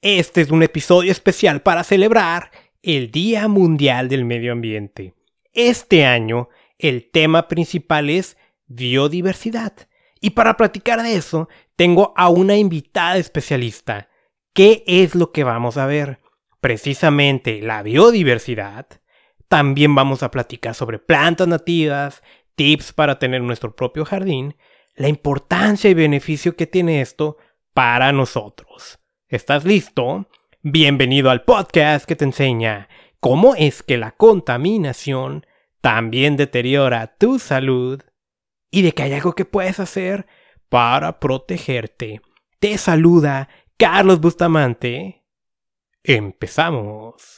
Este 0.00 0.42
es 0.42 0.52
un 0.52 0.62
episodio 0.62 1.10
especial 1.10 1.60
para 1.60 1.82
celebrar 1.82 2.52
el 2.82 3.10
Día 3.10 3.48
Mundial 3.48 4.08
del 4.08 4.24
Medio 4.24 4.52
Ambiente. 4.52 5.14
Este 5.52 6.06
año 6.06 6.48
el 6.78 7.10
tema 7.10 7.48
principal 7.48 8.08
es 8.08 8.36
biodiversidad. 8.68 9.72
Y 10.20 10.30
para 10.30 10.56
platicar 10.56 11.02
de 11.02 11.16
eso, 11.16 11.48
tengo 11.74 12.12
a 12.16 12.28
una 12.28 12.56
invitada 12.56 13.16
especialista. 13.16 14.08
¿Qué 14.52 14.84
es 14.86 15.16
lo 15.16 15.32
que 15.32 15.42
vamos 15.42 15.76
a 15.76 15.86
ver? 15.86 16.20
Precisamente 16.60 17.60
la 17.60 17.82
biodiversidad. 17.82 18.86
También 19.48 19.96
vamos 19.96 20.22
a 20.22 20.30
platicar 20.30 20.76
sobre 20.76 21.00
plantas 21.00 21.48
nativas, 21.48 22.22
tips 22.54 22.92
para 22.92 23.18
tener 23.18 23.42
nuestro 23.42 23.74
propio 23.74 24.04
jardín, 24.04 24.54
la 24.94 25.08
importancia 25.08 25.90
y 25.90 25.94
beneficio 25.94 26.54
que 26.54 26.68
tiene 26.68 27.00
esto 27.00 27.36
para 27.74 28.12
nosotros. 28.12 28.97
¿Estás 29.30 29.66
listo? 29.66 30.26
Bienvenido 30.62 31.28
al 31.28 31.44
podcast 31.44 32.06
que 32.06 32.16
te 32.16 32.24
enseña 32.24 32.88
cómo 33.20 33.54
es 33.56 33.82
que 33.82 33.98
la 33.98 34.12
contaminación 34.12 35.44
también 35.82 36.38
deteriora 36.38 37.14
tu 37.18 37.38
salud 37.38 38.00
y 38.70 38.80
de 38.80 38.92
que 38.92 39.02
hay 39.02 39.12
algo 39.12 39.34
que 39.34 39.44
puedes 39.44 39.80
hacer 39.80 40.26
para 40.70 41.20
protegerte. 41.20 42.22
Te 42.58 42.78
saluda 42.78 43.50
Carlos 43.76 44.18
Bustamante. 44.18 45.26
Empezamos. 46.02 47.36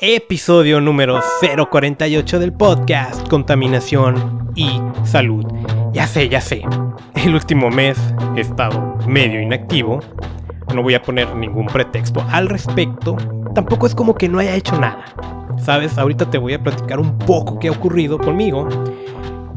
Episodio 0.00 0.80
número 0.80 1.20
048 1.40 2.38
del 2.38 2.52
podcast 2.52 3.28
Contaminación 3.28 4.48
y 4.54 4.80
Salud. 5.02 5.44
Ya 5.92 6.06
sé, 6.06 6.28
ya 6.28 6.40
sé. 6.40 6.62
El 7.16 7.34
último 7.34 7.68
mes 7.68 7.98
he 8.36 8.40
estado 8.40 8.96
medio 9.08 9.40
inactivo. 9.40 9.98
No 10.72 10.84
voy 10.84 10.94
a 10.94 11.02
poner 11.02 11.34
ningún 11.34 11.66
pretexto 11.66 12.24
al 12.30 12.48
respecto. 12.48 13.16
Tampoco 13.56 13.88
es 13.88 13.94
como 13.96 14.14
que 14.14 14.28
no 14.28 14.38
haya 14.38 14.54
hecho 14.54 14.78
nada. 14.78 15.04
Sabes, 15.58 15.98
ahorita 15.98 16.30
te 16.30 16.38
voy 16.38 16.54
a 16.54 16.62
platicar 16.62 17.00
un 17.00 17.18
poco 17.18 17.58
qué 17.58 17.66
ha 17.66 17.72
ocurrido 17.72 18.18
conmigo. 18.18 18.68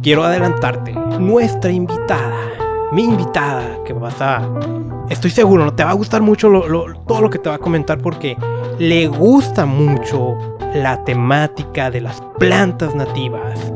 Quiero 0.02 0.24
adelantarte. 0.24 0.94
Nuestra 1.20 1.72
invitada, 1.72 2.34
mi 2.92 3.04
invitada, 3.06 3.84
que 3.86 3.94
vas 3.94 4.22
a... 4.22 4.48
Estoy 5.10 5.32
seguro, 5.32 5.66
no 5.66 5.74
te 5.74 5.84
va 5.84 5.92
a 5.92 5.94
gustar 5.94 6.22
mucho 6.22 6.50
todo 7.08 7.22
lo 7.22 7.30
que 7.30 7.40
te 7.40 7.50
va 7.50 7.56
a 7.56 7.60
comentar 7.60 7.98
porque 8.00 8.38
le 8.80 9.08
gusta 9.08 9.66
mucho 9.66 10.38
la 10.74 11.04
temática 11.04 11.90
de 11.90 12.02
las 12.02 12.22
plantas 12.38 12.94
nativas. 12.96 13.72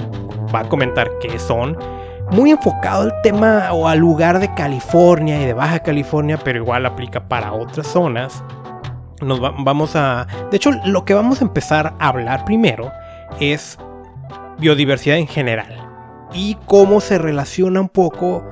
Va 0.53 0.59
a 0.59 0.69
comentar 0.69 1.09
qué 1.21 1.39
son. 1.39 1.77
Muy 2.31 2.51
enfocado 2.51 3.03
al 3.03 3.21
tema 3.21 3.71
o 3.71 3.87
al 3.87 3.99
lugar 3.99 4.39
de 4.39 4.53
California 4.53 5.41
y 5.41 5.45
de 5.45 5.53
Baja 5.53 5.79
California, 5.79 6.39
pero 6.43 6.59
igual 6.59 6.85
aplica 6.85 7.27
para 7.27 7.53
otras 7.53 7.87
zonas. 7.87 8.43
Nos 9.21 9.39
vamos 9.39 9.95
a... 9.95 10.27
De 10.51 10.57
hecho, 10.57 10.71
lo 10.85 11.05
que 11.05 11.13
vamos 11.13 11.41
a 11.41 11.45
empezar 11.45 11.93
a 11.99 12.07
hablar 12.09 12.43
primero 12.45 12.91
es 13.39 13.77
biodiversidad 14.57 15.17
en 15.17 15.27
general 15.27 15.85
y 16.33 16.57
cómo 16.65 16.99
se 16.99 17.17
relaciona 17.17 17.81
un 17.81 17.89
poco 17.89 18.43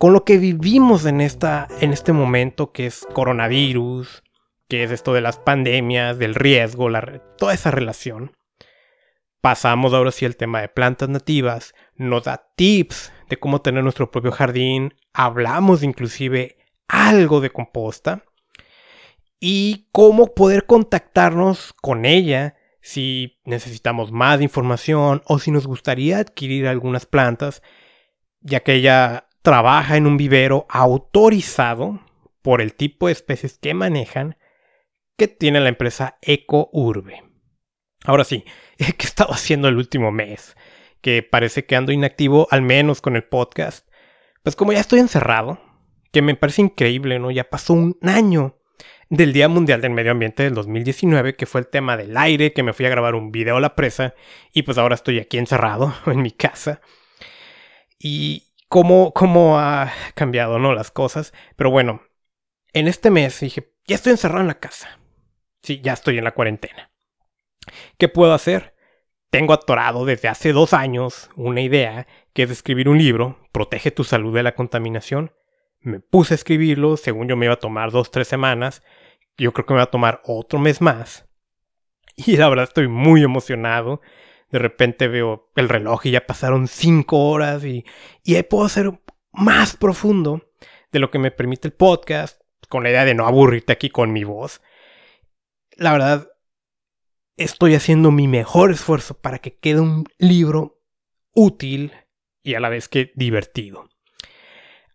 con 0.00 0.14
lo 0.14 0.24
que 0.24 0.38
vivimos 0.38 1.04
en, 1.04 1.20
esta, 1.20 1.68
en 1.82 1.92
este 1.92 2.14
momento 2.14 2.72
que 2.72 2.86
es 2.86 3.06
coronavirus, 3.12 4.22
que 4.66 4.82
es 4.82 4.90
esto 4.92 5.12
de 5.12 5.20
las 5.20 5.36
pandemias, 5.36 6.18
del 6.18 6.34
riesgo, 6.34 6.88
toda 7.36 7.52
esa 7.52 7.70
relación. 7.70 8.34
Pasamos 9.42 9.92
ahora 9.92 10.10
sí 10.10 10.24
al 10.24 10.36
tema 10.36 10.62
de 10.62 10.70
plantas 10.70 11.10
nativas, 11.10 11.74
nos 11.96 12.24
da 12.24 12.48
tips 12.56 13.12
de 13.28 13.38
cómo 13.38 13.60
tener 13.60 13.82
nuestro 13.82 14.10
propio 14.10 14.32
jardín, 14.32 14.94
hablamos 15.12 15.82
inclusive 15.82 16.56
algo 16.88 17.42
de 17.42 17.50
composta 17.50 18.24
y 19.38 19.90
cómo 19.92 20.34
poder 20.34 20.64
contactarnos 20.64 21.74
con 21.74 22.06
ella 22.06 22.56
si 22.80 23.38
necesitamos 23.44 24.12
más 24.12 24.40
información 24.40 25.20
o 25.26 25.38
si 25.38 25.50
nos 25.50 25.66
gustaría 25.66 26.16
adquirir 26.16 26.68
algunas 26.68 27.04
plantas, 27.04 27.60
ya 28.40 28.60
que 28.60 28.72
ella 28.76 29.26
trabaja 29.42 29.96
en 29.96 30.06
un 30.06 30.16
vivero 30.16 30.66
autorizado 30.68 32.00
por 32.42 32.60
el 32.60 32.74
tipo 32.74 33.06
de 33.06 33.12
especies 33.12 33.58
que 33.58 33.74
manejan 33.74 34.36
que 35.16 35.28
tiene 35.28 35.60
la 35.60 35.68
empresa 35.68 36.18
EcoUrbe. 36.22 37.22
Ahora 38.04 38.24
sí, 38.24 38.44
¿qué 38.78 38.86
he 38.86 39.06
estado 39.06 39.32
haciendo 39.32 39.68
el 39.68 39.76
último 39.76 40.10
mes? 40.10 40.56
Que 41.00 41.22
parece 41.22 41.64
que 41.64 41.76
ando 41.76 41.92
inactivo, 41.92 42.48
al 42.50 42.62
menos 42.62 43.00
con 43.00 43.16
el 43.16 43.24
podcast. 43.24 43.88
Pues 44.42 44.56
como 44.56 44.72
ya 44.72 44.80
estoy 44.80 45.00
encerrado, 45.00 45.60
que 46.12 46.22
me 46.22 46.34
parece 46.34 46.62
increíble, 46.62 47.18
¿no? 47.18 47.30
Ya 47.30 47.44
pasó 47.44 47.74
un 47.74 47.98
año 48.02 48.58
del 49.10 49.32
Día 49.32 49.48
Mundial 49.48 49.80
del 49.80 49.92
Medio 49.92 50.12
Ambiente 50.12 50.44
del 50.44 50.54
2019, 50.54 51.36
que 51.36 51.46
fue 51.46 51.60
el 51.60 51.66
tema 51.66 51.96
del 51.96 52.16
aire, 52.16 52.52
que 52.52 52.62
me 52.62 52.72
fui 52.72 52.86
a 52.86 52.90
grabar 52.90 53.14
un 53.14 53.32
video 53.32 53.56
a 53.56 53.60
la 53.60 53.74
presa, 53.74 54.14
y 54.52 54.62
pues 54.62 54.78
ahora 54.78 54.94
estoy 54.94 55.18
aquí 55.18 55.36
encerrado 55.36 55.94
en 56.06 56.22
mi 56.22 56.30
casa. 56.30 56.80
Y 57.98 58.49
cómo, 58.70 59.12
cómo 59.12 59.58
ha 59.58 59.92
cambiado, 60.14 60.58
¿no? 60.58 60.72
Las 60.72 60.90
cosas. 60.90 61.34
Pero 61.56 61.70
bueno, 61.70 62.02
en 62.72 62.88
este 62.88 63.10
mes 63.10 63.40
dije, 63.40 63.74
ya 63.86 63.96
estoy 63.96 64.12
encerrado 64.12 64.40
en 64.40 64.46
la 64.46 64.60
casa. 64.60 64.98
Sí, 65.62 65.82
ya 65.82 65.92
estoy 65.92 66.16
en 66.16 66.24
la 66.24 66.32
cuarentena. 66.32 66.90
¿Qué 67.98 68.08
puedo 68.08 68.32
hacer? 68.32 68.74
Tengo 69.28 69.52
atorado 69.52 70.06
desde 70.06 70.28
hace 70.28 70.52
dos 70.52 70.72
años 70.72 71.30
una 71.36 71.60
idea 71.60 72.06
que 72.32 72.44
es 72.44 72.50
escribir 72.50 72.88
un 72.88 72.96
libro, 72.96 73.38
Protege 73.52 73.90
tu 73.90 74.04
salud 74.04 74.34
de 74.34 74.44
la 74.44 74.54
contaminación. 74.54 75.32
Me 75.80 76.00
puse 76.00 76.34
a 76.34 76.36
escribirlo, 76.36 76.96
según 76.96 77.28
yo 77.28 77.36
me 77.36 77.46
iba 77.46 77.54
a 77.54 77.58
tomar 77.58 77.90
dos, 77.90 78.10
tres 78.10 78.28
semanas. 78.28 78.82
Yo 79.36 79.52
creo 79.52 79.66
que 79.66 79.74
me 79.74 79.78
va 79.78 79.84
a 79.84 79.90
tomar 79.90 80.22
otro 80.24 80.58
mes 80.58 80.80
más. 80.80 81.26
Y 82.16 82.36
la 82.36 82.48
verdad 82.48 82.64
estoy 82.64 82.86
muy 82.86 83.22
emocionado. 83.22 84.00
De 84.50 84.58
repente 84.58 85.08
veo 85.08 85.50
el 85.56 85.68
reloj 85.68 86.06
y 86.06 86.10
ya 86.12 86.26
pasaron 86.26 86.68
cinco 86.68 87.30
horas 87.30 87.64
y, 87.64 87.84
y 88.24 88.34
ahí 88.34 88.42
puedo 88.42 88.64
hacer 88.64 88.90
más 89.32 89.76
profundo 89.76 90.50
de 90.92 90.98
lo 90.98 91.10
que 91.10 91.18
me 91.18 91.30
permite 91.30 91.68
el 91.68 91.74
podcast, 91.74 92.40
con 92.68 92.82
la 92.82 92.90
idea 92.90 93.04
de 93.04 93.14
no 93.14 93.26
aburrirte 93.26 93.72
aquí 93.72 93.90
con 93.90 94.12
mi 94.12 94.24
voz 94.24 94.60
la 95.80 95.92
verdad, 95.92 96.28
estoy 97.38 97.74
haciendo 97.74 98.10
mi 98.10 98.28
mejor 98.28 98.70
esfuerzo 98.70 99.18
para 99.18 99.38
que 99.38 99.56
quede 99.56 99.80
un 99.80 100.04
libro 100.18 100.82
útil 101.34 101.92
y 102.42 102.54
a 102.54 102.60
la 102.60 102.68
vez 102.68 102.88
que 102.88 103.12
divertido. 103.14 103.88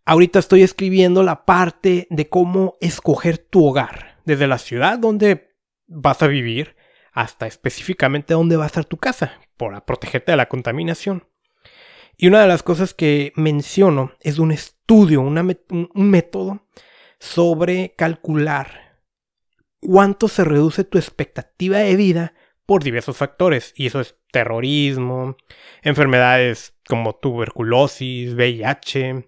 Ahorita 0.06 0.38
estoy 0.38 0.62
escribiendo 0.62 1.24
la 1.24 1.44
parte 1.46 2.06
de 2.12 2.30
cómo 2.30 2.78
escoger 2.82 3.40
tu 3.40 3.66
hogar, 3.66 4.20
desde 4.26 4.46
la 4.46 4.60
ciudad 4.60 5.00
donde 5.00 5.56
vas 5.88 6.22
a 6.22 6.28
vivir 6.28 6.75
hasta 7.16 7.48
específicamente 7.48 8.34
dónde 8.34 8.58
va 8.58 8.66
a 8.66 8.68
estar 8.68 8.86
tu 8.86 8.98
casa, 8.98 9.40
para 9.58 9.86
protegerte 9.86 10.34
de 10.34 10.38
la 10.38 10.50
contaminación. 10.50 11.28
Y 12.18 12.28
una 12.28 12.42
de 12.42 12.48
las 12.48 12.62
cosas 12.62 12.94
que 12.94 13.32
menciono 13.36 14.12
es 14.20 14.38
un 14.38 14.52
estudio, 14.52 15.22
un 15.22 15.90
método 15.94 16.68
sobre 17.20 17.96
calcular 17.98 19.00
cuánto 19.80 20.28
se 20.28 20.44
reduce 20.44 20.84
tu 20.84 20.98
expectativa 20.98 21.78
de 21.80 21.96
vida 21.96 22.34
por 22.66 22.84
diversos 22.84 23.18
factores. 23.18 23.74
Y 23.76 23.88
eso 23.88 24.02
es 24.02 24.18
terrorismo, 24.32 25.38
enfermedades 25.84 26.76
como 26.88 27.16
tuberculosis, 27.16 28.34
VIH, 28.34 29.26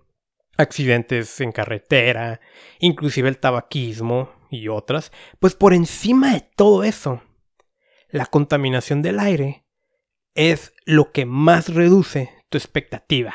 accidentes 0.58 1.40
en 1.40 1.52
carretera, 1.54 2.42
inclusive 2.80 3.30
el 3.30 3.38
tabaquismo 3.38 4.32
y 4.50 4.68
otras. 4.68 5.12
Pues 5.40 5.56
por 5.56 5.74
encima 5.74 6.34
de 6.34 6.42
todo 6.42 6.84
eso, 6.84 7.22
la 8.10 8.26
contaminación 8.26 9.02
del 9.02 9.20
aire 9.20 9.66
es 10.36 10.74
lo 10.86 11.12
que 11.12 11.26
más 11.26 11.74
reduce 11.74 12.30
tu 12.50 12.58
expectativa 12.58 13.34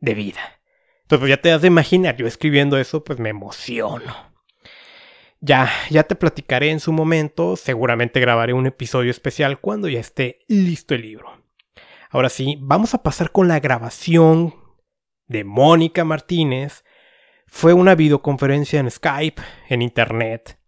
de 0.00 0.14
vida. 0.14 0.60
Entonces 1.02 1.28
ya 1.28 1.36
te 1.36 1.50
das 1.50 1.62
de 1.62 1.68
imaginar, 1.68 2.16
yo 2.16 2.26
escribiendo 2.26 2.78
eso 2.78 3.04
pues 3.04 3.18
me 3.18 3.28
emociono. 3.28 4.32
Ya, 5.40 5.70
ya 5.90 6.04
te 6.04 6.14
platicaré 6.14 6.70
en 6.70 6.80
su 6.80 6.92
momento, 6.92 7.56
seguramente 7.56 8.18
grabaré 8.18 8.54
un 8.54 8.66
episodio 8.66 9.10
especial 9.10 9.60
cuando 9.60 9.88
ya 9.88 10.00
esté 10.00 10.38
listo 10.48 10.94
el 10.94 11.02
libro. 11.02 11.44
Ahora 12.08 12.30
sí, 12.30 12.56
vamos 12.60 12.94
a 12.94 13.02
pasar 13.02 13.30
con 13.30 13.48
la 13.48 13.60
grabación 13.60 14.54
de 15.26 15.44
Mónica 15.44 16.04
Martínez. 16.04 16.84
Fue 17.46 17.74
una 17.74 17.94
videoconferencia 17.94 18.80
en 18.80 18.90
Skype, 18.90 19.42
en 19.68 19.82
Internet. 19.82 20.58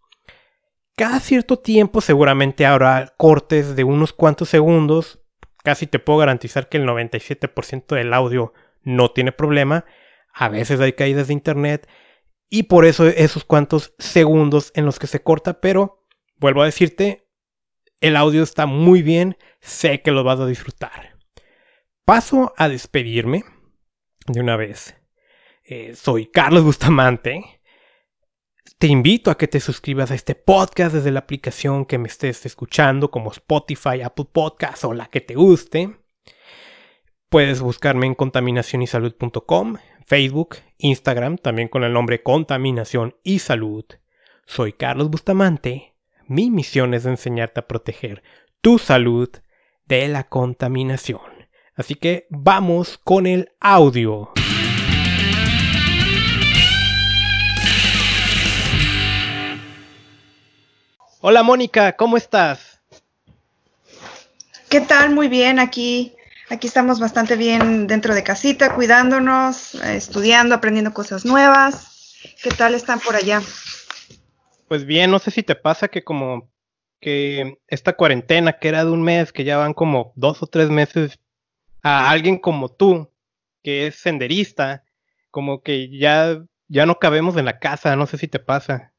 Cada 0.97 1.19
cierto 1.19 1.59
tiempo 1.59 2.01
seguramente 2.01 2.65
habrá 2.65 3.13
cortes 3.17 3.75
de 3.75 3.83
unos 3.83 4.13
cuantos 4.13 4.49
segundos. 4.49 5.19
Casi 5.63 5.85
te 5.85 5.99
puedo 5.99 6.17
garantizar 6.17 6.69
que 6.69 6.77
el 6.77 6.87
97% 6.87 7.95
del 7.95 8.15
audio 8.15 8.51
no 8.81 9.11
tiene 9.11 9.31
problema. 9.31 9.85
A 10.33 10.49
veces 10.49 10.79
hay 10.79 10.93
caídas 10.93 11.27
de 11.27 11.33
Internet 11.33 11.87
y 12.49 12.63
por 12.63 12.83
eso 12.83 13.05
esos 13.05 13.45
cuantos 13.45 13.93
segundos 13.99 14.71
en 14.73 14.85
los 14.85 14.97
que 14.97 15.05
se 15.05 15.21
corta, 15.21 15.61
pero 15.61 16.03
vuelvo 16.37 16.63
a 16.63 16.65
decirte, 16.65 17.29
el 18.01 18.15
audio 18.15 18.41
está 18.41 18.65
muy 18.65 19.03
bien, 19.03 19.37
sé 19.59 20.01
que 20.01 20.09
lo 20.09 20.23
vas 20.23 20.39
a 20.39 20.47
disfrutar. 20.47 21.15
paso 22.05 22.55
a 22.57 22.69
despedirme 22.69 23.43
de 24.25 24.39
una 24.39 24.57
vez. 24.57 24.95
Eh, 25.63 25.93
soy 25.93 26.25
Carlos 26.25 26.63
Bustamante. 26.63 27.56
Te 28.79 28.85
invito 28.85 29.31
a 29.31 29.37
que 29.39 29.47
te 29.47 29.59
suscribas 29.59 30.11
a 30.11 30.13
este 30.13 30.35
podcast 30.35 30.93
desde 30.93 31.09
la 31.09 31.21
aplicación 31.21 31.83
que 31.83 31.97
me 31.97 32.07
estés 32.07 32.45
escuchando, 32.45 33.09
como 33.09 33.31
Spotify, 33.31 34.03
Apple 34.03 34.27
Podcasts 34.31 34.85
o 34.85 34.93
la 34.93 35.07
que 35.07 35.19
te 35.19 35.33
guste. 35.33 35.97
Puedes 37.27 37.59
buscarme 37.59 38.05
en 38.05 38.13
contaminacionysalud.com, 38.13 39.77
Facebook, 40.05 40.57
Instagram, 40.77 41.39
también 41.39 41.69
con 41.69 41.83
el 41.83 41.91
nombre 41.91 42.21
Contaminación 42.21 43.15
y 43.23 43.39
Salud. 43.39 43.83
Soy 44.45 44.73
Carlos 44.73 45.09
Bustamante. 45.09 45.95
Mi 46.27 46.51
misión 46.51 46.93
es 46.93 47.07
enseñarte 47.07 47.61
a 47.61 47.67
proteger 47.67 48.21
tu 48.61 48.77
salud 48.77 49.29
de 49.87 50.07
la 50.07 50.25
contaminación. 50.25 51.47
Así 51.73 51.95
que 51.95 52.27
vamos 52.29 52.99
con 52.99 53.25
el 53.25 53.53
audio. 53.59 54.33
Hola 61.29 61.43
Mónica, 61.43 61.91
¿cómo 61.97 62.15
estás? 62.15 62.79
¿Qué 64.69 64.79
tal? 64.79 65.13
Muy 65.13 65.27
bien, 65.27 65.59
aquí 65.59 66.13
Aquí 66.49 66.67
estamos 66.67 67.01
bastante 67.01 67.35
bien 67.35 67.85
dentro 67.85 68.15
de 68.15 68.23
casita, 68.23 68.73
cuidándonos, 68.73 69.75
estudiando, 69.75 70.55
aprendiendo 70.55 70.93
cosas 70.93 71.25
nuevas. 71.25 72.15
¿Qué 72.41 72.49
tal 72.49 72.75
están 72.75 73.01
por 73.01 73.17
allá? 73.17 73.41
Pues 74.69 74.85
bien, 74.85 75.11
no 75.11 75.19
sé 75.19 75.31
si 75.31 75.43
te 75.43 75.55
pasa 75.55 75.89
que 75.89 76.05
como 76.05 76.49
que 77.01 77.57
esta 77.67 77.97
cuarentena 77.97 78.53
que 78.53 78.69
era 78.69 78.85
de 78.85 78.91
un 78.91 79.03
mes, 79.03 79.33
que 79.33 79.43
ya 79.43 79.57
van 79.57 79.73
como 79.73 80.13
dos 80.15 80.41
o 80.41 80.47
tres 80.47 80.69
meses, 80.69 81.19
a 81.83 82.09
alguien 82.09 82.37
como 82.37 82.69
tú, 82.69 83.11
que 83.63 83.87
es 83.87 83.95
senderista, 83.95 84.85
como 85.29 85.61
que 85.61 85.89
ya, 85.89 86.41
ya 86.69 86.85
no 86.85 86.99
cabemos 86.99 87.35
en 87.35 87.43
la 87.43 87.59
casa, 87.59 87.97
no 87.97 88.07
sé 88.07 88.17
si 88.17 88.29
te 88.29 88.39
pasa. 88.39 88.93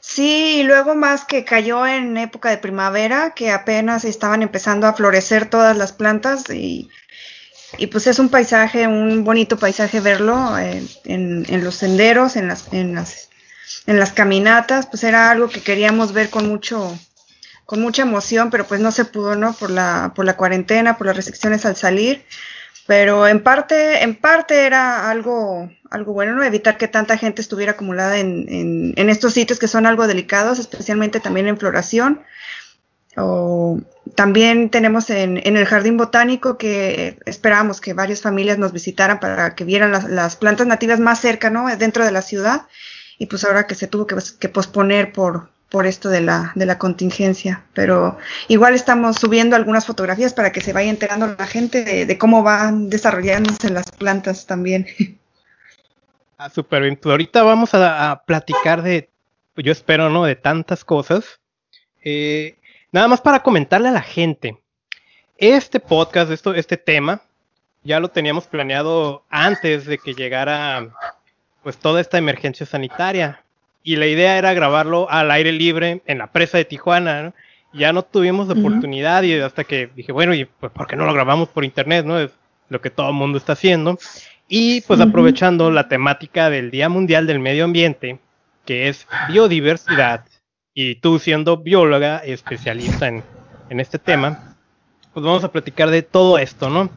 Sí, 0.00 0.60
y 0.60 0.62
luego 0.64 0.94
más 0.94 1.24
que 1.24 1.44
cayó 1.44 1.86
en 1.86 2.16
época 2.16 2.50
de 2.50 2.58
primavera, 2.58 3.32
que 3.34 3.50
apenas 3.50 4.04
estaban 4.04 4.42
empezando 4.42 4.86
a 4.86 4.94
florecer 4.94 5.48
todas 5.48 5.76
las 5.76 5.92
plantas 5.92 6.44
y, 6.50 6.90
pues 7.90 8.06
es 8.06 8.18
un 8.18 8.28
paisaje, 8.28 8.86
un 8.86 9.24
bonito 9.24 9.56
paisaje 9.56 10.00
verlo 10.00 10.58
en, 10.58 10.88
en, 11.04 11.64
los 11.64 11.76
senderos, 11.76 12.36
en 12.36 12.48
las, 12.48 12.72
en, 12.72 12.94
las, 12.94 13.30
en 13.86 13.98
las 13.98 14.12
caminatas, 14.12 14.86
pues 14.86 15.04
era 15.04 15.30
algo 15.30 15.48
que 15.48 15.62
queríamos 15.62 16.12
ver 16.12 16.30
con 16.30 16.48
mucho, 16.48 16.98
con 17.64 17.80
mucha 17.80 18.02
emoción, 18.02 18.50
pero 18.50 18.66
pues 18.66 18.80
no 18.80 18.92
se 18.92 19.04
pudo, 19.04 19.36
¿no? 19.36 19.54
Por 19.54 19.70
la, 19.70 20.12
por 20.14 20.26
la 20.26 20.36
cuarentena, 20.36 20.98
por 20.98 21.06
las 21.06 21.16
restricciones 21.16 21.64
al 21.64 21.76
salir 21.76 22.24
pero 22.86 23.28
en 23.28 23.42
parte, 23.42 24.02
en 24.02 24.16
parte 24.16 24.66
era 24.66 25.08
algo, 25.08 25.70
algo 25.90 26.12
bueno, 26.12 26.34
¿no? 26.34 26.42
Evitar 26.42 26.76
que 26.76 26.88
tanta 26.88 27.16
gente 27.16 27.40
estuviera 27.40 27.72
acumulada 27.72 28.18
en, 28.18 28.92
en, 28.96 29.08
estos 29.08 29.34
sitios 29.34 29.58
que 29.58 29.68
son 29.68 29.86
algo 29.86 30.06
delicados, 30.06 30.58
especialmente 30.58 31.20
también 31.20 31.46
en 31.46 31.58
floración. 31.58 32.22
O 33.16 33.78
también 34.16 34.70
tenemos 34.70 35.10
en, 35.10 35.40
en, 35.46 35.56
el 35.56 35.66
jardín 35.66 35.96
botánico 35.96 36.58
que 36.58 37.18
esperamos 37.26 37.80
que 37.80 37.92
varias 37.92 38.22
familias 38.22 38.58
nos 38.58 38.72
visitaran 38.72 39.20
para 39.20 39.54
que 39.54 39.64
vieran 39.64 39.92
las, 39.92 40.04
las, 40.04 40.36
plantas 40.36 40.66
nativas 40.66 40.98
más 40.98 41.20
cerca, 41.20 41.50
¿no? 41.50 41.74
Dentro 41.76 42.04
de 42.04 42.10
la 42.10 42.22
ciudad. 42.22 42.62
Y 43.18 43.26
pues 43.26 43.44
ahora 43.44 43.66
que 43.66 43.76
se 43.76 43.86
tuvo 43.86 44.06
que, 44.06 44.16
que 44.40 44.48
posponer 44.48 45.12
por, 45.12 45.51
por 45.72 45.86
esto 45.86 46.10
de 46.10 46.20
la, 46.20 46.52
de 46.54 46.66
la 46.66 46.76
contingencia. 46.76 47.64
Pero 47.72 48.18
igual 48.46 48.74
estamos 48.74 49.16
subiendo 49.16 49.56
algunas 49.56 49.86
fotografías 49.86 50.34
para 50.34 50.52
que 50.52 50.60
se 50.60 50.74
vaya 50.74 50.90
enterando 50.90 51.34
la 51.36 51.46
gente 51.46 52.04
de, 52.04 52.18
cómo 52.18 52.42
van 52.42 52.90
desarrollándose 52.90 53.70
las 53.70 53.90
plantas 53.90 54.46
también. 54.46 54.86
Ah, 56.38 56.50
súper 56.50 56.82
bien. 56.82 56.96
Pues 56.96 57.08
ahorita 57.08 57.44
vamos 57.44 57.70
a, 57.72 58.24
platicar 58.26 58.82
de, 58.82 59.08
yo 59.54 59.70
espero, 59.70 60.10
¿no? 60.10 60.24
De 60.24 60.34
tantas 60.34 60.84
cosas. 60.84 61.40
Eh, 62.02 62.56
nada 62.90 63.06
más 63.06 63.20
para 63.20 63.44
comentarle 63.44 63.86
a 63.86 63.92
la 63.92 64.02
gente. 64.02 64.60
Este 65.36 65.78
podcast, 65.78 66.32
esto, 66.32 66.52
este 66.52 66.76
tema, 66.76 67.22
ya 67.84 68.00
lo 68.00 68.08
teníamos 68.08 68.48
planeado 68.48 69.24
antes 69.30 69.86
de 69.86 69.98
que 69.98 70.14
llegara 70.14 70.92
pues 71.62 71.76
toda 71.76 72.00
esta 72.00 72.18
emergencia 72.18 72.66
sanitaria 72.66 73.41
y 73.82 73.96
la 73.96 74.06
idea 74.06 74.38
era 74.38 74.54
grabarlo 74.54 75.10
al 75.10 75.30
aire 75.30 75.52
libre 75.52 76.02
en 76.06 76.18
la 76.18 76.28
presa 76.32 76.58
de 76.58 76.64
Tijuana, 76.64 77.22
¿no? 77.22 77.34
Ya 77.74 77.92
no 77.92 78.02
tuvimos 78.02 78.50
oportunidad 78.50 79.22
y 79.22 79.34
hasta 79.40 79.64
que 79.64 79.88
dije, 79.96 80.12
bueno, 80.12 80.34
y 80.34 80.44
pues 80.44 80.70
¿por 80.72 80.86
qué 80.86 80.94
no 80.94 81.06
lo 81.06 81.14
grabamos 81.14 81.48
por 81.48 81.64
internet, 81.64 82.04
no? 82.04 82.18
Es 82.18 82.30
lo 82.68 82.80
que 82.82 82.90
todo 82.90 83.08
el 83.08 83.14
mundo 83.14 83.38
está 83.38 83.54
haciendo. 83.54 83.98
Y 84.46 84.82
pues 84.82 85.00
aprovechando 85.00 85.70
la 85.70 85.88
temática 85.88 86.50
del 86.50 86.70
Día 86.70 86.90
Mundial 86.90 87.26
del 87.26 87.38
Medio 87.38 87.64
Ambiente, 87.64 88.18
que 88.66 88.88
es 88.88 89.06
biodiversidad, 89.28 90.26
y 90.74 90.96
tú 90.96 91.18
siendo 91.18 91.56
bióloga 91.56 92.18
especialista 92.18 93.08
en, 93.08 93.22
en 93.70 93.80
este 93.80 93.98
tema, 93.98 94.56
pues 95.14 95.24
vamos 95.24 95.44
a 95.44 95.52
platicar 95.52 95.90
de 95.90 96.02
todo 96.02 96.38
esto, 96.38 96.68
¿no? 96.68 96.90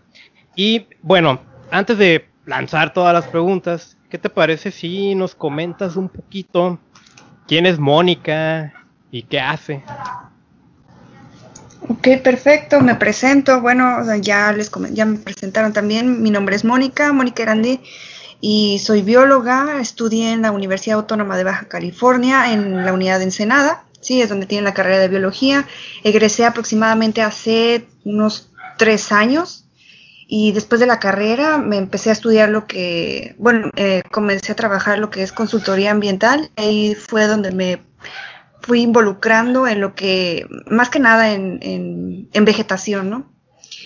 Y 0.56 0.88
bueno, 1.02 1.42
antes 1.72 1.98
de 1.98 2.26
lanzar 2.46 2.94
todas 2.94 3.14
las 3.14 3.28
preguntas, 3.28 3.95
¿qué 4.10 4.18
te 4.18 4.30
parece 4.30 4.72
si 4.72 5.16
nos 5.16 5.36
comentas 5.36 5.96
un 5.96 6.10
poquito 6.10 6.80
quién 7.48 7.66
es 7.66 7.80
Mónica 7.80 8.74
y 9.12 9.24
qué 9.24 9.40
hace? 9.40 9.84
Ok, 11.88 12.08
perfecto, 12.24 12.82
me 12.82 12.96
presento. 12.96 13.62
Bueno, 13.62 14.00
ya 14.22 14.52
les 14.52 14.72
ya 14.92 15.06
me 15.06 15.18
presentaron 15.18 15.74
también. 15.74 16.24
Mi 16.24 16.32
nombre 16.32 16.56
es 16.56 16.66
Mónica, 16.66 17.14
Mónica 17.14 17.44
Grande, 17.44 17.80
y 18.42 18.80
soy 18.80 19.02
bióloga. 19.02 19.80
Estudié 19.80 20.32
en 20.32 20.42
la 20.42 20.52
Universidad 20.52 20.98
Autónoma 20.98 21.38
de 21.38 21.44
Baja 21.44 21.68
California, 21.68 22.52
en 22.52 22.86
la 22.86 22.94
unidad 22.94 23.20
de 23.20 23.26
Ensenada. 23.26 23.84
Sí, 24.02 24.22
es 24.22 24.30
donde 24.30 24.46
tiene 24.46 24.64
la 24.64 24.74
carrera 24.74 25.00
de 25.00 25.08
biología. 25.08 25.68
Egresé 26.04 26.46
aproximadamente 26.46 27.22
hace 27.22 27.88
unos 28.04 28.52
tres 28.78 29.12
años 29.12 29.65
y 30.28 30.52
después 30.54 30.80
de 30.82 30.88
la 30.88 31.00
carrera 31.00 31.58
me 31.58 31.78
empecé 31.78 32.10
a 32.10 32.14
estudiar 32.14 32.50
lo 32.50 32.66
que, 32.66 33.36
bueno, 33.38 33.70
eh, 33.76 34.02
comencé 34.12 34.52
a 34.52 34.56
trabajar 34.56 34.98
lo 34.98 35.10
que 35.10 35.22
es 35.22 35.32
consultoría 35.32 35.92
ambiental. 35.92 36.50
Ahí 36.56 36.96
fue 36.96 37.28
donde 37.28 37.52
me 37.52 37.82
fui 38.62 38.82
involucrando 38.82 39.68
en 39.68 39.82
lo 39.82 39.94
que, 39.94 40.48
más 40.68 40.90
que 40.90 41.00
nada 41.00 41.34
en, 41.34 41.60
en, 41.62 42.46
vegetación, 42.46 43.12
¿no? 43.12 43.32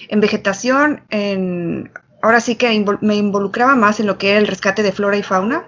En 0.07 0.21
vegetación, 0.21 1.03
en, 1.09 1.91
ahora 2.21 2.39
sí 2.39 2.55
que 2.55 2.85
me 3.01 3.15
involucraba 3.15 3.75
más 3.75 3.99
en 3.99 4.07
lo 4.07 4.17
que 4.17 4.29
era 4.29 4.39
el 4.39 4.47
rescate 4.47 4.81
de 4.81 4.93
flora 4.93 5.17
y 5.17 5.23
fauna, 5.23 5.65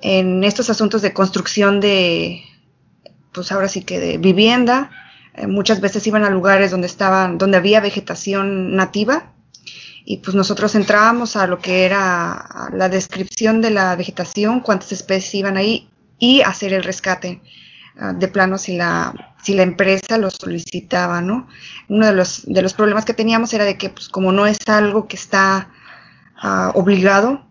en 0.00 0.44
estos 0.44 0.70
asuntos 0.70 1.02
de 1.02 1.12
construcción 1.12 1.80
de, 1.80 2.42
pues 3.32 3.52
ahora 3.52 3.68
sí 3.68 3.82
que 3.82 4.00
de 4.00 4.16
vivienda. 4.16 4.90
Eh, 5.34 5.46
muchas 5.46 5.82
veces 5.82 6.06
iban 6.06 6.24
a 6.24 6.30
lugares 6.30 6.70
donde 6.70 6.86
estaban, 6.86 7.36
donde 7.36 7.58
había 7.58 7.80
vegetación 7.80 8.74
nativa 8.74 9.34
y 10.04 10.18
pues 10.18 10.34
nosotros 10.34 10.74
entrábamos 10.74 11.36
a 11.36 11.46
lo 11.46 11.58
que 11.58 11.84
era 11.84 12.70
la 12.72 12.88
descripción 12.88 13.60
de 13.60 13.70
la 13.70 13.94
vegetación, 13.96 14.60
cuántas 14.60 14.92
especies 14.92 15.34
iban 15.34 15.56
ahí 15.56 15.88
y 16.18 16.42
hacer 16.42 16.72
el 16.72 16.82
rescate 16.82 17.40
ah, 17.98 18.12
de 18.12 18.28
plano 18.28 18.58
si 18.58 18.76
la, 18.76 19.34
si 19.42 19.54
la 19.54 19.62
empresa 19.62 20.18
lo 20.18 20.30
solicitaba, 20.30 21.20
¿no? 21.20 21.48
Uno 21.88 22.06
de 22.06 22.12
los, 22.12 22.42
de 22.46 22.62
los 22.62 22.74
problemas 22.74 23.04
que 23.04 23.14
teníamos 23.14 23.52
era 23.52 23.64
de 23.64 23.76
que 23.76 23.90
pues 23.90 24.08
como 24.08 24.32
no 24.32 24.46
es 24.46 24.58
algo 24.66 25.08
que 25.08 25.16
está 25.16 25.70
ah, 26.36 26.72
obligado, 26.74 27.46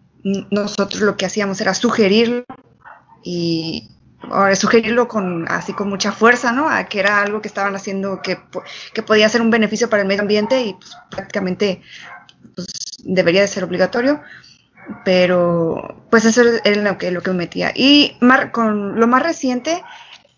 nosotros 0.52 1.02
lo 1.02 1.16
que 1.16 1.26
hacíamos 1.26 1.62
era 1.62 1.74
sugerirlo 1.74 2.44
y 3.24 3.90
ahora 4.32 4.56
sugerirlo 4.56 5.08
con 5.08 5.48
así 5.50 5.74
con 5.74 5.90
mucha 5.90 6.12
fuerza, 6.12 6.52
¿no? 6.52 6.70
A 6.70 6.86
que 6.86 7.00
era 7.00 7.22
algo 7.22 7.42
que 7.42 7.48
estaban 7.48 7.76
haciendo 7.76 8.22
que, 8.22 8.40
que 8.94 9.04
podía 9.04 9.30
ser 9.30 9.42
un 9.42 9.50
beneficio 9.50 9.90
para 9.90 10.02
el 10.02 10.08
medio 10.08 10.22
ambiente 10.22 10.62
y 10.62 10.74
pues 10.74 10.92
prácticamente 11.10 11.82
pues, 12.58 12.68
debería 13.04 13.42
de 13.42 13.48
ser 13.48 13.64
obligatorio, 13.64 14.22
pero 15.06 16.04
pues 16.10 16.26
eso 16.26 16.42
es 16.42 16.78
lo 16.78 16.98
que, 16.98 17.12
lo 17.12 17.22
que 17.22 17.30
me 17.30 17.38
metía. 17.38 17.72
Y 17.76 18.18
con 18.52 19.00
lo 19.00 19.08
más 19.08 19.22
reciente 19.22 19.84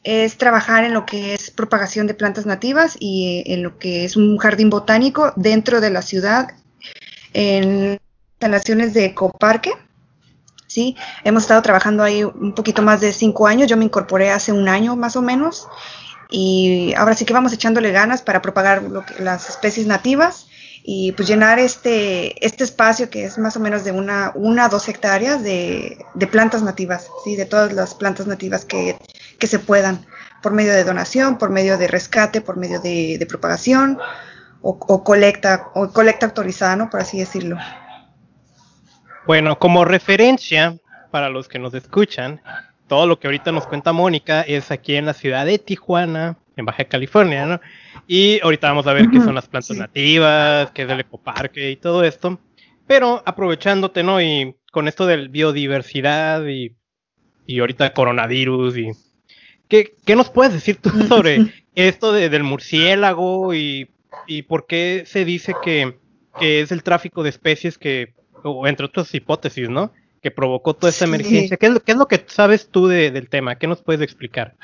es 0.03 0.37
trabajar 0.37 0.83
en 0.83 0.93
lo 0.93 1.05
que 1.05 1.33
es 1.33 1.49
propagación 1.49 2.07
de 2.07 2.13
plantas 2.13 2.45
nativas 2.45 2.97
y 2.99 3.43
en 3.45 3.63
lo 3.63 3.79
que 3.79 4.03
es 4.03 4.17
un 4.17 4.37
jardín 4.37 4.69
botánico 4.69 5.31
dentro 5.37 5.79
de 5.79 5.91
la 5.91 6.01
ciudad, 6.01 6.49
en 7.33 7.99
instalaciones 8.33 8.93
de 8.93 9.05
ecoparque. 9.05 9.71
Sí, 10.67 10.97
hemos 11.23 11.43
estado 11.43 11.61
trabajando 11.61 12.03
ahí 12.03 12.23
un 12.23 12.53
poquito 12.53 12.81
más 12.81 12.99
de 12.99 13.13
cinco 13.13 13.47
años. 13.47 13.69
Yo 13.69 13.77
me 13.77 13.85
incorporé 13.85 14.29
hace 14.29 14.51
un 14.51 14.67
año 14.67 14.97
más 14.97 15.15
o 15.15 15.21
menos 15.21 15.69
y 16.29 16.93
ahora 16.97 17.15
sí 17.15 17.23
que 17.23 17.33
vamos 17.33 17.53
echándole 17.53 17.91
ganas 17.91 18.21
para 18.21 18.41
propagar 18.41 18.83
las 19.19 19.49
especies 19.49 19.87
nativas 19.87 20.48
y 20.83 21.11
pues 21.11 21.27
llenar 21.27 21.59
este, 21.59 22.45
este 22.45 22.63
espacio 22.63 23.09
que 23.09 23.25
es 23.25 23.37
más 23.37 23.55
o 23.57 23.59
menos 23.59 23.83
de 23.83 23.91
una, 23.91 24.31
una 24.35 24.69
dos 24.69 24.87
hectáreas 24.87 25.43
de, 25.43 25.97
de 26.13 26.27
plantas 26.27 26.63
nativas, 26.63 27.09
¿sí? 27.23 27.35
de 27.35 27.45
todas 27.45 27.73
las 27.73 27.93
plantas 27.95 28.27
nativas 28.27 28.65
que, 28.65 28.97
se 29.39 29.59
puedan, 29.59 30.05
por 30.41 30.53
medio 30.53 30.73
de 30.73 30.83
donación, 30.83 31.37
por 31.37 31.49
medio 31.49 31.77
de 31.77 31.87
rescate, 31.87 32.41
por 32.41 32.57
medio 32.57 32.79
de, 32.79 33.25
propagación 33.27 33.99
o, 34.61 35.03
colecta, 35.03 35.67
o 35.73 35.89
colecta 35.89 36.25
autorizada, 36.25 36.75
¿no? 36.75 36.89
Por 36.89 36.99
así 36.99 37.19
decirlo. 37.19 37.57
Bueno, 39.25 39.57
como 39.59 39.85
referencia 39.85 40.77
para 41.11 41.29
los 41.29 41.47
que 41.47 41.59
nos 41.59 41.73
escuchan, 41.73 42.41
todo 42.87 43.05
lo 43.05 43.19
que 43.19 43.27
ahorita 43.27 43.51
nos 43.51 43.67
cuenta 43.67 43.93
Mónica 43.93 44.41
es 44.41 44.71
aquí 44.71 44.95
en 44.95 45.05
la 45.05 45.13
ciudad 45.13 45.45
de 45.45 45.59
Tijuana, 45.59 46.37
en 46.55 46.65
Baja 46.65 46.85
California, 46.85 47.45
¿no? 47.45 47.61
Y 48.07 48.39
ahorita 48.41 48.69
vamos 48.69 48.87
a 48.87 48.93
ver 48.93 49.09
qué 49.09 49.19
son 49.19 49.35
las 49.35 49.47
plantas 49.47 49.77
nativas, 49.77 50.71
qué 50.71 50.83
es 50.83 50.89
el 50.89 50.99
ecoparque 50.99 51.71
y 51.71 51.75
todo 51.75 52.03
esto. 52.03 52.39
Pero 52.87 53.21
aprovechándote, 53.25 54.03
¿no? 54.03 54.21
Y 54.21 54.55
con 54.71 54.87
esto 54.87 55.05
del 55.05 55.29
biodiversidad 55.29 56.45
y, 56.47 56.75
y 57.45 57.59
ahorita 57.59 57.93
coronavirus 57.93 58.77
y... 58.77 58.87
¿qué, 59.67 59.95
¿Qué 60.05 60.15
nos 60.15 60.29
puedes 60.29 60.53
decir 60.53 60.77
tú 60.77 60.89
sobre 61.07 61.53
esto 61.75 62.11
del 62.11 62.43
murciélago 62.43 63.53
y, 63.53 63.89
y, 64.27 64.41
por 64.43 64.65
qué 64.65 65.03
se 65.05 65.23
dice 65.23 65.53
que, 65.63 65.97
que, 66.39 66.61
es 66.61 66.71
el 66.71 66.83
tráfico 66.83 67.23
de 67.23 67.29
especies 67.29 67.77
que, 67.77 68.13
o 68.43 68.67
entre 68.67 68.87
otras 68.87 69.13
hipótesis, 69.13 69.69
¿no? 69.69 69.93
Que 70.21 70.31
provocó 70.31 70.73
toda 70.73 70.89
esta 70.89 71.05
emergencia. 71.05 71.55
¿Qué 71.55 71.67
es, 71.67 71.73
lo, 71.73 71.79
¿Qué 71.79 71.93
es 71.93 71.97
lo 71.97 72.07
que 72.07 72.25
sabes 72.27 72.69
tú 72.69 72.87
de, 72.87 73.11
del 73.11 73.29
tema? 73.29 73.55
¿Qué 73.55 73.67
nos 73.67 73.81
puedes 73.81 74.01
explicar? 74.01 74.55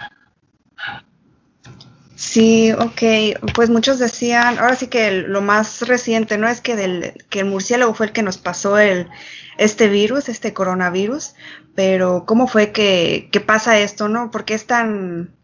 Sí, 2.16 2.72
ok. 2.72 3.44
Pues 3.54 3.70
muchos 3.70 4.00
decían, 4.00 4.58
ahora 4.58 4.76
sí 4.76 4.88
que 4.88 5.12
lo 5.12 5.42
más 5.42 5.88
reciente, 5.88 6.38
¿no? 6.38 6.48
Es 6.48 6.62
que, 6.62 6.76
del, 6.76 7.14
que 7.30 7.42
el 7.42 7.46
murciélago 7.46 7.94
fue 7.94 8.08
el 8.08 8.14
que 8.14 8.24
nos 8.24 8.38
pasó 8.38 8.78
el, 8.78 9.10
este 9.58 9.90
virus, 9.90 10.30
este 10.30 10.54
coronavirus, 10.54 11.36
pero 11.76 12.26
¿cómo 12.26 12.48
fue 12.48 12.72
que, 12.72 13.30
que 13.32 13.42
pasa 13.42 13.80
esto, 13.80 14.08
no? 14.08 14.32
Porque 14.32 14.54
es 14.54 14.66
tan, 14.66 15.36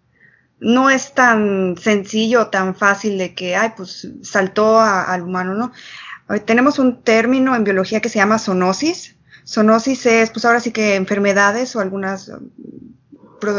no 0.60 0.90
es 0.90 1.14
tan 1.14 1.76
sencillo, 1.78 2.48
tan 2.48 2.74
fácil 2.76 3.18
de 3.18 3.36
que, 3.36 3.56
ay, 3.56 3.74
pues 3.76 4.08
saltó 4.24 4.80
al 4.80 5.24
humano, 5.24 5.54
¿no? 5.54 5.72
tenemos 6.46 6.80
un 6.80 7.02
término 7.02 7.58
en 7.58 7.66
biología 7.66 8.00
que 8.00 8.08
se 8.08 8.20
llama 8.20 8.40
zoonosis. 8.40 9.18
Zoonosis 9.46 10.06
es, 10.06 10.30
pues 10.30 10.46
ahora 10.46 10.62
sí 10.62 10.72
que 10.72 10.96
enfermedades 10.96 11.76
o 11.76 11.82
algunas, 11.82 12.32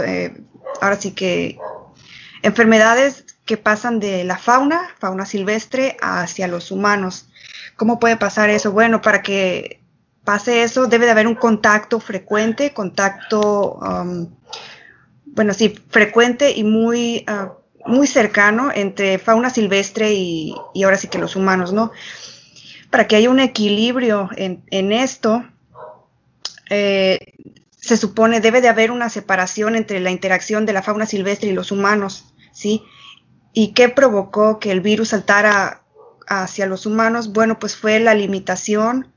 eh, 0.07 0.42
ahora 0.81 0.97
sí 0.97 1.11
que 1.11 1.59
enfermedades 2.42 3.25
que 3.44 3.56
pasan 3.56 4.00
de 4.00 4.25
la 4.25 4.38
fauna, 4.38 4.82
fauna 4.99 5.26
silvestre, 5.26 5.96
hacia 6.00 6.49
los 6.49 6.70
humanos. 6.70 7.28
¿Cómo 7.76 7.99
puede 7.99 8.16
pasar 8.16 8.50
eso? 8.50 8.72
Bueno, 8.72 9.00
para 9.00 9.22
que 9.22 9.80
pase 10.25 10.62
eso 10.62 10.87
debe 10.87 11.06
de 11.06 11.12
haber 11.12 11.26
un 11.26 11.34
contacto 11.34 11.99
frecuente, 12.00 12.72
contacto, 12.72 13.75
um, 13.80 14.28
bueno, 15.26 15.54
sí, 15.54 15.75
frecuente 15.90 16.52
y 16.52 16.64
muy, 16.64 17.25
uh, 17.28 17.90
muy 17.90 18.06
cercano 18.06 18.70
entre 18.72 19.18
fauna 19.18 19.50
silvestre 19.50 20.12
y, 20.12 20.54
ahora 20.84 20.96
sí 20.96 21.08
que 21.08 21.18
los 21.18 21.37
humanos, 21.37 21.72
¿no? 21.72 21.90
Para 22.90 23.08
que 23.08 23.16
haya 23.16 23.30
un 23.30 23.40
equilibrio 23.40 24.28
en, 24.37 24.92
esto, 24.92 25.44
eh, 26.68 27.34
se 27.70 27.96
supone 27.96 28.40
debe 28.40 28.61
de 28.61 28.68
haber 28.68 28.90
una 28.90 29.08
separación 29.08 29.75
entre 29.75 29.99
la 29.99 30.11
interacción 30.11 30.66
de 30.66 30.75
la 30.75 30.82
fauna 30.82 31.06
silvestre 31.06 31.49
y 31.49 31.52
los 31.54 31.72
humanos. 31.72 32.31
¿Sí? 32.52 32.82
¿Y 33.52 33.75
qué 33.75 33.88
provocó 33.88 34.59
que 34.59 34.71
el 34.71 34.80
virus 34.80 35.09
saltara 35.09 35.82
hacia 36.26 36.66
los 36.66 36.87
humanos? 36.87 37.32
Bueno, 37.32 37.59
pues 37.59 37.76
fue 37.76 38.00
la 38.00 38.14
limitación 38.14 39.12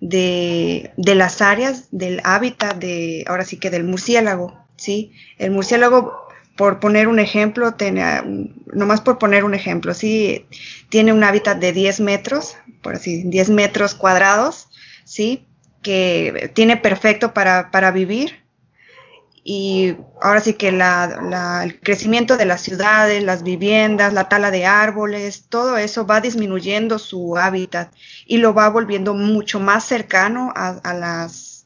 de, 0.00 0.92
las 0.96 1.40
áreas 1.42 1.88
del 1.90 2.20
hábitat 2.24 2.76
de, 2.76 3.24
ahora 3.28 3.44
sí 3.44 3.58
que 3.58 3.70
del 3.70 3.84
murciélago, 3.84 4.58
¿sí? 4.76 5.12
El 5.38 5.50
murciélago, 5.50 6.26
por 6.56 6.80
poner 6.80 7.08
un 7.08 7.18
ejemplo, 7.18 7.74
tiene, 7.74 8.02
nomás 8.72 9.00
por 9.00 9.18
poner 9.18 9.44
un 9.44 9.54
ejemplo, 9.54 9.94
¿sí? 9.94 10.46
Tiene 10.88 11.12
un 11.12 11.22
hábitat 11.22 11.58
de 11.58 11.72
10 11.72 12.00
metros, 12.00 12.56
por 12.82 12.96
así, 12.96 13.22
10 13.24 13.50
metros 13.50 13.94
cuadrados, 13.94 14.68
¿sí? 15.04 15.46
Que 15.82 16.50
tiene 16.54 16.76
perfecto 16.76 17.32
para, 17.32 17.70
para 17.70 17.92
vivir, 17.92 18.42
y 19.50 19.96
ahora 20.20 20.40
sí 20.40 20.52
que 20.52 20.68
el 20.68 21.80
crecimiento 21.80 22.36
de 22.36 22.44
las 22.44 22.60
ciudades, 22.60 23.22
las 23.22 23.42
viviendas, 23.42 24.12
la 24.12 24.28
tala 24.28 24.50
de 24.50 24.66
árboles, 24.66 25.46
todo 25.48 25.78
eso 25.78 26.04
va 26.04 26.20
disminuyendo 26.20 26.98
su 26.98 27.38
hábitat 27.38 27.90
y 28.26 28.36
lo 28.36 28.52
va 28.52 28.68
volviendo 28.68 29.14
mucho 29.14 29.58
más 29.58 29.84
cercano 29.84 30.52
a, 30.54 30.92
las, 30.92 31.64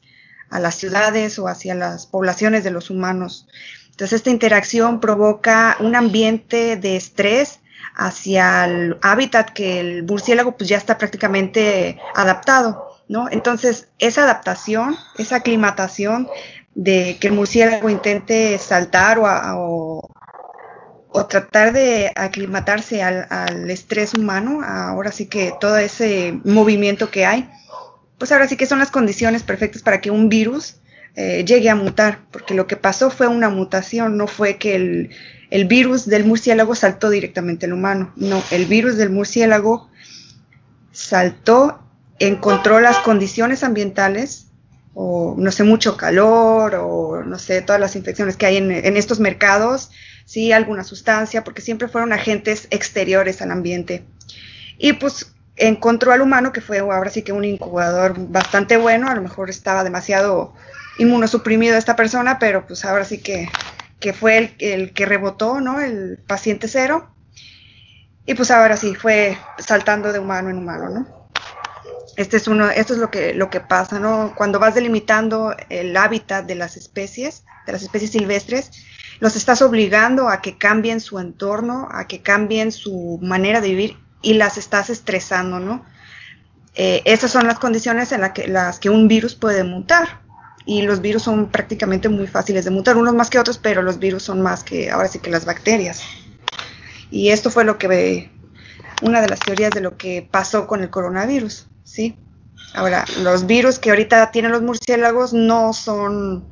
a 0.49 0.61
las 0.61 0.75
ciudades 0.75 1.37
o 1.39 1.49
hacia 1.49 1.75
las 1.75 2.05
poblaciones 2.05 2.63
de 2.63 2.71
los 2.71 2.89
humanos. 2.89 3.49
Entonces 3.89 4.13
esta 4.13 4.29
interacción 4.29 5.01
provoca 5.01 5.75
un 5.81 5.97
ambiente 5.97 6.77
de 6.77 6.95
estrés 6.95 7.59
hacia 7.95 8.63
el 8.63 8.97
hábitat 9.01 9.49
que 9.49 9.81
el 9.81 10.03
murciélago 10.03 10.55
pues 10.55 10.69
ya 10.69 10.77
está 10.77 10.97
prácticamente 10.97 11.99
adaptado, 12.15 13.01
¿no? 13.09 13.27
Entonces 13.29 13.89
esa 13.99 14.23
adaptación, 14.23 14.95
esa 15.17 15.35
aclimatación 15.35 16.29
de 16.75 17.17
que 17.19 17.27
el 17.27 17.33
murciélago 17.33 17.89
intente 17.89 18.57
saltar 18.57 19.19
o, 19.19 20.09
o, 21.09 21.25
tratar 21.27 21.73
de 21.73 22.11
aclimatarse 22.15 23.03
al, 23.03 23.69
estrés 23.69 24.13
humano, 24.13 24.61
ahora 24.63 25.11
sí 25.11 25.27
que 25.27 25.53
todo 25.59 25.77
ese 25.77 26.39
movimiento 26.43 27.11
que 27.11 27.25
hay, 27.25 27.49
pues 28.17 28.31
ahora 28.31 28.47
sí 28.47 28.57
que 28.57 28.65
son 28.65 28.79
las 28.79 28.91
condiciones 28.91 29.43
perfectas 29.43 29.83
para 29.83 30.01
que 30.01 30.11
un 30.11 30.29
virus 30.29 30.77
eh, 31.15 31.43
llegue 31.45 31.69
a 31.69 31.75
mutar, 31.75 32.21
porque 32.31 32.55
lo 32.55 32.65
que 32.65 32.75
pasó 32.75 33.11
fue 33.11 33.27
una 33.27 33.49
mutación, 33.49 34.17
no 34.17 34.25
fue 34.25 34.57
que 34.57 34.75
el, 34.75 35.09
el 35.51 35.65
virus 35.65 36.07
del 36.07 36.25
murciélago 36.25 36.73
saltó 36.73 37.11
directamente 37.11 37.67
al 37.67 37.73
humano, 37.73 38.11
no, 38.15 38.41
el 38.49 38.65
virus 38.65 38.97
del 38.97 39.11
murciélago 39.11 39.89
saltó, 40.91 41.79
encontró 42.17 42.79
las 42.79 42.97
condiciones 42.99 43.63
ambientales 43.63 44.47
o 44.93 45.35
no 45.37 45.51
sé, 45.51 45.63
mucho 45.63 45.97
calor, 45.97 46.75
o 46.75 47.23
no 47.23 47.39
sé, 47.39 47.61
todas 47.61 47.81
las 47.81 47.95
infecciones 47.95 48.37
que 48.37 48.45
hay 48.45 48.57
en, 48.57 48.97
estos 48.97 49.19
mercados, 49.19 49.91
sí, 50.25 50.51
alguna 50.51 50.83
sustancia, 50.83 51.43
porque 51.43 51.61
siempre 51.61 51.87
fueron 51.87 52.13
agentes 52.13 52.67
exteriores 52.69 53.41
al 53.41 53.51
ambiente. 53.51 54.03
Y 54.77 54.93
pues 54.93 55.33
encontró 55.55 56.11
al 56.11 56.21
humano, 56.21 56.51
que 56.51 56.61
fue 56.61 56.79
ahora 56.79 57.09
sí 57.09 57.23
que 57.23 57.31
un 57.31 57.45
incubador 57.45 58.15
bastante 58.29 58.77
bueno, 58.77 59.09
a 59.09 59.15
lo 59.15 59.21
mejor 59.21 59.49
estaba 59.49 59.83
demasiado 59.83 60.53
inmunosuprimido 60.99 61.77
esta 61.77 61.95
persona, 61.95 62.37
pero 62.37 62.67
pues 62.67 62.85
ahora 62.85 63.05
sí 63.05 63.19
que, 63.19 63.49
que 63.99 64.13
fue 64.13 64.37
el, 64.37 64.55
el 64.59 64.93
que 64.93 65.05
rebotó, 65.05 65.59
¿no? 65.59 65.79
El 65.79 66.19
paciente 66.27 66.67
cero. 66.67 67.09
Y 68.25 68.35
pues 68.35 68.51
ahora 68.51 68.77
sí, 68.77 68.95
fue 68.95 69.37
saltando 69.57 70.13
de 70.13 70.19
humano 70.19 70.49
en 70.49 70.57
humano, 70.57 70.89
¿no? 70.89 71.22
Este 72.15 72.37
es 72.37 72.47
uno, 72.47 72.69
esto 72.69 72.93
es 72.93 72.99
lo 72.99 73.09
que, 73.09 73.33
lo 73.33 73.49
que 73.49 73.59
pasa, 73.59 73.99
¿no? 73.99 74.33
Cuando 74.35 74.59
vas 74.59 74.75
delimitando 74.75 75.55
el 75.69 75.97
hábitat 75.97 76.45
de 76.45 76.55
las 76.55 76.77
especies, 76.77 77.43
de 77.65 77.71
las 77.71 77.81
especies 77.81 78.11
silvestres, 78.11 78.71
los 79.19 79.35
estás 79.35 79.61
obligando 79.61 80.29
a 80.29 80.41
que 80.41 80.57
cambien 80.57 80.99
su 80.99 81.19
entorno, 81.19 81.87
a 81.91 82.07
que 82.07 82.21
cambien 82.21 82.71
su 82.71 83.19
manera 83.21 83.61
de 83.61 83.69
vivir 83.69 83.97
y 84.21 84.33
las 84.33 84.57
estás 84.57 84.89
estresando, 84.89 85.59
¿no? 85.59 85.85
Eh, 86.75 87.01
esas 87.05 87.31
son 87.31 87.47
las 87.47 87.59
condiciones 87.59 88.11
en 88.11 88.31
que, 88.33 88.47
las 88.47 88.79
que 88.79 88.89
un 88.89 89.07
virus 89.07 89.35
puede 89.35 89.63
mutar. 89.63 90.21
Y 90.65 90.83
los 90.83 91.01
virus 91.01 91.23
son 91.23 91.49
prácticamente 91.49 92.07
muy 92.07 92.25
fáciles 92.25 92.63
de 92.63 92.71
mutar, 92.71 92.95
unos 92.95 93.13
más 93.13 93.29
que 93.29 93.37
otros, 93.37 93.57
pero 93.57 93.81
los 93.81 93.99
virus 93.99 94.23
son 94.23 94.41
más 94.41 94.63
que 94.63 94.89
ahora 94.89 95.09
sí 95.09 95.19
que 95.19 95.29
las 95.29 95.43
bacterias. 95.43 96.01
Y 97.11 97.29
esto 97.29 97.51
fue 97.51 97.65
lo 97.65 97.77
que 97.77 98.31
una 99.01 99.21
de 99.21 99.27
las 99.27 99.39
teorías 99.39 99.71
de 99.71 99.81
lo 99.81 99.97
que 99.97 100.27
pasó 100.29 100.65
con 100.65 100.81
el 100.81 100.89
coronavirus. 100.89 101.67
¿Sí? 101.83 102.17
Ahora, 102.73 103.05
los 103.21 103.45
virus 103.45 103.77
que 103.77 103.91
ahorita 103.91 104.31
tienen 104.31 104.51
los 104.51 104.61
murciélagos 104.61 105.33
no 105.33 105.73
son, 105.73 106.43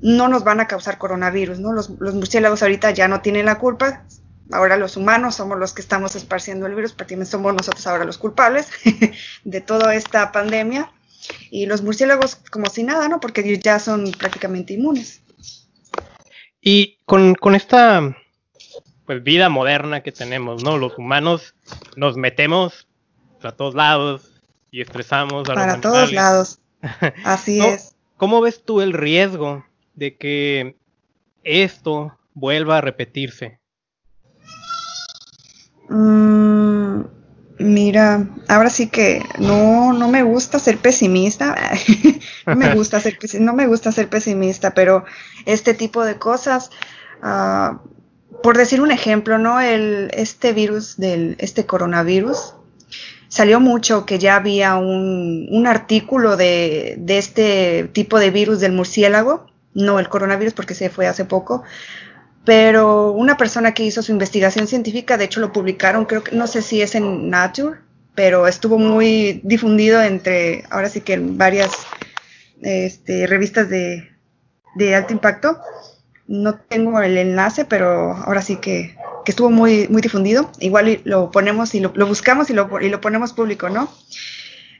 no 0.00 0.28
nos 0.28 0.44
van 0.44 0.60
a 0.60 0.66
causar 0.66 0.98
coronavirus, 0.98 1.60
¿no? 1.60 1.72
Los, 1.72 1.90
murciélagos 1.90 2.62
ahorita 2.62 2.90
ya 2.90 3.06
no 3.06 3.20
tienen 3.20 3.46
la 3.46 3.58
culpa, 3.58 4.04
ahora 4.50 4.76
los 4.76 4.96
humanos 4.96 5.36
somos 5.36 5.58
los 5.58 5.72
que 5.72 5.82
estamos 5.82 6.16
esparciendo 6.16 6.66
el 6.66 6.74
virus, 6.74 6.92
prácticamente 6.92 7.30
somos 7.30 7.54
nosotros 7.54 7.86
ahora 7.86 8.04
los 8.04 8.18
culpables 8.18 8.68
de 9.44 9.60
toda 9.60 9.94
esta 9.94 10.32
pandemia. 10.32 10.90
Y 11.50 11.66
los 11.66 11.82
murciélagos 11.82 12.36
como 12.52 12.66
si 12.66 12.84
nada, 12.84 13.08
¿no? 13.08 13.18
Porque 13.18 13.58
ya 13.58 13.80
son 13.80 14.12
prácticamente 14.12 14.74
inmunes. 14.74 15.22
Y 16.60 16.98
con, 17.04 17.34
con 17.34 17.56
esta 17.56 18.16
pues 19.06 19.22
vida 19.22 19.48
moderna 19.48 20.02
que 20.02 20.12
tenemos, 20.12 20.62
¿no? 20.62 20.78
Los 20.78 20.98
humanos 20.98 21.54
nos 21.96 22.16
metemos 22.16 22.86
a 23.42 23.52
todos 23.52 23.74
lados, 23.74 24.35
y 24.70 24.80
estresamos 24.80 25.48
a 25.48 25.54
Para 25.54 25.80
todos 25.80 26.12
lados. 26.12 26.60
Así 27.24 27.60
es. 27.60 27.94
¿Cómo 28.16 28.40
ves 28.40 28.62
tú 28.64 28.80
el 28.80 28.92
riesgo 28.92 29.64
de 29.94 30.16
que 30.16 30.76
esto 31.44 32.16
vuelva 32.34 32.78
a 32.78 32.80
repetirse? 32.80 33.60
Mm, 35.88 37.02
mira, 37.58 38.28
ahora 38.48 38.70
sí 38.70 38.88
que 38.88 39.22
no, 39.38 39.92
no 39.92 40.08
me 40.08 40.22
gusta 40.22 40.58
ser 40.58 40.78
pesimista. 40.78 41.54
no 42.46 42.56
me 42.56 42.74
gusta 42.74 43.00
ser 43.00 43.18
no 43.40 43.52
me 43.52 43.66
gusta 43.66 43.92
ser 43.92 44.08
pesimista, 44.08 44.74
pero 44.74 45.04
este 45.44 45.74
tipo 45.74 46.04
de 46.04 46.18
cosas, 46.18 46.70
uh, 47.22 47.76
por 48.42 48.56
decir 48.56 48.80
un 48.80 48.90
ejemplo, 48.90 49.38
¿no? 49.38 49.60
El, 49.60 50.10
este 50.14 50.52
virus 50.52 50.96
del, 50.96 51.36
este 51.38 51.66
coronavirus, 51.66 52.55
salió 53.36 53.60
mucho 53.60 54.06
que 54.06 54.18
ya 54.18 54.36
había 54.36 54.76
un, 54.76 55.46
un 55.50 55.66
artículo 55.66 56.38
de, 56.38 56.94
de, 56.98 57.18
este 57.18 57.84
tipo 57.92 58.18
de 58.18 58.30
virus 58.30 58.60
del 58.60 58.72
murciélago, 58.72 59.46
no 59.74 59.98
el 59.98 60.08
coronavirus 60.08 60.54
porque 60.54 60.74
se 60.74 60.88
fue 60.88 61.06
hace 61.06 61.26
poco, 61.26 61.62
pero 62.46 63.12
una 63.12 63.36
persona 63.36 63.74
que 63.74 63.84
hizo 63.84 64.02
su 64.02 64.10
investigación 64.10 64.66
científica, 64.66 65.18
de 65.18 65.26
hecho 65.26 65.40
lo 65.40 65.52
publicaron, 65.52 66.06
creo 66.06 66.24
que 66.24 66.34
no 66.34 66.46
sé 66.46 66.62
si 66.62 66.80
es 66.80 66.94
en 66.94 67.28
Nature, 67.28 67.80
pero 68.14 68.46
estuvo 68.46 68.78
muy 68.78 69.42
difundido 69.44 70.00
entre, 70.00 70.64
ahora 70.70 70.88
sí 70.88 71.02
que 71.02 71.12
en 71.12 71.36
varias 71.36 71.72
este, 72.62 73.26
revistas 73.26 73.68
de, 73.68 74.08
de 74.76 74.94
alto 74.94 75.12
impacto. 75.12 75.58
No 76.26 76.54
tengo 76.56 77.00
el 77.02 77.18
enlace, 77.18 77.66
pero 77.66 78.12
ahora 78.12 78.40
sí 78.40 78.56
que, 78.56 78.95
que 79.26 79.32
estuvo 79.32 79.50
muy, 79.50 79.88
muy 79.88 80.00
difundido. 80.00 80.52
Igual 80.60 81.00
lo 81.02 81.32
ponemos 81.32 81.74
y 81.74 81.80
lo, 81.80 81.90
lo 81.96 82.06
buscamos 82.06 82.48
y 82.48 82.52
lo, 82.52 82.80
y 82.80 82.88
lo, 82.88 83.00
ponemos 83.00 83.32
público, 83.32 83.68
¿no? 83.68 83.92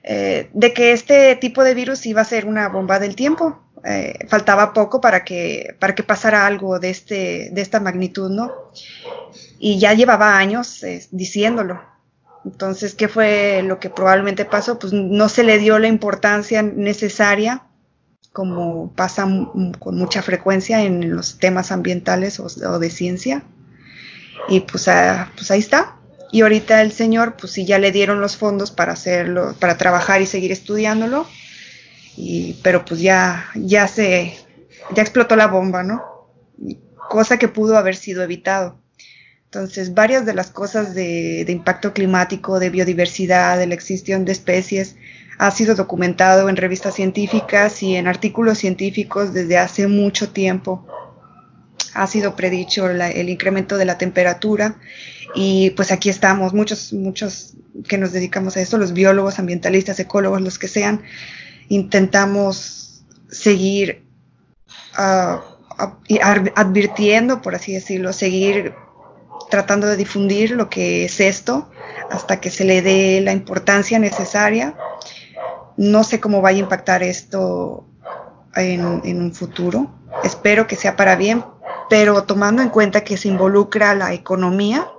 Eh, 0.04 0.50
de 0.54 0.72
que 0.72 0.92
este 0.92 1.34
tipo 1.34 1.64
de 1.64 1.74
virus 1.74 2.06
iba 2.06 2.20
a 2.20 2.24
ser 2.24 2.46
una 2.46 2.68
bomba 2.68 3.00
del 3.00 3.16
tiempo. 3.16 3.60
Eh, 3.84 4.16
faltaba 4.28 4.72
poco 4.72 5.00
para 5.00 5.24
que, 5.24 5.74
para 5.80 5.96
que 5.96 6.04
pasara 6.04 6.46
algo 6.46 6.78
de, 6.78 6.90
este, 6.90 7.50
de 7.50 7.60
esta 7.60 7.80
magnitud, 7.80 8.30
¿no? 8.30 8.52
Y 9.58 9.80
ya 9.80 9.94
llevaba 9.94 10.38
años 10.38 10.80
eh, 10.84 11.04
diciéndolo. 11.10 11.82
Entonces, 12.44 12.94
¿qué 12.94 13.08
fue 13.08 13.64
lo 13.64 13.80
que 13.80 13.90
probablemente 13.90 14.44
pasó? 14.44 14.78
Pues 14.78 14.92
no 14.92 15.28
se 15.28 15.42
le 15.42 15.58
dio 15.58 15.80
la 15.80 15.88
importancia 15.88 16.62
necesaria 16.62 17.64
como 18.32 18.92
pasa 18.92 19.26
con 19.80 19.96
mucha 19.96 20.22
frecuencia 20.22 20.82
en 20.82 21.16
los 21.16 21.38
temas 21.38 21.72
ambientales 21.72 22.38
o, 22.38 22.44
o 22.44 22.78
de 22.78 22.90
ciencia. 22.90 23.42
Y 24.48 24.60
pues, 24.60 24.88
ah, 24.88 25.30
pues, 25.34 25.50
ahí 25.50 25.60
está. 25.60 25.96
Y 26.32 26.42
ahorita 26.42 26.82
el 26.82 26.92
señor, 26.92 27.36
pues 27.36 27.52
sí, 27.52 27.64
ya 27.64 27.78
le 27.78 27.92
dieron 27.92 28.20
los 28.20 28.36
fondos 28.36 28.70
para 28.70 28.92
hacerlo, 28.92 29.54
para 29.58 29.76
trabajar 29.76 30.20
y 30.20 30.26
seguir 30.26 30.52
estudiándolo. 30.52 31.26
Y, 32.16 32.58
pero 32.62 32.84
pues 32.84 33.00
ya, 33.00 33.46
ya 33.54 33.86
se, 33.88 34.36
ya 34.94 35.02
explotó 35.02 35.36
la 35.36 35.46
bomba, 35.46 35.82
¿no? 35.82 36.02
Cosa 37.08 37.38
que 37.38 37.48
pudo 37.48 37.76
haber 37.76 37.96
sido 37.96 38.22
evitado. 38.22 38.80
Entonces, 39.46 39.94
varias 39.94 40.26
de 40.26 40.34
las 40.34 40.50
cosas 40.50 40.94
de, 40.94 41.46
impacto 41.48 41.92
climático, 41.92 42.58
de 42.58 42.68
biodiversidad, 42.68 43.58
de 43.58 43.66
la 43.66 43.74
extinción 43.74 44.24
de 44.24 44.32
especies, 44.32 44.96
ha 45.38 45.50
sido 45.50 45.74
documentado 45.74 46.48
en 46.48 46.56
revistas 46.56 46.94
científicas 46.94 47.82
y 47.82 47.96
en 47.96 48.08
artículos 48.08 48.58
científicos 48.58 49.32
desde 49.32 49.56
hace 49.56 49.86
mucho 49.86 50.30
tiempo. 50.30 50.86
Ha 51.96 52.06
sido 52.06 52.36
predicho 52.36 52.88
el 52.88 53.28
incremento 53.28 53.76
de 53.76 53.84
la 53.84 53.98
temperatura 53.98 54.76
y 55.34 55.70
pues 55.70 55.92
aquí 55.92 56.08
estamos, 56.08 56.54
muchos, 56.54 56.92
muchos 56.92 57.54
que 57.88 57.98
nos 57.98 58.12
dedicamos 58.12 58.56
a 58.56 58.60
esto, 58.60 58.78
los 58.78 58.92
biólogos, 58.92 59.38
ambientalistas, 59.38 59.98
ecólogos, 59.98 60.40
los 60.40 60.58
que 60.58 60.68
sean, 60.68 61.02
intentamos 61.68 63.04
seguir 63.28 64.04
uh, 64.98 65.40
advirtiendo, 66.54 67.42
por 67.42 67.54
así 67.54 67.72
decirlo, 67.72 68.12
seguir 68.12 68.74
tratando 69.50 69.86
de 69.86 69.96
difundir 69.96 70.52
lo 70.52 70.70
que 70.70 71.04
es 71.04 71.20
esto 71.20 71.70
hasta 72.10 72.40
que 72.40 72.50
se 72.50 72.64
le 72.64 72.82
dé 72.82 73.20
la 73.20 73.32
importancia 73.32 73.98
necesaria 73.98 74.74
no 75.76 76.04
sé 76.04 76.20
cómo 76.20 76.40
vaya 76.40 76.58
a 76.58 76.62
impactar 76.62 77.02
esto 77.02 77.84
en, 78.54 79.02
en, 79.04 79.20
un 79.20 79.34
futuro. 79.34 79.90
Espero 80.24 80.66
que 80.66 80.76
sea 80.76 80.96
para 80.96 81.16
bien, 81.16 81.44
pero 81.88 82.24
tomando 82.24 82.62
en 82.62 82.70
cuenta 82.70 83.04
que 83.04 83.16
se 83.16 83.28
involucra 83.28 83.94
la 83.94 84.12
economía, 84.12 84.90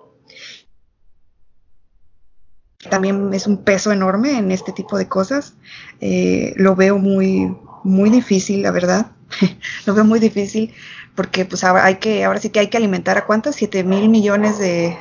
también 2.89 3.33
es 3.33 3.47
un 3.47 3.63
peso 3.63 3.91
enorme 3.91 4.37
en 4.37 4.51
este 4.51 4.71
tipo 4.71 4.97
de 4.97 5.07
cosas. 5.07 5.55
Eh, 5.99 6.53
lo 6.57 6.75
veo 6.75 6.97
muy, 6.97 7.55
muy 7.83 8.09
difícil, 8.09 8.61
la 8.61 8.71
verdad. 8.71 9.11
lo 9.85 9.93
veo 9.93 10.05
muy 10.05 10.19
difícil 10.19 10.73
porque 11.15 11.45
pues 11.45 11.63
ahora 11.63 11.85
hay 11.85 11.95
que, 11.95 12.23
ahora 12.23 12.39
sí 12.39 12.51
que 12.51 12.59
hay 12.59 12.67
que 12.67 12.77
alimentar 12.77 13.17
a 13.17 13.25
cuántos, 13.25 13.55
7 13.55 13.83
mil 13.83 14.07
millones 14.07 14.59
de, 14.59 14.95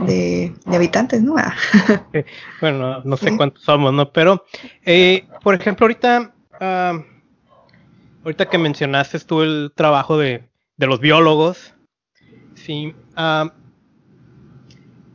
de, 0.00 0.54
de 0.66 0.76
habitantes, 0.76 1.22
¿no? 1.22 1.36
bueno, 2.60 3.00
no 3.02 3.16
sé 3.16 3.34
cuántos 3.36 3.62
somos, 3.62 3.94
¿no? 3.94 4.12
Pero, 4.12 4.44
eh, 4.84 5.26
por 5.42 5.54
ejemplo, 5.54 5.84
ahorita, 5.84 6.34
uh, 6.60 7.02
ahorita 8.24 8.50
que 8.50 8.58
mencionaste 8.58 9.18
tú 9.20 9.40
el 9.40 9.72
trabajo 9.74 10.18
de, 10.18 10.51
de 10.82 10.88
los 10.88 10.98
biólogos, 10.98 11.74
sí, 12.54 12.92
uh, 13.16 13.48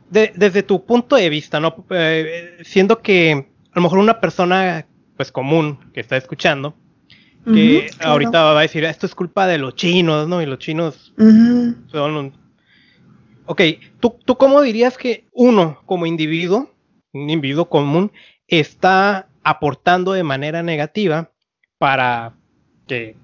de, 0.08 0.32
desde 0.34 0.62
tu 0.62 0.86
punto 0.86 1.14
de 1.16 1.28
vista, 1.28 1.60
¿no? 1.60 1.84
Eh, 1.90 2.56
siendo 2.62 3.02
que 3.02 3.32
a 3.32 3.74
lo 3.74 3.82
mejor 3.82 3.98
una 3.98 4.18
persona, 4.18 4.86
pues 5.18 5.30
común, 5.30 5.78
que 5.92 6.00
está 6.00 6.16
escuchando, 6.16 6.74
que 7.44 7.50
uh 7.50 7.54
-huh, 7.54 7.96
claro. 7.98 8.12
ahorita 8.12 8.42
va 8.44 8.58
a 8.58 8.62
decir, 8.62 8.82
esto 8.84 9.04
es 9.04 9.14
culpa 9.14 9.46
de 9.46 9.58
los 9.58 9.74
chinos, 9.74 10.26
¿no? 10.26 10.40
Y 10.40 10.46
los 10.46 10.58
chinos 10.58 11.12
uh 11.18 11.22
-huh. 11.22 11.90
son 11.90 12.32
Ok, 13.44 13.60
¿tú, 14.00 14.16
¿tú 14.24 14.38
cómo 14.38 14.62
dirías 14.62 14.96
que 14.96 15.26
uno 15.32 15.82
como 15.84 16.06
individuo, 16.06 16.70
un 17.12 17.28
individuo 17.28 17.68
común, 17.68 18.10
está 18.46 19.28
aportando 19.44 20.12
de 20.12 20.22
manera 20.22 20.62
negativa 20.62 21.30
para 21.76 22.32
que 22.86 23.16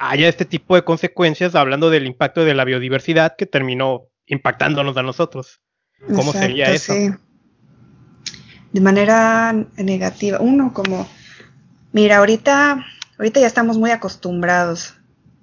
haya 0.00 0.28
este 0.28 0.44
tipo 0.44 0.74
de 0.74 0.82
consecuencias, 0.82 1.54
hablando 1.54 1.90
del 1.90 2.06
impacto 2.06 2.44
de 2.44 2.54
la 2.54 2.64
biodiversidad 2.64 3.36
que 3.36 3.46
terminó 3.46 4.08
impactándonos 4.26 4.96
a 4.96 5.02
nosotros? 5.02 5.60
¿Cómo 6.00 6.30
Exacto, 6.30 6.40
sería 6.40 6.70
eso? 6.70 6.94
Sí. 6.94 7.10
De 8.72 8.80
manera 8.80 9.52
negativa, 9.76 10.38
uno 10.40 10.72
como, 10.72 11.08
mira, 11.92 12.18
ahorita, 12.18 12.84
ahorita 13.18 13.40
ya 13.40 13.46
estamos 13.46 13.78
muy 13.78 13.90
acostumbrados 13.90 14.94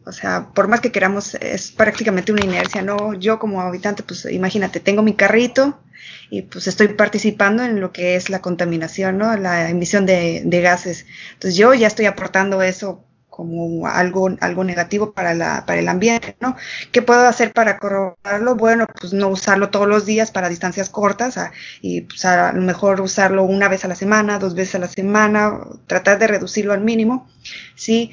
o 0.08 0.14
sea, 0.14 0.52
por 0.54 0.70
más 0.70 0.80
que 0.80 0.94
queramos, 0.94 1.36
es 1.36 1.72
prácticamente 1.72 2.32
una 2.32 2.46
inercia, 2.46 2.82
¿no? 2.82 3.14
Yo 3.14 3.40
como 3.40 3.60
habitante, 3.60 4.04
pues 4.04 4.26
imagínate, 4.32 4.80
tengo 4.80 5.02
mi 5.02 5.16
carrito 5.16 5.82
y 6.30 6.44
pues 6.44 6.68
estoy 6.68 6.88
participando 6.90 7.62
en 7.64 7.82
lo 7.82 7.92
que 7.92 8.16
es 8.16 8.30
la 8.30 8.42
contaminación, 8.42 9.18
¿no? 9.18 9.36
La 9.36 9.70
emisión 9.70 10.06
de, 10.06 10.44
de 10.46 10.62
gases. 10.62 11.06
Entonces 11.34 11.58
yo 11.58 11.74
ya 11.74 11.88
estoy 11.88 12.06
aportando 12.06 12.62
eso 12.62 13.04
como 13.38 13.86
algo, 13.86 14.32
algo 14.42 14.64
negativo 14.64 15.12
para, 15.12 15.36
la, 15.36 15.64
para 15.68 15.80
el 15.80 15.88
ambiente, 15.88 16.36
¿no? 16.40 16.56
¿Qué 16.92 17.04
puedo 17.04 17.28
hacer 17.28 17.54
para 17.54 17.78
corroborarlo? 17.78 18.56
Bueno, 18.56 18.88
pues 19.00 19.14
no 19.14 19.28
usarlo 19.28 19.70
todos 19.70 19.88
los 19.88 20.08
días 20.08 20.32
para 20.32 20.50
distancias 20.50 20.90
cortas 20.90 21.38
a, 21.38 21.52
y 21.80 22.02
pues 22.02 22.26
a 22.26 22.52
lo 22.52 22.62
mejor 22.64 23.00
usarlo 23.00 23.44
una 23.44 23.68
vez 23.68 23.86
a 23.86 23.88
la 23.88 23.94
semana, 23.94 24.40
dos 24.40 24.56
veces 24.56 24.74
a 24.74 24.80
la 24.80 24.88
semana, 24.88 25.60
tratar 25.86 26.18
de 26.18 26.26
reducirlo 26.26 26.74
al 26.74 26.82
mínimo, 26.82 27.30
¿sí? 27.76 28.12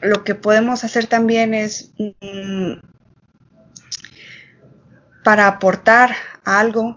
Lo 0.00 0.24
que 0.24 0.34
podemos 0.34 0.84
hacer 0.84 1.06
también 1.06 1.52
es 1.52 1.90
mmm, 1.98 2.78
para 5.22 5.46
aportar 5.48 6.16
algo. 6.46 6.96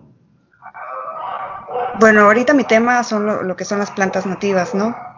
Bueno, 2.00 2.22
ahorita 2.22 2.54
mi 2.54 2.64
tema 2.64 3.04
son 3.04 3.48
lo, 3.48 3.56
que 3.58 3.66
son 3.66 3.80
las 3.80 3.92
plantas 3.92 4.26
nativas, 4.26 4.74
¿no? 4.74 5.11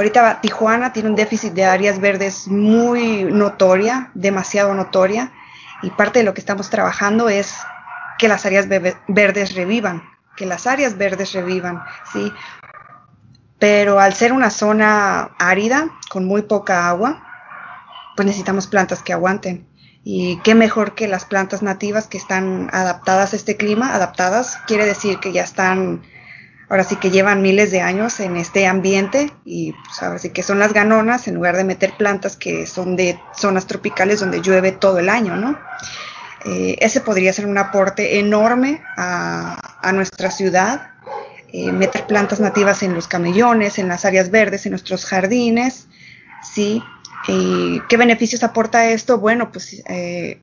Ahorita 0.00 0.40
Tijuana 0.40 0.94
tiene 0.94 1.10
un 1.10 1.14
déficit 1.14 1.52
de 1.52 1.66
áreas 1.66 2.00
verdes 2.00 2.48
muy 2.48 3.24
notoria, 3.24 4.10
demasiado 4.14 4.72
notoria, 4.72 5.30
y 5.82 5.90
parte 5.90 6.20
de 6.20 6.24
lo 6.24 6.32
que 6.32 6.40
estamos 6.40 6.70
trabajando 6.70 7.28
es 7.28 7.54
que 8.18 8.26
las 8.26 8.46
áreas 8.46 8.66
verdes 9.08 9.54
revivan, 9.54 10.02
que 10.38 10.46
las 10.46 10.66
áreas 10.66 10.96
verdes 10.96 11.34
revivan, 11.34 11.82
¿sí? 12.14 12.32
pero 13.58 14.00
al 14.00 14.14
ser 14.14 14.32
una 14.32 14.48
zona 14.48 15.32
árida, 15.38 15.90
con 16.08 16.24
muy 16.24 16.40
poca 16.40 16.88
agua, 16.88 17.22
pues 18.16 18.24
necesitamos 18.24 18.68
plantas 18.68 19.02
que 19.02 19.12
aguanten. 19.12 19.68
Y 20.02 20.38
qué 20.38 20.54
mejor 20.54 20.94
que 20.94 21.08
las 21.08 21.26
plantas 21.26 21.60
nativas 21.60 22.06
que 22.06 22.16
están 22.16 22.70
adaptadas 22.72 23.34
a 23.34 23.36
este 23.36 23.58
clima, 23.58 23.94
adaptadas, 23.94 24.56
quiere 24.66 24.86
decir 24.86 25.18
que 25.18 25.32
ya 25.32 25.42
están, 25.42 26.00
ahora 26.70 26.84
sí 26.84 26.96
que 26.96 27.10
llevan 27.10 27.42
miles 27.42 27.72
de 27.72 27.80
años 27.80 28.20
en 28.20 28.36
este 28.36 28.66
ambiente 28.66 29.32
y 29.44 29.72
pues 29.72 30.02
ahora 30.02 30.20
sí 30.20 30.30
que 30.30 30.44
son 30.44 30.60
las 30.60 30.72
ganonas 30.72 31.26
en 31.26 31.34
lugar 31.34 31.56
de 31.56 31.64
meter 31.64 31.96
plantas 31.96 32.36
que 32.36 32.64
son 32.66 32.94
de 32.94 33.20
zonas 33.34 33.66
tropicales 33.66 34.20
donde 34.20 34.40
llueve 34.40 34.70
todo 34.70 35.00
el 35.00 35.08
año, 35.08 35.36
¿no? 35.36 35.58
Eh, 36.46 36.76
ese 36.80 37.00
podría 37.00 37.32
ser 37.32 37.46
un 37.46 37.58
aporte 37.58 38.20
enorme 38.20 38.82
a, 38.96 39.90
nuestra 39.92 40.30
ciudad 40.30 40.92
eh, 41.52 41.72
meter 41.72 42.06
plantas 42.06 42.38
nativas 42.38 42.84
en 42.84 42.94
los 42.94 43.08
camellones, 43.08 43.78
en 43.78 43.88
las 43.88 44.04
áreas 44.04 44.30
verdes, 44.30 44.64
en 44.64 44.70
nuestros 44.70 45.04
jardines, 45.04 45.88
¿sí? 46.54 46.82
¿Y 47.26 47.80
¿Qué 47.88 47.96
beneficios 47.96 48.44
aporta 48.44 48.88
esto? 48.88 49.18
Bueno, 49.18 49.50
pues 49.50 49.82
eh, 49.88 50.40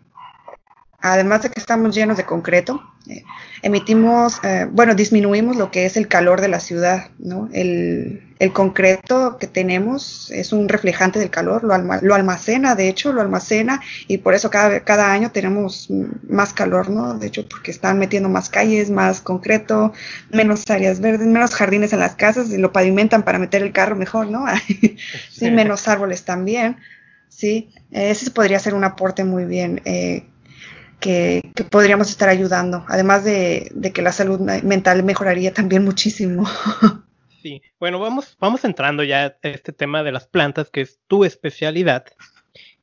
además 0.99 1.43
de 1.43 1.49
que 1.49 1.59
estamos 1.59 1.95
llenos 1.95 2.17
de 2.17 2.25
concreto, 2.25 2.81
eh, 3.07 3.23
emitimos, 3.61 4.39
eh, 4.43 4.67
bueno, 4.71 4.95
disminuimos 4.95 5.55
lo 5.55 5.71
que 5.71 5.85
es 5.85 5.95
el 5.97 6.07
calor 6.07 6.41
de 6.41 6.47
la 6.47 6.59
ciudad, 6.59 7.09
¿no? 7.19 7.49
El, 7.53 8.27
el 8.39 8.53
concreto 8.53 9.37
que 9.39 9.47
tenemos 9.47 10.29
es 10.31 10.53
un 10.53 10.67
reflejante 10.67 11.19
del 11.19 11.29
calor, 11.29 11.63
lo, 11.63 11.73
almacena, 12.13 12.75
de 12.75 12.89
hecho, 12.89 13.13
lo 13.13 13.21
almacena 13.21 13.81
y 14.07 14.17
por 14.19 14.33
eso 14.33 14.49
cada, 14.49 14.81
cada 14.81 15.11
año 15.11 15.31
tenemos 15.31 15.87
más 16.27 16.53
calor, 16.53 16.89
¿no? 16.89 17.13
De 17.17 17.27
hecho, 17.27 17.47
porque 17.47 17.71
están 17.71 17.97
metiendo 17.99 18.29
más 18.29 18.49
calles, 18.49 18.89
más 18.89 19.21
concreto, 19.21 19.93
menos 20.31 20.69
áreas 20.69 20.99
verdes, 20.99 21.27
menos 21.27 21.55
jardines 21.55 21.93
en 21.93 21.99
las 21.99 22.15
casas 22.15 22.49
y 22.49 22.57
lo 22.57 22.71
pavimentan 22.71 23.23
para 23.23 23.39
meter 23.39 23.63
el 23.63 23.71
carro 23.71 23.95
mejor, 23.95 24.29
¿no? 24.29 24.45
sí, 25.31 25.51
menos 25.51 25.87
árboles 25.87 26.23
también, 26.23 26.77
sí. 27.29 27.71
Ese 27.89 28.29
podría 28.31 28.59
ser 28.59 28.73
un 28.73 28.83
aporte 28.83 29.23
muy 29.23 29.45
bien. 29.45 29.81
Eh, 29.85 30.25
que, 30.99 31.51
podríamos 31.69 32.09
estar 32.09 32.29
ayudando, 32.29 32.85
además 32.87 33.23
de, 33.23 33.71
que 33.93 34.01
la 34.01 34.11
salud 34.11 34.39
mental 34.63 35.03
mejoraría 35.03 35.53
también 35.53 35.83
muchísimo. 35.83 36.47
Sí, 37.43 37.61
bueno, 37.79 37.99
vamos, 37.99 38.35
vamos 38.41 38.65
entrando 38.65 39.03
ya 39.03 39.37
a 39.41 39.47
este 39.47 39.71
tema 39.71 40.01
de 40.01 40.11
las 40.11 40.25
plantas, 40.27 40.69
que 40.71 40.81
es 40.81 40.99
tu 41.07 41.23
especialidad. 41.23 42.03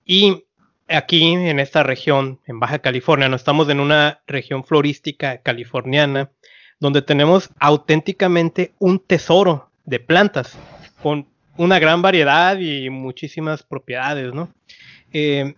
Y 0.07 0.44
aquí 0.88 1.33
en 1.33 1.59
esta 1.59 1.83
región, 1.83 2.40
en 2.46 2.61
Baja 2.61 2.79
California, 2.79 3.29
no 3.29 3.35
estamos 3.37 3.68
en 3.68 3.81
una 3.81 4.22
región 4.29 4.64
florística 4.64 5.38
californiana, 5.38 6.31
donde 6.79 7.03
tenemos 7.03 7.50
auténticamente 7.59 8.72
un 8.79 9.00
tesoro 9.00 9.70
de 9.85 10.00
plantas, 10.00 10.57
con 11.03 11.27
una 11.57 11.79
gran 11.79 12.00
variedad 12.00 12.59
y 12.59 12.90
muchísimas 12.90 13.64
propiedades, 13.64 14.33
¿no? 14.33 14.55
Eh, 15.12 15.55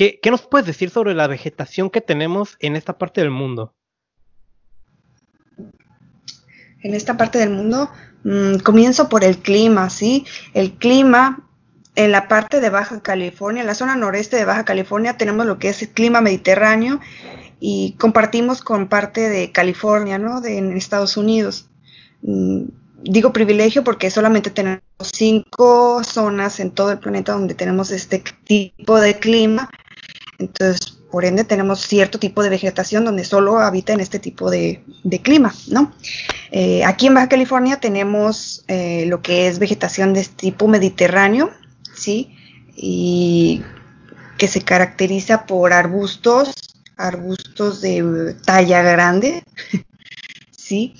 ¿qué, 0.00 0.18
¿Qué 0.22 0.30
nos 0.30 0.46
puedes 0.46 0.66
decir 0.66 0.88
sobre 0.88 1.14
la 1.14 1.26
vegetación 1.26 1.90
que 1.90 2.00
tenemos 2.00 2.56
en 2.60 2.74
esta 2.74 2.96
parte 2.96 3.20
del 3.20 3.30
mundo? 3.30 3.74
en 6.82 6.94
esta 6.94 7.18
parte 7.18 7.38
del 7.38 7.50
mundo, 7.50 7.90
mm, 8.24 8.56
comienzo 8.64 9.10
por 9.10 9.24
el 9.24 9.36
clima, 9.36 9.90
¿sí? 9.90 10.24
El 10.54 10.72
clima 10.72 11.46
en 11.94 12.12
la 12.12 12.26
parte 12.26 12.60
de 12.60 12.70
Baja 12.70 13.02
California, 13.02 13.60
en 13.60 13.66
la 13.66 13.74
zona 13.74 13.96
noreste 13.96 14.36
de 14.36 14.46
Baja 14.46 14.64
California, 14.64 15.18
tenemos 15.18 15.44
lo 15.44 15.58
que 15.58 15.68
es 15.68 15.82
el 15.82 15.90
clima 15.90 16.22
mediterráneo 16.22 17.00
y 17.58 17.96
compartimos 17.98 18.62
con 18.62 18.88
parte 18.88 19.28
de 19.28 19.52
California, 19.52 20.16
¿no? 20.16 20.40
De 20.40 20.56
en 20.56 20.76
Estados 20.76 21.18
Unidos. 21.18 21.68
Mm, 22.22 22.62
digo 23.02 23.32
privilegio 23.32 23.84
porque 23.84 24.10
solamente 24.10 24.50
tenemos 24.50 24.80
cinco 25.12 26.02
zonas 26.04 26.60
en 26.60 26.70
todo 26.70 26.92
el 26.92 26.98
planeta 26.98 27.32
donde 27.32 27.54
tenemos 27.54 27.90
este 27.90 28.22
tipo 28.44 29.00
de 29.00 29.18
clima. 29.18 29.68
Entonces, 30.40 30.98
por 31.10 31.24
ende, 31.24 31.44
tenemos 31.44 31.80
cierto 31.80 32.18
tipo 32.18 32.42
de 32.42 32.48
vegetación 32.48 33.04
donde 33.04 33.24
solo 33.24 33.58
habita 33.58 33.92
en 33.92 34.00
este 34.00 34.18
tipo 34.18 34.50
de, 34.50 34.82
clima, 35.22 35.54
¿no? 35.68 35.92
Eh, 36.50 36.82
aquí 36.84 37.06
en 37.06 37.14
Baja 37.14 37.28
California 37.28 37.78
tenemos 37.78 38.64
eh, 38.68 39.04
lo 39.06 39.20
que 39.20 39.46
es 39.46 39.58
vegetación 39.58 40.14
de 40.14 40.24
tipo 40.24 40.66
mediterráneo, 40.66 41.50
¿sí? 41.94 42.36
Y 42.74 43.62
que 44.38 44.48
se 44.48 44.62
caracteriza 44.62 45.44
por 45.44 45.74
arbustos, 45.74 46.54
arbustos 46.96 47.82
de 47.82 48.34
talla 48.46 48.82
grande, 48.82 49.44
¿sí? 50.50 50.94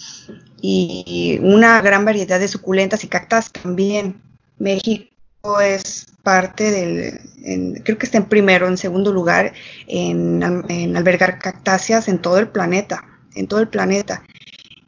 Y 0.60 1.38
una 1.40 1.80
gran 1.80 2.04
variedad 2.04 2.38
de 2.38 2.48
suculentas 2.48 3.04
y 3.04 3.08
cactas 3.08 3.50
también. 3.50 4.20
México 4.58 5.62
es 5.62 6.09
parte 6.22 6.70
del, 6.70 7.82
creo 7.82 7.98
que 7.98 8.06
está 8.06 8.18
en 8.18 8.26
primero, 8.26 8.68
en 8.68 8.76
segundo 8.76 9.12
lugar, 9.12 9.52
en, 9.86 10.42
albergar 10.96 11.38
cactáceas 11.38 12.08
en 12.08 12.18
todo 12.18 12.38
el 12.38 12.48
planeta, 12.48 13.04
en 13.34 13.46
todo 13.46 13.60
el 13.60 13.68
planeta. 13.68 14.22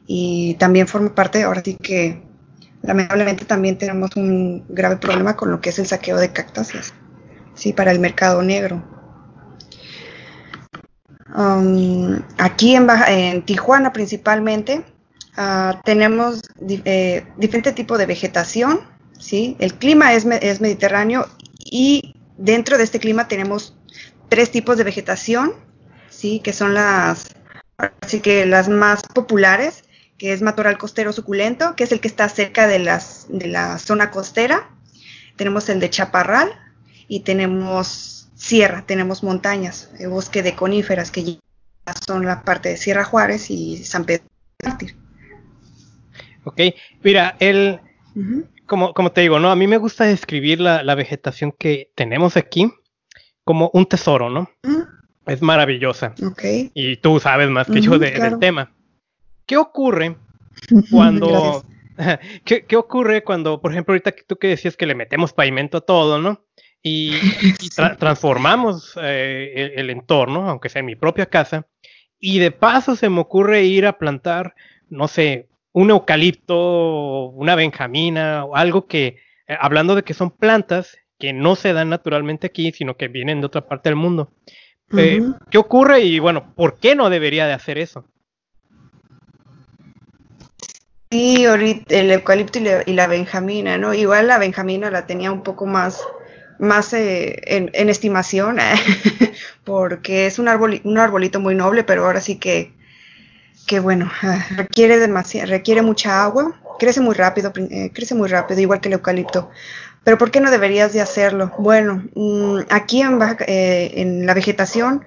Y 0.05 0.55
también 0.55 0.87
forma 0.87 1.15
parte, 1.15 1.43
ahora 1.43 1.61
sí 1.63 1.75
que 1.75 2.21
lamentablemente 2.81 3.45
también 3.45 3.77
tenemos 3.77 4.15
un 4.15 4.65
grave 4.69 4.97
problema 4.97 5.35
con 5.35 5.49
lo 5.51 5.61
que 5.61 5.69
es 5.69 5.79
el 5.79 5.87
saqueo 5.87 6.17
de 6.17 6.33
cactáceas, 6.33 6.93
sí, 7.55 7.73
para 7.73 7.91
el 7.91 7.99
mercado 7.99 8.41
negro. 8.41 8.83
Um, 11.35 12.21
aquí 12.37 12.75
en, 12.75 12.87
en, 13.07 13.41
Tijuana 13.41 13.91
principalmente 13.91 14.85
uh, 15.35 15.73
tenemos 15.83 16.41
eh, 16.85 17.25
diferente 17.37 17.71
tipo 17.71 17.97
de 17.97 18.05
vegetación, 18.05 18.81
¿sí? 19.23 19.55
El 19.59 19.73
clima 19.75 20.13
es, 20.13 20.25
mediterráneo 20.25 21.27
y 21.63 22.13
dentro 22.37 22.77
de 22.77 22.83
este 22.83 22.99
clima 22.99 23.27
tenemos 23.27 23.75
tres 24.27 24.51
tipos 24.51 24.77
de 24.77 24.83
vegetación, 24.83 25.53
¿sí? 26.09 26.41
Que 26.41 26.51
son 26.51 26.73
las, 26.73 27.33
así 28.01 28.19
que 28.19 28.45
las 28.45 28.67
más 28.67 29.01
populares, 29.03 29.85
que 30.17 30.33
es 30.33 30.41
matorral 30.41 30.77
costero 30.77 31.13
suculento, 31.13 31.75
que 31.75 31.85
es 31.85 31.91
el 31.93 32.01
que 32.01 32.09
está 32.09 32.27
cerca 32.27 32.67
de, 32.67 32.79
las, 32.79 33.27
de 33.29 33.47
la 33.47 33.79
zona 33.79 34.11
costera. 34.11 34.69
Tenemos 35.37 35.69
el 35.69 35.79
de 35.79 35.89
chaparral 35.89 36.51
y 37.07 37.21
tenemos 37.21 38.29
sierra, 38.35 38.85
tenemos 38.85 39.23
montañas, 39.23 39.89
el 39.99 40.09
bosque 40.09 40.43
de 40.43 40.53
coníferas, 40.53 41.11
que 41.11 41.23
ya 41.23 41.39
son 42.05 42.25
la 42.25 42.43
parte 42.43 42.69
de 42.69 42.77
Sierra 42.77 43.05
Juárez 43.05 43.49
y 43.49 43.83
San 43.85 44.05
Pedro 44.05 44.25
Mártir. 44.63 44.95
Ok, 46.43 46.59
mira, 47.01 47.37
el, 47.39 47.79
como, 48.73 48.95
como 48.95 49.11
te 49.11 49.21
digo, 49.21 49.37
¿no? 49.37 49.51
A 49.51 49.55
mí 49.55 49.67
me 49.67 49.77
gusta 49.77 50.05
describir 50.05 50.59
la, 50.59 50.95
vegetación 50.95 51.51
que 51.51 51.91
tenemos 51.93 52.37
aquí 52.37 52.73
como 53.43 53.69
un 53.71 53.85
tesoro, 53.85 54.31
¿no? 54.31 54.49
Es 55.27 55.43
maravillosa. 55.43 56.15
Okay. 56.31 56.71
Y 56.73 56.97
tú 56.97 57.19
sabes 57.19 57.51
más 57.51 57.67
que 57.67 57.81
yo 57.81 57.99
del 57.99 58.39
tema. 58.39 58.73
¿Qué 59.45 59.57
ocurre 59.57 60.17
cuando... 60.91 61.63
¿Qué, 62.45 62.75
ocurre 62.75 63.23
cuando, 63.23 63.61
por 63.61 63.73
ejemplo, 63.73 63.93
ahorita 63.93 64.15
tú 64.25 64.37
que 64.37 64.47
decías 64.47 64.75
que 64.75 64.87
le 64.87 64.95
metemos 64.95 65.33
pavimento 65.33 65.77
a 65.77 65.81
todo, 65.81 66.17
¿no? 66.17 66.43
Y, 66.81 67.11
transformamos 67.99 68.97
eh, 68.99 69.53
el, 69.55 69.81
el, 69.81 69.89
entorno, 69.91 70.49
aunque 70.49 70.69
sea 70.69 70.79
en 70.79 70.87
mi 70.87 70.95
propia 70.95 71.27
casa, 71.27 71.67
y 72.19 72.39
de 72.39 72.49
paso 72.49 72.95
se 72.95 73.07
me 73.09 73.21
ocurre 73.21 73.65
ir 73.65 73.85
a 73.85 73.99
plantar, 73.99 74.55
no 74.89 75.07
sé, 75.07 75.47
un 75.73 75.89
eucalipto, 75.89 77.29
una 77.29 77.55
benjamina 77.55 78.45
o 78.45 78.55
algo 78.55 78.87
que, 78.87 79.17
eh, 79.47 79.57
hablando 79.59 79.95
de 79.95 80.03
que 80.03 80.13
son 80.13 80.31
plantas 80.31 80.97
que 81.19 81.33
no 81.33 81.55
se 81.55 81.73
dan 81.73 81.89
naturalmente 81.89 82.47
aquí, 82.47 82.71
sino 82.71 82.95
que 82.95 83.07
vienen 83.07 83.41
de 83.41 83.47
otra 83.47 83.67
parte 83.67 83.89
del 83.89 83.95
mundo. 83.95 84.31
Eh, 84.95 85.21
¿Qué 85.49 85.57
ocurre 85.57 86.01
y 86.01 86.19
bueno, 86.19 86.53
por 86.55 86.77
qué 86.77 86.95
no 86.95 87.09
debería 87.09 87.47
de 87.47 87.53
hacer 87.53 87.79
eso? 87.79 88.05
Sí, 91.09 91.45
ahorita 91.45 91.95
el 91.95 92.11
eucalipto 92.11 92.59
y 92.59 92.93
la, 92.93 93.07
benjamina, 93.07 93.77
¿no? 93.77 93.93
Igual 93.93 94.27
la 94.27 94.37
benjamina 94.37 94.91
la 94.91 95.05
tenía 95.07 95.31
un 95.31 95.43
poco 95.43 95.65
más, 95.65 96.01
más 96.59 96.93
eh, 96.93 97.39
en, 97.45 97.89
estimación, 97.89 98.57
porque 99.63 100.27
es 100.27 100.37
un, 100.39 100.47
un 100.83 100.97
arbolito 100.97 101.39
muy 101.39 101.55
noble, 101.55 101.83
pero 101.83 102.05
ahora 102.05 102.19
sí 102.19 102.37
que 102.37 102.73
que 103.65 103.79
bueno, 103.79 104.11
ah, 104.21 104.45
requiere, 104.55 105.07
requiere 105.45 105.81
mucha 105.81 106.23
agua, 106.23 106.59
crece 106.79 107.01
muy 107.01 107.15
rápido, 107.15 107.51
eh, 107.55 107.91
crece 107.93 108.15
muy 108.15 108.27
rápido, 108.27 108.59
igual 108.59 108.81
que 108.81 108.89
el 108.89 108.93
eucalipto. 108.93 109.49
Pero 110.03 110.17
¿por 110.17 110.31
qué 110.31 110.41
no 110.41 110.51
deberías 110.51 110.91
de 110.91 111.01
hacerlo? 111.01 111.51
Bueno, 111.57 112.03
mm, 112.13 112.59
aquí 112.69 113.01
en, 113.01 113.19
eh, 113.47 113.91
en 113.95 114.25
la 114.25 114.33
vegetación 114.33 115.05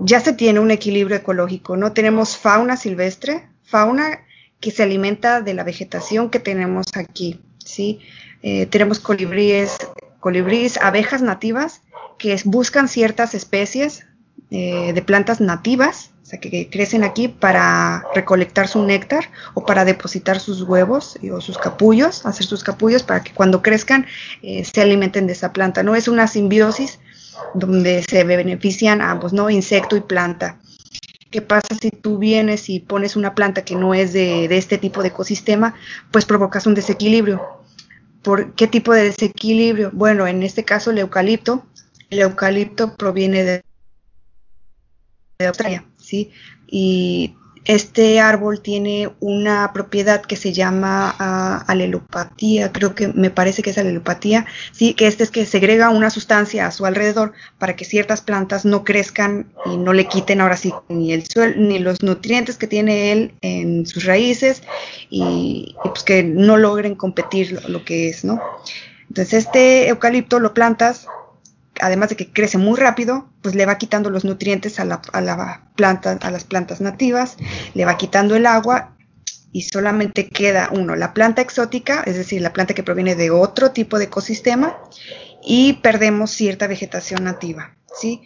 ya 0.00 0.20
se 0.20 0.32
tiene 0.34 0.60
un 0.60 0.70
equilibrio 0.70 1.16
ecológico, 1.16 1.76
¿no? 1.76 1.92
Tenemos 1.92 2.36
fauna 2.36 2.76
silvestre, 2.76 3.48
fauna 3.64 4.20
que 4.60 4.70
se 4.70 4.82
alimenta 4.82 5.40
de 5.40 5.54
la 5.54 5.64
vegetación 5.64 6.30
que 6.30 6.38
tenemos 6.38 6.86
aquí, 6.94 7.40
¿sí? 7.58 8.00
Eh, 8.42 8.66
tenemos 8.66 9.00
colibríes, 9.00 9.76
colibríes, 10.20 10.78
abejas 10.78 11.22
nativas 11.22 11.82
que 12.18 12.40
buscan 12.44 12.88
ciertas 12.88 13.34
especies 13.34 14.06
de 14.48 15.02
plantas 15.04 15.40
nativas 15.40 16.12
o 16.26 16.28
sea, 16.28 16.40
que 16.40 16.68
crecen 16.68 17.04
aquí 17.04 17.28
para 17.28 18.02
recolectar 18.12 18.66
su 18.66 18.82
néctar 18.82 19.30
o 19.54 19.64
para 19.64 19.84
depositar 19.84 20.40
sus 20.40 20.62
huevos 20.62 21.16
o 21.32 21.40
sus 21.40 21.56
capullos, 21.56 22.26
hacer 22.26 22.44
sus 22.44 22.64
capullos 22.64 23.04
para 23.04 23.22
que 23.22 23.30
cuando 23.32 23.62
crezcan 23.62 24.06
eh, 24.42 24.64
se 24.64 24.80
alimenten 24.80 25.28
de 25.28 25.34
esa 25.34 25.52
planta. 25.52 25.84
No 25.84 25.94
es 25.94 26.08
una 26.08 26.26
simbiosis 26.26 26.98
donde 27.54 28.02
se 28.02 28.24
benefician 28.24 29.02
ambos, 29.02 29.32
¿no? 29.32 29.50
Insecto 29.50 29.96
y 29.96 30.00
planta. 30.00 30.58
¿Qué 31.30 31.42
pasa 31.42 31.68
si 31.80 31.92
tú 31.92 32.18
vienes 32.18 32.70
y 32.70 32.80
pones 32.80 33.14
una 33.14 33.36
planta 33.36 33.64
que 33.64 33.76
no 33.76 33.94
es 33.94 34.12
de, 34.12 34.48
de 34.48 34.58
este 34.58 34.78
tipo 34.78 35.02
de 35.02 35.08
ecosistema? 35.08 35.76
Pues 36.10 36.24
provocas 36.24 36.66
un 36.66 36.74
desequilibrio. 36.74 37.40
¿Por 38.22 38.52
qué 38.54 38.66
tipo 38.66 38.92
de 38.92 39.04
desequilibrio? 39.04 39.92
Bueno, 39.92 40.26
en 40.26 40.42
este 40.42 40.64
caso 40.64 40.90
el 40.90 40.98
eucalipto. 40.98 41.64
El 42.10 42.18
eucalipto 42.18 42.96
proviene 42.96 43.44
de 43.44 43.62
de 45.38 45.46
Australia, 45.46 45.84
¿sí? 46.06 46.30
Y 46.68 47.34
este 47.64 48.20
árbol 48.20 48.60
tiene 48.60 49.10
una 49.18 49.72
propiedad 49.72 50.22
que 50.22 50.36
se 50.36 50.52
llama 50.52 51.16
uh, 51.18 51.70
alelopatía, 51.70 52.70
creo 52.70 52.94
que 52.94 53.08
me 53.08 53.30
parece 53.30 53.62
que 53.62 53.70
es 53.70 53.78
alelopatía, 53.78 54.46
sí, 54.70 54.94
que 54.94 55.08
este 55.08 55.24
es 55.24 55.32
que 55.32 55.44
segrega 55.44 55.90
una 55.90 56.10
sustancia 56.10 56.68
a 56.68 56.70
su 56.70 56.86
alrededor 56.86 57.32
para 57.58 57.74
que 57.74 57.84
ciertas 57.84 58.20
plantas 58.20 58.64
no 58.64 58.84
crezcan 58.84 59.52
y 59.64 59.78
no 59.78 59.92
le 59.92 60.06
quiten 60.06 60.40
ahora 60.40 60.56
sí 60.56 60.72
ni 60.88 61.12
el 61.12 61.26
suelo, 61.26 61.56
ni 61.56 61.80
los 61.80 62.02
nutrientes 62.02 62.56
que 62.56 62.68
tiene 62.68 63.10
él 63.10 63.34
en 63.40 63.84
sus 63.84 64.04
raíces 64.04 64.62
y, 65.10 65.74
y 65.84 65.88
pues 65.88 66.04
que 66.04 66.22
no 66.22 66.56
logren 66.56 66.94
competir 66.94 67.50
lo, 67.50 67.68
lo 67.68 67.84
que 67.84 68.08
es, 68.08 68.24
¿no? 68.24 68.40
Entonces 69.08 69.44
este 69.44 69.88
eucalipto 69.88 70.38
lo 70.38 70.54
plantas 70.54 71.08
además 71.80 72.10
de 72.10 72.16
que 72.16 72.32
crece 72.32 72.58
muy 72.58 72.78
rápido, 72.78 73.28
pues 73.42 73.54
le 73.54 73.66
va 73.66 73.78
quitando 73.78 74.10
los 74.10 74.24
nutrientes 74.24 74.80
a 74.80 74.84
la, 74.84 75.00
a 75.12 75.20
la, 75.20 75.70
planta, 75.76 76.18
a 76.20 76.30
las 76.30 76.44
plantas 76.44 76.80
nativas, 76.80 77.36
le 77.74 77.84
va 77.84 77.96
quitando 77.96 78.36
el 78.36 78.46
agua 78.46 78.96
y 79.52 79.62
solamente 79.62 80.28
queda 80.28 80.68
uno, 80.72 80.96
la 80.96 81.14
planta 81.14 81.42
exótica, 81.42 82.02
es 82.04 82.16
decir, 82.16 82.42
la 82.42 82.52
planta 82.52 82.74
que 82.74 82.82
proviene 82.82 83.14
de 83.14 83.30
otro 83.30 83.70
tipo 83.70 83.98
de 83.98 84.04
ecosistema, 84.04 84.76
y 85.46 85.74
perdemos 85.74 86.32
cierta 86.32 86.66
vegetación 86.66 87.24
nativa, 87.24 87.76
¿sí? 87.98 88.22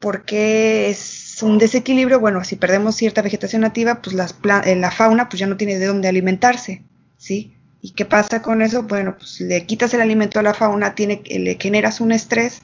Porque 0.00 0.90
es 0.90 1.38
un 1.42 1.58
desequilibrio, 1.58 2.18
bueno, 2.18 2.42
si 2.42 2.56
perdemos 2.56 2.96
cierta 2.96 3.22
vegetación 3.22 3.62
nativa, 3.62 4.02
pues 4.02 4.14
las, 4.16 4.34
eh, 4.64 4.74
la 4.74 4.90
fauna 4.90 5.28
pues 5.28 5.38
ya 5.38 5.46
no 5.46 5.56
tiene 5.56 5.78
de 5.78 5.86
dónde 5.86 6.08
alimentarse, 6.08 6.82
¿sí? 7.16 7.54
¿Y 7.80 7.92
qué 7.92 8.04
pasa 8.04 8.42
con 8.42 8.62
eso? 8.62 8.82
Bueno, 8.82 9.16
pues 9.16 9.40
le 9.40 9.64
quitas 9.64 9.94
el 9.94 10.00
alimento 10.00 10.40
a 10.40 10.42
la 10.42 10.54
fauna, 10.54 10.96
tiene, 10.96 11.22
le 11.24 11.56
generas 11.58 12.00
un 12.00 12.12
estrés, 12.12 12.62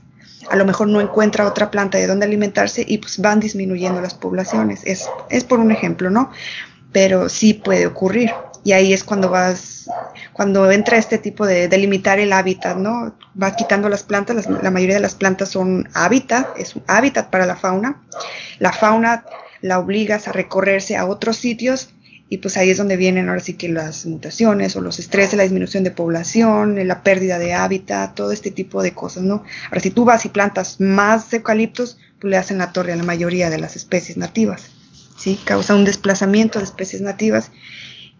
a 0.51 0.57
lo 0.57 0.65
mejor 0.65 0.89
no 0.89 1.01
encuentra 1.01 1.47
otra 1.47 1.71
planta 1.71 1.99
de 1.99 2.07
donde 2.07 2.27
alimentarse 2.27 2.85
y 2.87 2.99
pues 2.99 3.19
van 3.19 3.41
disminuyendo 3.41 4.01
las 4.01 4.15
poblaciones. 4.15 4.83
Es, 4.85 5.09
es 5.31 5.45
por 5.45 5.59
un 5.59 5.71
ejemplo, 5.71 6.11
¿no? 6.11 6.31
Pero 6.93 7.29
sí 7.29 7.55
puede 7.55 7.87
ocurrir. 7.87 8.33
Y 8.65 8.73
ahí 8.73 8.93
es 8.93 9.05
cuando 9.05 9.29
vas, 9.29 9.89
cuando 10.33 10.71
entra 10.71 10.97
este 10.97 11.19
tipo 11.19 11.47
de 11.47 11.69
delimitar 11.69 12.19
el 12.19 12.33
hábitat, 12.33 12.77
¿no? 12.77 13.15
Va 13.41 13.55
quitando 13.55 13.89
las 13.89 14.03
plantas, 14.03 14.49
la 14.49 14.71
mayoría 14.71 14.97
de 14.97 15.01
las 15.01 15.15
plantas 15.15 15.51
son 15.51 15.89
hábitat, 15.95 16.49
es 16.59 16.75
un 16.75 16.83
hábitat 16.89 17.31
para 17.31 17.47
la 17.47 17.55
fauna. 17.55 18.03
La 18.59 18.73
fauna 18.73 19.25
la 19.61 19.79
obligas 19.79 20.27
a 20.27 20.33
recorrerse 20.33 20.97
a 20.97 21.07
otros 21.07 21.37
sitios 21.37 21.91
y 22.29 22.39
pues 22.39 22.57
ahí 22.57 22.71
es 22.71 22.79
donde 22.79 22.97
vienen 22.97 23.29
ahora 23.29 23.41
sí 23.41 23.55
que 23.55 23.69
las 23.69 24.05
mutaciones 24.05 24.75
o 24.75 24.81
los 24.81 24.99
estrés 24.99 25.31
de 25.31 25.37
la 25.37 25.45
disminución 25.45 25.85
de 25.85 25.93
población, 25.93 26.87
la 26.87 27.03
pérdida 27.03 27.39
de 27.39 27.55
hábitat, 27.55 28.15
todo 28.15 28.33
este 28.33 28.51
tipo 28.51 28.83
de 28.83 28.93
cosas, 28.93 29.23
¿no? 29.23 29.45
Ahora 29.67 29.81
si 29.81 29.91
tú 29.91 30.05
vas 30.05 30.25
y 30.25 30.31
plantas 30.31 30.81
más 30.81 31.33
eucaliptos, 31.33 31.99
pues 32.21 32.31
le 32.31 32.37
hacen 32.37 32.59
la 32.59 32.73
torre 32.73 32.93
a 32.93 32.97
la 32.97 33.05
mayoría 33.05 33.49
de 33.49 33.59
las 33.59 33.77
especies 33.77 34.17
nativas, 34.17 34.73
¿sí? 35.17 35.39
Causa 35.45 35.77
un 35.77 35.85
desplazamiento 35.85 36.59
de 36.59 36.65
especies 36.65 37.01
nativas 37.01 37.53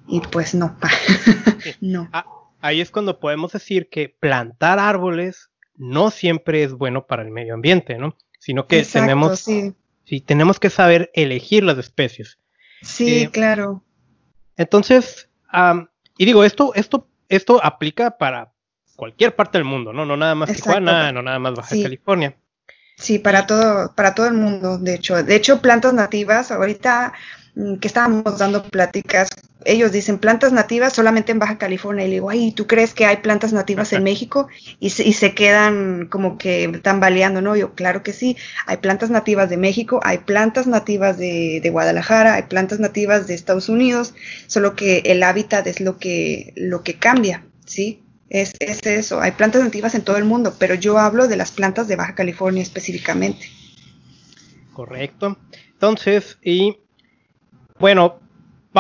y 0.07 0.21
pues 0.21 0.55
no, 0.55 0.77
no. 1.81 2.09
Ah, 2.13 2.27
ahí 2.61 2.81
es 2.81 2.93
cuando 2.93 3.19
podemos 3.19 3.53
decir 3.53 3.89
que 3.89 4.09
plantar 4.09 4.79
árboles 4.79 5.51
no 5.75 6.13
siempre 6.13 6.63
es 6.63 6.73
bueno 6.73 7.07
para 7.07 7.23
el 7.23 7.31
medio 7.33 7.55
ambiente, 7.55 7.99
¿no? 7.99 8.17
Sino 8.39 8.69
que 8.69 8.79
Exacto, 8.79 9.01
tenemos, 9.01 9.41
sí. 9.41 9.75
sí. 10.05 10.21
tenemos 10.21 10.61
que 10.61 10.71
saber 10.71 11.11
elegir 11.13 11.65
las 11.65 11.79
especies. 11.79 12.39
Sí, 12.83 13.23
eh, 13.23 13.31
claro. 13.31 13.83
Entonces, 14.57 15.29
um, 15.53 15.87
y 16.19 16.25
digo, 16.25 16.45
esto, 16.45 16.73
esto, 16.75 17.09
esto 17.29 17.65
aplica 17.65 18.17
para 18.17 18.53
cualquier 18.97 19.37
parte 19.37 19.59
del 19.59 19.65
mundo, 19.65 19.93
¿no? 19.93 20.07
No 20.07 20.17
nada 20.17 20.35
más 20.35 20.49
Exacto. 20.51 20.71
Tijuana, 20.71 21.13
no 21.13 21.23
nada 21.23 21.39
más 21.39 21.55
Baja 21.55 21.75
sí. 21.75 21.83
California. 21.83 22.37
Sí, 22.97 23.19
para 23.19 23.47
todo, 23.47 23.95
para 23.95 24.15
todo 24.15 24.27
el 24.27 24.35
mundo, 24.35 24.79
de 24.79 24.95
hecho. 24.95 25.23
De 25.23 25.37
hecho, 25.37 25.61
plantas 25.61 25.93
nativas, 25.93 26.51
ahorita 26.51 27.13
que 27.81 27.89
estábamos 27.89 28.39
dando 28.39 28.63
pláticas, 28.63 29.29
ellos 29.67 29.93
dicen 29.93 30.19
plantas 30.19 30.53
nativas 30.53 30.93
solamente 30.93 31.33
en 31.33 31.39
Baja 31.39 31.59
California. 31.59 32.05
Y 32.05 32.09
le 32.09 32.15
digo, 32.15 32.31
ay, 32.31 32.53
¿tú 32.53 32.67
crees 32.67 32.95
que 32.95 33.07
hay 33.07 33.19
plantas 33.19 33.53
nativas 33.53 33.93
en 33.93 34.03
México? 34.05 34.49
Y 34.81 34.91
se, 34.91 35.07
y 35.07 35.13
se 35.13 35.35
quedan 35.35 36.07
como 36.07 36.39
que 36.39 36.81
tambaleando, 36.83 37.43
¿no? 37.43 37.57
Yo, 37.57 37.75
claro 37.75 38.03
que 38.03 38.13
sí, 38.13 38.37
hay 38.67 38.79
plantas 38.79 39.11
nativas 39.11 39.51
de 39.51 39.57
México, 39.57 40.01
hay 40.03 40.19
plantas 40.19 40.67
nativas 40.67 41.19
de, 41.19 41.61
de 41.63 41.71
Guadalajara, 41.71 42.35
hay 42.35 42.45
plantas 42.45 42.81
nativas 42.81 43.27
de 43.27 43.35
Estados 43.35 43.69
Unidos, 43.69 44.15
solo 44.47 44.77
que 44.77 44.99
el 45.07 45.23
hábitat 45.23 45.67
es 45.67 45.81
lo 45.81 45.99
que, 45.99 46.53
lo 46.57 46.83
que 46.83 46.95
cambia, 46.99 47.45
¿sí? 47.65 48.03
Es, 48.29 48.55
es 48.59 48.85
eso, 48.87 49.21
hay 49.21 49.33
plantas 49.33 49.63
nativas 49.63 49.95
en 49.95 50.03
todo 50.03 50.17
el 50.17 50.25
mundo, 50.25 50.55
pero 50.59 50.75
yo 50.75 50.99
hablo 50.99 51.29
de 51.29 51.37
las 51.37 51.53
plantas 51.53 51.87
de 51.87 51.97
Baja 51.97 52.15
California 52.15 52.63
específicamente. 52.63 53.47
Correcto. 54.73 55.39
Entonces, 55.73 56.39
y 56.43 56.77
bueno, 57.79 58.21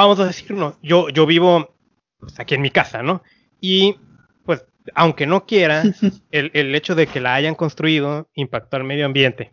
vamos 0.03 0.21
a 0.21 0.27
decirlo, 0.27 0.77
yo, 0.83 1.09
yo 1.09 1.25
vivo 1.25 1.75
pues, 2.19 2.39
aquí 2.39 2.55
en 2.55 2.61
mi 2.61 2.71
casa, 2.71 3.03
¿no? 3.03 3.23
Y 3.61 3.97
pues, 4.45 4.67
aunque 4.95 5.27
no 5.27 5.47
quiera, 5.47 5.83
el, 6.31 6.51
el, 6.53 6.75
hecho 6.75 6.95
de 6.95 7.07
que 7.07 7.21
la 7.21 7.35
hayan 7.35 7.55
construido 7.55 8.29
impactó 8.35 8.77
al 8.77 8.85
medio 8.85 9.07
ambiente. 9.07 9.53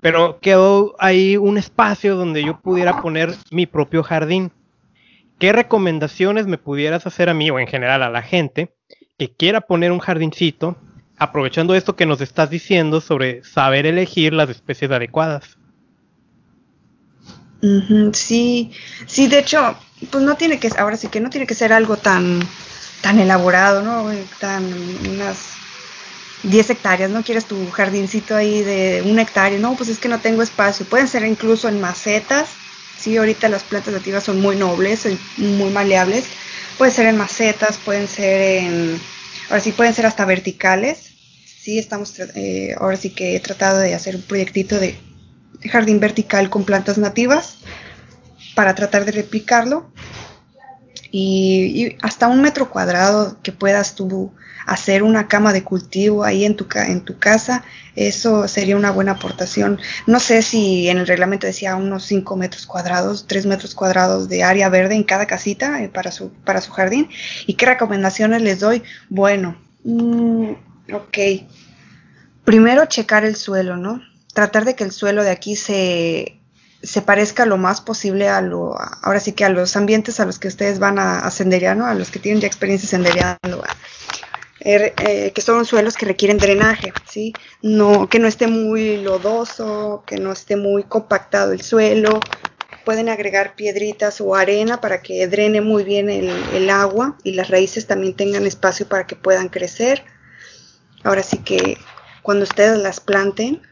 Pero 0.00 0.38
quedó 0.40 0.94
ahí 0.98 1.36
un 1.36 1.58
espacio 1.58 2.16
donde 2.16 2.42
yo 2.42 2.60
pudiera 2.60 3.02
poner 3.02 3.34
mi 3.50 3.66
propio 3.66 4.02
jardín. 4.02 4.50
¿Qué 5.38 5.52
recomendaciones 5.52 6.46
me 6.46 6.58
pudieras 6.58 7.06
hacer 7.06 7.28
a 7.28 7.34
mí 7.34 7.50
o 7.50 7.58
en 7.58 7.66
general 7.66 8.02
a 8.02 8.10
la 8.10 8.22
gente 8.22 8.74
que 9.18 9.30
quiera 9.30 9.62
poner 9.62 9.92
un 9.92 9.98
jardincito, 9.98 10.76
aprovechando 11.18 11.74
esto 11.74 11.96
que 11.96 12.06
nos 12.06 12.20
estás 12.20 12.50
diciendo 12.50 13.00
sobre 13.00 13.44
saber 13.44 13.84
elegir 13.84 14.32
las 14.32 14.48
especies 14.48 14.90
adecuadas? 14.90 15.58
Sí, 18.12 18.70
sí, 19.06 19.26
de 19.28 19.38
hecho, 19.38 19.76
pues 20.10 20.22
no 20.22 20.36
tiene 20.36 20.58
que, 20.58 20.70
ahora 20.76 20.96
sí 20.96 21.08
que 21.08 21.20
no 21.20 21.30
tiene 21.30 21.46
que 21.46 21.54
ser 21.54 21.72
algo 21.72 21.96
tan, 21.96 22.40
tan 23.00 23.18
elaborado, 23.18 23.82
¿no? 23.82 24.10
Tan, 24.38 24.64
unas 25.08 25.38
10 26.42 26.68
hectáreas, 26.70 27.10
¿no? 27.10 27.22
Quieres 27.22 27.46
tu 27.46 27.70
jardincito 27.70 28.36
ahí 28.36 28.62
de 28.62 29.02
una 29.06 29.22
hectárea, 29.22 29.58
no, 29.58 29.76
pues 29.76 29.88
es 29.88 29.98
que 29.98 30.08
no 30.08 30.20
tengo 30.20 30.42
espacio. 30.42 30.84
Pueden 30.86 31.08
ser 31.08 31.24
incluso 31.24 31.68
en 31.68 31.80
macetas, 31.80 32.48
sí, 32.98 33.16
ahorita 33.16 33.48
las 33.48 33.64
plantas 33.64 33.94
nativas 33.94 34.24
son 34.24 34.40
muy 34.40 34.56
nobles, 34.56 35.06
muy 35.38 35.70
maleables. 35.70 36.24
Puede 36.76 36.92
ser 36.92 37.06
en 37.06 37.16
macetas, 37.16 37.78
pueden 37.78 38.08
ser 38.08 38.64
en, 38.64 39.00
ahora 39.48 39.60
sí, 39.62 39.72
pueden 39.72 39.94
ser 39.94 40.06
hasta 40.06 40.24
verticales. 40.26 41.12
Sí, 41.46 41.78
estamos, 41.78 42.18
eh, 42.34 42.74
ahora 42.78 42.96
sí 42.98 43.10
que 43.10 43.36
he 43.36 43.40
tratado 43.40 43.78
de 43.78 43.94
hacer 43.94 44.16
un 44.16 44.22
proyectito 44.22 44.78
de 44.78 44.98
jardín 45.70 46.00
vertical 46.00 46.50
con 46.50 46.64
plantas 46.64 46.98
nativas 46.98 47.58
para 48.54 48.74
tratar 48.74 49.04
de 49.04 49.12
replicarlo 49.12 49.90
y, 51.16 51.96
hasta 52.02 52.26
un 52.26 52.42
metro 52.42 52.70
cuadrado 52.70 53.36
que 53.42 53.52
puedas 53.52 53.94
tú 53.94 54.32
hacer 54.66 55.04
una 55.04 55.28
cama 55.28 55.52
de 55.52 55.62
cultivo 55.62 56.24
ahí 56.24 56.44
en 56.44 56.56
tu, 56.56 56.66
en 56.74 57.02
tu 57.02 57.18
casa, 57.18 57.64
eso 57.94 58.48
sería 58.48 58.76
una 58.76 58.90
buena 58.90 59.12
aportación. 59.12 59.78
No 60.08 60.18
sé 60.18 60.42
si 60.42 60.88
en 60.88 60.98
el 60.98 61.06
reglamento 61.06 61.46
decía 61.46 61.76
unos 61.76 62.04
5 62.06 62.36
metros 62.36 62.66
cuadrados, 62.66 63.26
3 63.28 63.46
metros 63.46 63.76
cuadrados 63.76 64.28
de 64.28 64.42
área 64.42 64.68
verde 64.70 64.96
en 64.96 65.04
cada 65.04 65.26
casita 65.26 65.84
eh, 65.84 65.88
para, 65.88 66.10
su, 66.10 66.32
para 66.32 66.60
su 66.60 66.72
jardín. 66.72 67.08
¿Y 67.46 67.54
qué 67.54 67.66
recomendaciones 67.66 68.42
les 68.42 68.58
doy? 68.58 68.82
Bueno, 69.08 69.56
mmm, 69.84 70.50
ok. 70.92 71.18
Primero 72.44 72.86
checar 72.86 73.24
el 73.24 73.36
suelo, 73.36 73.76
¿no? 73.76 74.00
Tratar 74.34 74.66
de 74.66 74.74
que 74.74 74.84
el 74.84 74.92
suelo 74.92 75.24
de 75.24 75.30
aquí 75.30 75.56
se, 75.56 76.38
se 76.82 77.00
parezca 77.00 77.46
lo 77.46 77.56
más 77.56 77.80
posible 77.80 78.28
a 78.28 78.42
lo, 78.42 78.76
ahora 79.02 79.20
sí 79.20 79.32
que 79.32 79.44
a 79.44 79.48
los 79.48 79.76
ambientes 79.76 80.20
a 80.20 80.26
los 80.26 80.38
que 80.38 80.48
ustedes 80.48 80.78
van 80.78 80.98
a, 80.98 81.20
a 81.20 81.30
senderear, 81.30 81.80
a 81.80 81.94
los 81.94 82.10
que 82.10 82.18
tienen 82.18 82.42
ya 82.42 82.46
experiencia 82.46 82.88
sendereando, 82.88 83.64
eh, 84.60 84.92
eh, 84.98 85.32
que 85.32 85.40
son 85.40 85.64
suelos 85.64 85.94
que 85.94 86.06
requieren 86.06 86.38
drenaje, 86.38 86.92
¿sí? 87.08 87.32
No, 87.62 88.08
que 88.08 88.18
no 88.18 88.26
esté 88.26 88.46
muy 88.46 88.98
lodoso, 89.02 90.04
que 90.06 90.16
no 90.16 90.32
esté 90.32 90.56
muy 90.56 90.84
compactado 90.84 91.52
el 91.52 91.62
suelo. 91.62 92.18
Pueden 92.84 93.08
agregar 93.08 93.56
piedritas 93.56 94.20
o 94.20 94.34
arena 94.34 94.80
para 94.80 95.00
que 95.00 95.26
drene 95.26 95.60
muy 95.60 95.84
bien 95.84 96.10
el 96.10 96.70
agua 96.70 97.16
y 97.24 97.32
las 97.32 97.48
raíces 97.48 97.86
también 97.86 98.14
tengan 98.14 98.46
espacio 98.46 98.86
para 98.88 99.06
que 99.06 99.16
puedan 99.16 99.48
crecer. 99.48 100.02
Ahora 101.02 101.22
sí 101.22 101.38
que 101.38 101.78
cuando 102.22 102.44
ustedes 102.44 102.78
las 102.78 103.00
planten, 103.00 103.62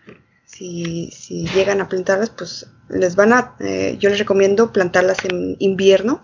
si, 0.53 1.11
si, 1.11 1.47
llegan 1.49 1.81
a 1.81 1.89
plantarlas, 1.89 2.31
pues 2.31 2.67
les 2.89 3.17
van 3.17 3.33
a, 3.33 3.57
eh, 3.61 3.97
yo 3.99 4.11
les 4.11 4.19
recomiendo 4.19 4.73
plantarlas 4.73 5.25
en 5.25 5.57
invierno, 5.61 6.21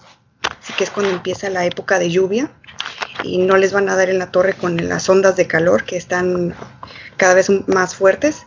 así 0.60 0.72
que 0.74 0.84
es 0.84 0.90
cuando 0.90 1.12
empieza 1.12 1.48
la 1.48 1.64
época 1.64 1.98
de 1.98 2.10
lluvia 2.10 2.52
y 3.24 3.38
no 3.38 3.56
les 3.56 3.72
van 3.72 3.88
a 3.88 3.96
dar 3.96 4.10
en 4.10 4.18
la 4.18 4.30
torre 4.30 4.52
con 4.52 4.88
las 4.88 5.08
ondas 5.08 5.36
de 5.36 5.46
calor 5.46 5.84
que 5.84 5.96
están 5.96 6.54
cada 7.16 7.34
vez 7.34 7.48
más 7.66 7.94
fuertes. 7.94 8.46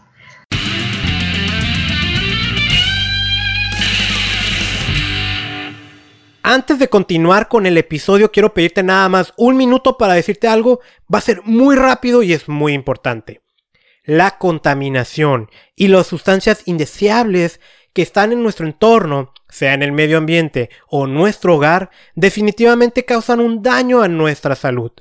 Antes 6.43 6.79
de 6.79 6.89
continuar 6.89 7.47
con 7.47 7.65
el 7.65 7.77
episodio, 7.77 8.31
quiero 8.31 8.53
pedirte 8.53 8.83
nada 8.83 9.07
más 9.09 9.33
un 9.37 9.55
minuto 9.55 9.97
para 9.97 10.15
decirte 10.15 10.47
algo. 10.47 10.81
Va 11.13 11.19
a 11.19 11.21
ser 11.21 11.41
muy 11.45 11.75
rápido 11.75 12.23
y 12.23 12.33
es 12.33 12.49
muy 12.49 12.73
importante 12.73 13.41
la 14.03 14.37
contaminación 14.37 15.49
y 15.75 15.87
las 15.87 16.07
sustancias 16.07 16.63
indeseables 16.65 17.59
que 17.93 18.01
están 18.01 18.31
en 18.31 18.41
nuestro 18.41 18.65
entorno, 18.65 19.33
sea 19.49 19.73
en 19.73 19.83
el 19.83 19.91
medio 19.91 20.17
ambiente 20.17 20.69
o 20.87 21.07
nuestro 21.07 21.55
hogar, 21.55 21.89
definitivamente 22.15 23.05
causan 23.05 23.39
un 23.39 23.61
daño 23.61 24.01
a 24.01 24.07
nuestra 24.07 24.55
salud. 24.55 24.91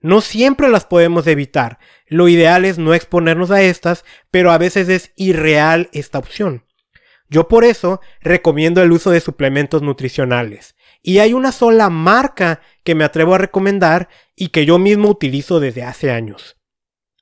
No 0.00 0.20
siempre 0.20 0.68
las 0.68 0.84
podemos 0.84 1.26
evitar. 1.26 1.78
Lo 2.06 2.28
ideal 2.28 2.64
es 2.64 2.78
no 2.78 2.94
exponernos 2.94 3.50
a 3.50 3.62
estas, 3.62 4.04
pero 4.30 4.52
a 4.52 4.58
veces 4.58 4.88
es 4.88 5.12
irreal 5.16 5.88
esta 5.92 6.18
opción. 6.18 6.64
Yo 7.28 7.48
por 7.48 7.64
eso 7.64 8.00
recomiendo 8.20 8.82
el 8.82 8.92
uso 8.92 9.10
de 9.10 9.20
suplementos 9.20 9.82
nutricionales. 9.82 10.76
Y 11.02 11.18
hay 11.18 11.32
una 11.32 11.52
sola 11.52 11.90
marca 11.90 12.60
que 12.84 12.94
me 12.94 13.04
atrevo 13.04 13.34
a 13.34 13.38
recomendar 13.38 14.08
y 14.36 14.48
que 14.48 14.66
yo 14.66 14.78
mismo 14.78 15.08
utilizo 15.08 15.60
desde 15.60 15.82
hace 15.82 16.10
años. 16.10 16.57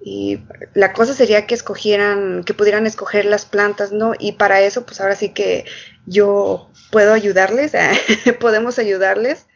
Y 0.00 0.40
la 0.74 0.92
cosa 0.92 1.12
sería 1.12 1.46
que 1.46 1.54
escogieran, 1.54 2.44
que 2.44 2.54
pudieran 2.54 2.86
escoger 2.86 3.24
las 3.24 3.44
plantas, 3.44 3.92
¿no? 3.92 4.12
Y 4.18 4.32
para 4.32 4.60
eso, 4.60 4.86
pues 4.86 5.00
ahora 5.00 5.16
sí 5.16 5.30
que 5.30 5.64
yo 6.06 6.70
puedo 6.90 7.12
ayudarles, 7.12 7.72
podemos 8.40 8.78
ayudarles. 8.78 9.47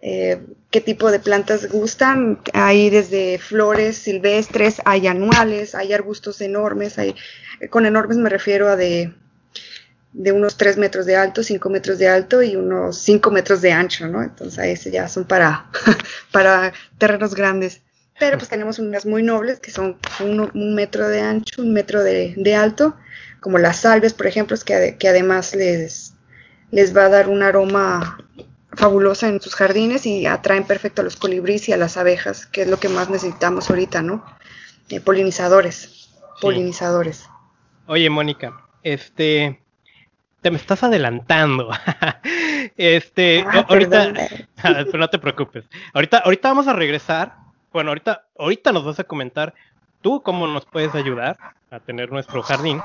Eh, 0.00 0.40
qué 0.70 0.80
tipo 0.80 1.10
de 1.10 1.20
plantas 1.20 1.70
gustan. 1.70 2.40
Hay 2.52 2.90
desde 2.90 3.38
flores 3.38 3.96
silvestres, 3.98 4.80
hay 4.84 5.06
anuales, 5.06 5.74
hay 5.74 5.92
arbustos 5.92 6.40
enormes. 6.40 6.98
Hay, 6.98 7.14
con 7.70 7.86
enormes 7.86 8.16
me 8.16 8.30
refiero 8.30 8.68
a 8.68 8.76
de, 8.76 9.12
de 10.12 10.32
unos 10.32 10.56
3 10.56 10.78
metros 10.78 11.06
de 11.06 11.16
alto, 11.16 11.42
5 11.42 11.68
metros 11.70 11.98
de 11.98 12.08
alto 12.08 12.42
y 12.42 12.56
unos 12.56 12.98
5 12.98 13.30
metros 13.30 13.60
de 13.60 13.72
ancho, 13.72 14.06
¿no? 14.08 14.22
Entonces, 14.22 14.58
ahí 14.58 14.74
ya 14.90 15.08
son 15.08 15.24
para, 15.24 15.70
para 16.32 16.72
terrenos 16.98 17.34
grandes. 17.34 17.82
Pero 18.18 18.36
pues 18.36 18.48
tenemos 18.48 18.80
unas 18.80 19.06
muy 19.06 19.22
nobles 19.22 19.60
que 19.60 19.70
son 19.70 19.96
un, 20.20 20.74
metro 20.74 21.08
de 21.08 21.20
ancho, 21.20 21.62
un 21.62 21.72
metro 21.72 22.02
de, 22.02 22.34
de, 22.36 22.54
alto, 22.56 22.96
como 23.38 23.58
las 23.58 23.80
salves, 23.80 24.12
por 24.12 24.26
ejemplo, 24.26 24.56
que, 24.64 24.96
que 24.98 25.08
además 25.08 25.54
les, 25.54 26.14
les 26.72 26.96
va 26.96 27.04
a 27.04 27.10
dar 27.10 27.28
un 27.28 27.44
aroma 27.44 28.18
fabuloso 28.72 29.26
en 29.26 29.40
sus 29.40 29.54
jardines 29.54 30.06
y 30.06 30.26
atraen 30.26 30.64
perfecto 30.64 31.02
a 31.02 31.04
los 31.04 31.16
colibríes 31.16 31.68
y 31.68 31.72
a 31.72 31.76
las 31.76 31.96
abejas, 31.96 32.46
que 32.46 32.62
es 32.62 32.68
lo 32.68 32.78
que 32.78 32.88
más 32.88 33.10
necesitamos 33.10 33.70
ahorita, 33.70 34.02
¿no? 34.02 34.24
Eh, 34.90 35.00
polinizadores, 35.00 36.10
polinizadores. 36.40 37.28
Oye, 37.86 38.08
Mónica, 38.10 38.60
este, 38.82 39.60
te 40.40 40.50
me 40.50 40.56
estás 40.56 40.82
adelantando. 40.82 41.70
este, 42.76 43.44
ah, 43.46 43.66
ahorita, 43.68 44.12
pero 44.62 44.98
no 44.98 45.08
te 45.08 45.18
preocupes. 45.18 45.64
Ahorita, 45.92 46.18
ahorita 46.18 46.48
vamos 46.48 46.68
a 46.68 46.72
regresar. 46.72 47.34
Bueno, 47.72 47.90
ahorita, 47.90 48.26
ahorita 48.38 48.72
nos 48.72 48.84
vas 48.84 48.98
a 48.98 49.04
comentar 49.04 49.54
tú 50.00 50.22
cómo 50.22 50.46
nos 50.46 50.64
puedes 50.64 50.94
ayudar 50.94 51.38
a 51.70 51.80
tener 51.80 52.10
nuestro 52.10 52.42
jardín. 52.42 52.80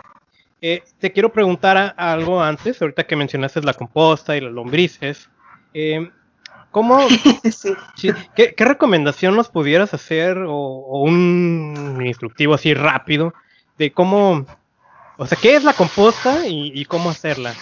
Eh, 0.61 0.83
te 0.99 1.11
quiero 1.11 1.31
preguntar 1.31 1.93
algo 1.97 2.41
antes, 2.41 2.81
ahorita 2.81 3.05
que 3.05 3.15
mencionaste 3.15 3.61
la 3.61 3.73
composta 3.73 4.35
y 4.35 4.41
las 4.41 4.51
lombrices. 4.51 5.29
Eh, 5.73 6.09
¿Cómo? 6.73 7.07
¿qué, 8.35 8.55
recomendación 8.57 9.35
nos 9.35 9.49
pudieras 9.49 9.93
hacer 9.93 10.39
o, 10.39 11.03
un 11.03 12.01
instructivo 12.03 12.55
así 12.55 12.73
rápido 12.73 13.33
de 13.77 13.91
cómo, 13.91 14.45
o 15.17 15.27
sea, 15.27 15.37
qué 15.39 15.55
es 15.55 15.63
la 15.63 15.73
composta 15.73 16.47
y, 16.47 16.83
cómo 16.85 17.11
hacerla? 17.11 17.53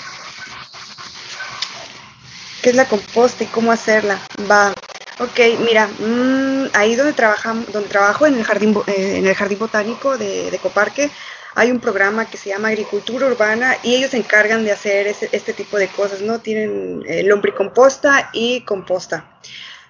¿Qué 2.63 2.69
es 2.69 2.76
la 2.76 2.86
composta 2.86 3.43
y 3.43 3.47
cómo 3.47 3.74
hacerla? 3.74 4.17
Va. 4.50 4.71
Ok, 5.19 5.39
mira, 5.65 5.88
mm, 5.88 6.69
ahí 6.74 6.95
donde 6.95 7.12
trabajamos, 7.12 7.69
donde 7.71 7.89
trabajo 7.89 8.26
en 8.26 8.36
el 8.36 8.45
jardín, 8.45 8.74
eh, 8.88 9.17
en 9.17 9.28
el 9.28 9.36
jardín 9.36 9.60
botánico 9.60 10.17
de, 10.17 10.50
de 10.50 10.58
Coparque, 10.58 11.12
hay 11.55 11.71
un 11.71 11.79
programa 11.79 12.29
que 12.29 12.37
se 12.37 12.49
llama 12.49 12.69
Agricultura 12.69 13.27
Urbana 13.27 13.75
y 13.83 13.95
ellos 13.95 14.11
se 14.11 14.17
encargan 14.17 14.63
de 14.63 14.71
hacer 14.71 15.07
este 15.07 15.53
tipo 15.53 15.77
de 15.77 15.87
cosas, 15.89 16.21
¿no? 16.21 16.39
Tienen 16.39 17.03
eh, 17.05 17.23
lombricomposta 17.23 18.29
y 18.33 18.61
composta. 18.61 19.25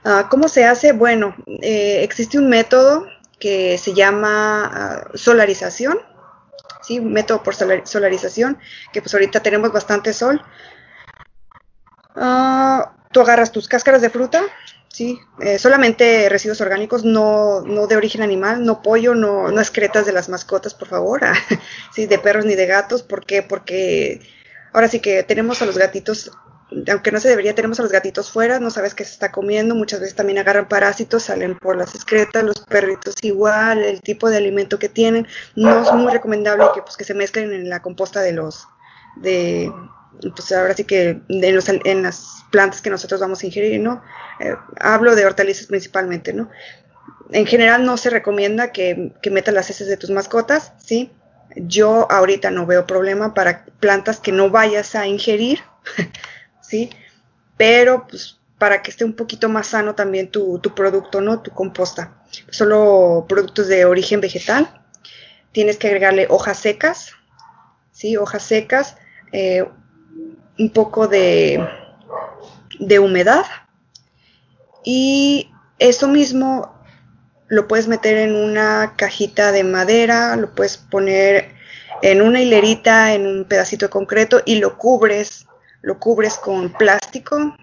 Ah, 0.03 0.27
¿Cómo 0.29 0.47
se 0.47 0.65
hace? 0.65 0.93
Bueno, 0.93 1.35
eh, 1.61 1.99
existe 2.03 2.39
un 2.39 2.49
método 2.49 3.07
que 3.39 3.77
se 3.77 3.93
llama 3.93 4.65
ah, 4.65 5.07
solarización, 5.13 5.99
¿sí? 6.81 6.99
Método 6.99 7.43
por 7.43 7.53
solarización, 7.55 8.57
que 8.91 9.01
pues 9.01 9.13
ahorita 9.13 9.41
tenemos 9.41 9.71
bastante 9.71 10.13
sol. 10.13 10.43
Ah, 12.15 12.93
tú 13.11 13.21
agarras 13.21 13.51
tus 13.51 13.67
cáscaras 13.67 14.01
de 14.01 14.09
fruta, 14.09 14.43
Sí, 14.93 15.17
eh, 15.39 15.57
solamente 15.57 16.27
residuos 16.27 16.59
orgánicos, 16.59 17.05
no, 17.05 17.61
no 17.61 17.87
de 17.87 17.95
origen 17.95 18.21
animal, 18.21 18.65
no 18.65 18.81
pollo, 18.81 19.15
no, 19.15 19.49
no 19.49 19.61
excretas 19.61 20.05
de 20.05 20.11
las 20.11 20.27
mascotas, 20.27 20.73
por 20.73 20.89
favor, 20.89 21.21
sí, 21.95 22.07
de 22.07 22.19
perros 22.19 22.45
ni 22.45 22.55
de 22.55 22.65
gatos, 22.65 23.01
¿por 23.01 23.25
qué? 23.25 23.41
Porque 23.41 24.19
ahora 24.73 24.89
sí 24.89 24.99
que 24.99 25.23
tenemos 25.23 25.61
a 25.61 25.65
los 25.65 25.77
gatitos, 25.77 26.31
aunque 26.89 27.11
no 27.13 27.21
se 27.21 27.29
debería, 27.29 27.55
tenemos 27.55 27.79
a 27.79 27.83
los 27.83 27.91
gatitos 27.91 28.31
fuera, 28.31 28.59
no 28.59 28.69
sabes 28.69 28.93
qué 28.93 29.05
se 29.05 29.13
está 29.13 29.31
comiendo, 29.31 29.75
muchas 29.75 30.01
veces 30.01 30.15
también 30.15 30.39
agarran 30.39 30.67
parásitos, 30.67 31.23
salen 31.23 31.57
por 31.57 31.77
las 31.77 31.95
excretas, 31.95 32.43
los 32.43 32.59
perritos 32.59 33.15
igual, 33.21 33.83
el 33.83 34.01
tipo 34.01 34.29
de 34.29 34.37
alimento 34.37 34.77
que 34.77 34.89
tienen, 34.89 35.25
no 35.55 35.83
es 35.83 35.91
muy 35.93 36.11
recomendable 36.11 36.65
que, 36.75 36.81
pues, 36.81 36.97
que 36.97 37.05
se 37.05 37.13
mezclen 37.13 37.53
en 37.53 37.69
la 37.69 37.81
composta 37.81 38.19
de 38.19 38.33
los, 38.33 38.67
de, 39.15 39.71
pues 40.19 40.51
ahora 40.51 40.75
sí 40.75 40.83
que 40.83 41.21
en, 41.29 42.03
las 42.03 42.43
plantas 42.51 42.81
que 42.81 42.89
nosotros 42.89 43.21
vamos 43.21 43.41
a 43.41 43.45
ingerir, 43.45 43.79
¿no? 43.79 44.03
Eh, 44.39 44.55
hablo 44.79 45.15
de 45.15 45.25
hortalizas 45.25 45.67
principalmente, 45.67 46.33
¿no? 46.33 46.49
En 47.31 47.45
general 47.45 47.85
no 47.85 47.97
se 47.97 48.09
recomienda 48.09 48.71
que, 48.71 49.13
que 49.21 49.31
metas 49.31 49.53
las 49.53 49.69
heces 49.69 49.87
de 49.87 49.97
tus 49.97 50.09
mascotas, 50.09 50.73
¿sí? 50.83 51.11
Yo 51.55 52.09
ahorita 52.11 52.51
no 52.51 52.65
veo 52.65 52.85
problema 52.85 53.33
para 53.33 53.65
plantas 53.79 54.19
que 54.19 54.31
no 54.31 54.49
vayas 54.49 54.95
a 54.95 55.07
ingerir, 55.07 55.59
¿sí? 56.61 56.89
Pero 57.57 58.07
pues 58.07 58.39
para 58.61 58.83
que 58.83 58.91
esté 58.91 59.05
un 59.05 59.13
poquito 59.13 59.49
más 59.49 59.67
sano 59.67 59.95
también 59.95 60.29
tu, 60.29 60.59
tu 60.59 60.75
producto, 60.75 61.19
¿no? 61.19 61.41
Tu 61.41 61.49
composta. 61.49 62.13
Solo 62.51 63.25
productos 63.27 63.67
de 63.67 63.85
origen 63.85 64.21
vegetal. 64.21 64.81
Tienes 65.51 65.77
que 65.77 65.87
agregarle 65.87 66.27
hojas 66.29 66.59
secas, 66.59 67.13
¿sí? 67.91 68.17
Hojas 68.17 68.43
secas, 68.43 68.97
eh, 69.31 69.65
un 70.57 70.69
poco 70.69 71.07
de, 71.07 71.65
de 72.79 72.99
humedad 72.99 73.45
y 74.83 75.49
eso 75.79 76.07
mismo 76.07 76.73
lo 77.47 77.67
puedes 77.67 77.87
meter 77.87 78.17
en 78.17 78.35
una 78.35 78.93
cajita 78.97 79.51
de 79.51 79.63
madera, 79.63 80.35
lo 80.35 80.55
puedes 80.55 80.77
poner 80.77 81.53
en 82.01 82.21
una 82.21 82.41
hilerita, 82.41 83.13
en 83.13 83.27
un 83.27 83.45
pedacito 83.45 83.85
de 83.85 83.89
concreto 83.89 84.41
y 84.45 84.59
lo 84.59 84.77
cubres, 84.77 85.47
lo 85.81 85.99
cubres 85.99 86.37
con 86.37 86.71
plástico 86.71 87.55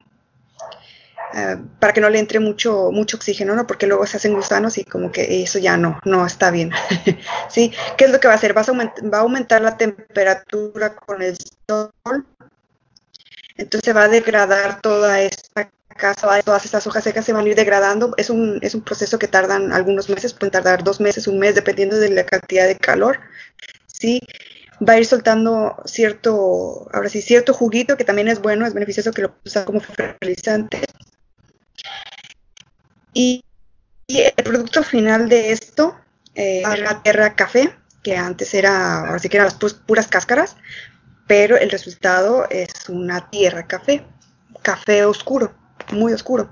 eh, 1.35 1.57
para 1.79 1.93
que 1.93 2.01
no 2.01 2.09
le 2.09 2.19
entre 2.19 2.41
mucho, 2.41 2.91
mucho 2.91 3.17
oxígeno, 3.17 3.55
¿no? 3.55 3.67
Porque 3.67 3.87
luego 3.87 4.07
se 4.07 4.17
hacen 4.17 4.35
gusanos 4.35 4.79
y 4.79 4.85
como 4.85 5.13
que 5.13 5.43
eso 5.43 5.59
ya 5.59 5.77
no, 5.77 5.99
no 6.05 6.25
está 6.27 6.51
bien. 6.51 6.71
¿Sí? 7.49 7.73
¿Qué 7.97 8.07
es 8.07 8.11
lo 8.11 8.21
que 8.21 8.29
va 8.29 8.35
a 8.35 8.37
hacer? 8.37 8.57
va 8.57 9.19
a 9.19 9.21
aumentar 9.21 9.61
la 9.61 9.77
temperatura 9.77 10.95
con 10.97 11.23
el 11.23 11.37
sol. 11.69 11.93
Entonces 13.59 13.95
va 13.95 14.05
a 14.05 14.09
degradar 14.09 14.81
toda 14.81 15.21
esta 15.21 15.71
casa, 15.89 16.41
todas 16.43 16.65
estas 16.65 16.87
hojas 16.87 17.05
secas 17.05 17.25
se 17.27 17.33
van 17.33 17.45
a 17.45 17.49
ir 17.49 17.57
degradando. 17.57 18.15
Es 18.17 18.31
un, 18.31 18.59
es 18.63 18.75
un 18.75 18.83
proceso 18.83 19.19
que 19.19 19.29
tardan 19.29 19.73
algunos 19.73 20.09
meses, 20.09 20.33
pueden 20.33 20.53
tardar 20.53 20.85
dos 20.85 21.01
meses, 21.01 21.27
un 21.27 21.39
mes, 21.39 21.57
dependiendo 21.57 21.99
de 21.99 22.09
la 22.11 22.25
cantidad 22.25 22.67
de 22.67 22.77
calor. 22.77 23.21
¿sí? 23.87 24.21
Va 24.89 24.95
a 24.95 24.99
ir 24.99 25.07
soltando 25.07 25.77
cierto, 25.85 26.89
ahora 26.93 27.09
sí, 27.09 27.21
cierto 27.21 27.53
juguito 27.53 27.97
que 27.97 28.05
también 28.05 28.29
es 28.29 28.41
bueno, 28.41 28.65
es 28.65 28.75
beneficioso 28.75 29.13
que 29.13 29.23
lo 29.23 29.35
usa 29.45 29.65
como 29.65 29.81
fertilizante. 29.81 30.81
Y, 33.13 33.45
el 34.07 34.45
producto 34.45 34.83
final 34.83 35.29
de 35.29 35.53
esto 35.53 35.95
eh, 36.35 36.63
es 36.63 36.81
la 36.81 37.03
tierra 37.03 37.35
café, 37.35 37.75
que 38.03 38.17
antes 38.17 38.55
era, 38.55 39.01
ahora 39.01 39.19
sí 39.19 39.29
que 39.29 39.37
eran 39.37 39.49
las 39.49 39.75
puras 39.75 40.07
cáscaras, 40.07 40.57
pero 41.29 41.57
el 41.57 41.70
resultado 41.70 42.49
es 42.51 42.89
una 42.89 43.31
tierra 43.31 43.68
café, 43.68 44.03
café 44.62 45.05
oscuro, 45.05 45.55
muy 45.93 46.12
oscuro 46.12 46.51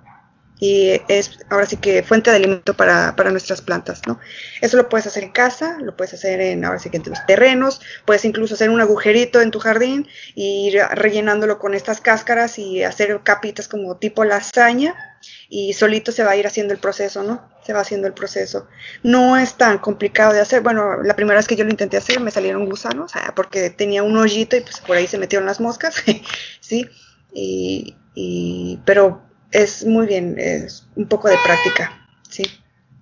y 0.58 1.00
es 1.08 1.38
ahora 1.50 1.66
sí 1.66 1.76
que 1.76 2.02
fuente 2.02 2.30
de 2.30 2.36
alimento 2.36 2.74
para, 2.74 3.12
nuestras 3.30 3.60
plantas, 3.60 4.02
¿no? 4.06 4.18
Eso 4.60 4.76
lo 4.76 4.88
puedes 4.88 5.06
hacer 5.06 5.24
en 5.24 5.32
casa, 5.32 5.76
lo 5.80 5.96
puedes 5.96 6.14
hacer 6.14 6.40
en 6.40 6.64
ahora 6.64 6.78
sí 6.78 6.88
que 6.88 6.96
en 6.96 7.02
los 7.06 7.26
terrenos, 7.26 7.80
puedes 8.04 8.24
incluso 8.24 8.54
hacer 8.54 8.70
un 8.70 8.80
agujerito 8.80 9.40
en 9.40 9.50
tu 9.50 9.58
jardín 9.58 10.08
y 10.34 10.68
ir 10.68 10.80
rellenándolo 10.92 11.58
con 11.58 11.74
estas 11.74 12.00
cáscaras 12.00 12.58
y 12.58 12.82
hacer 12.82 13.20
capitas 13.22 13.68
como 13.68 13.96
tipo 13.96 14.24
lasaña 14.24 15.18
y 15.48 15.74
solito 15.74 16.12
se 16.12 16.24
va 16.24 16.32
a 16.32 16.36
ir 16.36 16.46
haciendo 16.46 16.72
el 16.72 16.80
proceso, 16.80 17.22
¿no? 17.22 17.48
Se 17.66 17.72
va 17.72 17.80
haciendo 17.80 18.06
el 18.06 18.12
proceso. 18.12 18.68
No 19.02 19.36
es 19.36 19.54
tan 19.54 19.78
complicado 19.78 20.32
de 20.32 20.40
hacer. 20.40 20.62
Bueno, 20.62 21.02
la 21.02 21.16
primera 21.16 21.36
vez 21.36 21.48
que 21.48 21.56
yo 21.56 21.64
lo 21.64 21.70
intenté 21.70 21.96
hacer 21.96 22.20
me 22.20 22.30
salieron 22.30 22.66
gusanos, 22.66 23.10
porque 23.34 23.70
tenía 23.70 24.04
un 24.04 24.16
hoyito 24.16 24.56
y 24.56 24.60
pues 24.60 24.80
por 24.80 24.96
ahí 24.96 25.08
se 25.08 25.18
metieron 25.18 25.46
las 25.46 25.60
moscas, 25.60 26.04
¿sí? 26.60 26.88
Y, 27.34 27.96
y, 28.14 28.78
pero 28.84 29.20
es 29.50 29.84
muy 29.84 30.06
bien, 30.06 30.36
es 30.38 30.86
un 30.94 31.08
poco 31.08 31.28
de 31.28 31.36
práctica, 31.44 32.08
sí. 32.28 32.44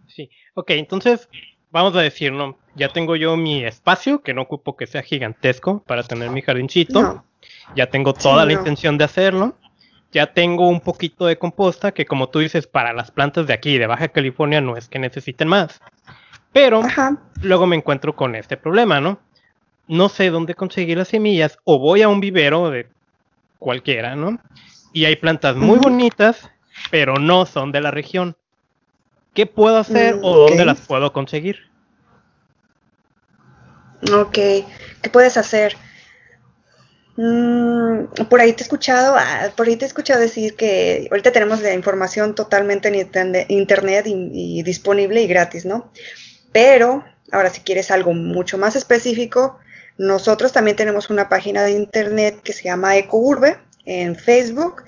Sí, 0.07 0.31
ok, 0.55 0.71
entonces 0.71 1.29
vamos 1.71 1.95
a 1.95 2.01
decir, 2.01 2.33
¿no? 2.33 2.57
Ya 2.75 2.89
tengo 2.89 3.17
yo 3.17 3.37
mi 3.37 3.65
espacio, 3.65 4.23
que 4.23 4.33
no 4.33 4.43
ocupo 4.43 4.77
que 4.77 4.87
sea 4.87 5.03
gigantesco 5.03 5.83
para 5.87 6.05
tener 6.05 6.31
mi 6.31 6.41
jardincito. 6.41 7.23
Ya 7.77 7.91
tengo 7.91 8.15
toda 8.15 8.47
la 8.47 8.53
intención 8.53 8.97
de 8.97 9.05
hacerlo. 9.05 9.57
Ya 10.15 10.33
tengo 10.33 10.69
un 10.69 10.81
poquito 10.81 11.27
de 11.27 11.37
composta, 11.37 11.93
que 11.93 12.07
como 12.07 12.31
tú 12.31 12.39
dices, 12.39 12.67
para 12.67 12.95
las 12.95 13.11
plantas 13.11 13.47
de 13.47 13.53
aquí, 13.53 13.77
de 13.77 13.87
Baja 13.87 14.09
California, 14.09 14.63
no 14.63 14.79
es 14.79 14.89
que 14.89 14.99
necesiten 14.99 15.49
más. 15.49 15.81
Pero 16.53 16.83
luego 17.43 17.67
me 17.67 17.77
encuentro 17.77 18.17
con 18.17 18.35
este 18.35 18.57
problema, 18.57 19.01
¿no? 19.01 19.19
No 19.89 20.09
sé 20.09 20.31
dónde 20.31 20.55
conseguir 20.55 20.97
las 20.97 21.09
semillas 21.09 21.59
o 21.65 21.79
voy 21.79 22.01
a 22.01 22.09
un 22.09 22.21
vivero 22.21 22.71
de 22.71 22.89
cualquiera, 23.59 24.17
¿no? 24.17 24.39
y 24.95 25.05
hay 25.05 25.17
plantas 25.17 25.57
muy 25.57 25.79
bonitas, 25.79 26.49
pero 26.91 27.17
no 27.17 27.45
son 27.45 27.73
de 27.73 27.83
la 27.83 27.91
región. 27.91 28.37
¿Qué 29.35 29.45
puedo 29.45 29.77
hacer 29.77 30.21
o 30.23 30.47
dónde 30.47 30.65
las 30.65 30.81
puedo 30.81 31.13
conseguir? 31.13 31.69
Ok, 34.13 34.33
¿qué 34.33 35.11
puedes 35.13 35.37
hacer? 35.37 35.77
Mm, 37.17 38.07
por 38.29 38.41
ahí 38.41 38.53
te 38.53 38.63
he 38.63 38.65
escuchado, 38.65 39.15
ah, 39.17 39.53
por 39.57 39.69
ahí 39.69 39.77
te 39.77 39.85
he 39.85 39.89
escuchado 39.89 40.21
decir 40.21 40.57
que 40.57 41.07
ahorita 41.11 41.31
tenemos 41.33 41.61
la 41.63 41.73
información 41.73 42.35
totalmente 42.35 42.89
en 42.89 43.47
internet 43.49 44.07
y, 44.07 44.63
disponible 44.63 45.23
y 45.23 45.27
gratis, 45.27 45.65
¿no? 45.65 45.91
Pero 46.53 47.05
ahora 47.31 47.51
si 47.51 47.61
quieres 47.61 47.91
algo 47.91 48.13
mucho 48.13 48.59
más 48.59 48.77
específico, 48.77 49.59
nosotros 49.97 50.53
también 50.53 50.77
tenemos 50.77 51.09
una 51.11 51.29
página 51.29 51.63
de 51.63 51.73
internet 51.73 52.41
que 52.43 52.53
se 52.53 52.65
llama 52.65 52.97
EcoUrbe, 52.97 53.59
en 53.87 54.17
Facebook. 54.17 54.85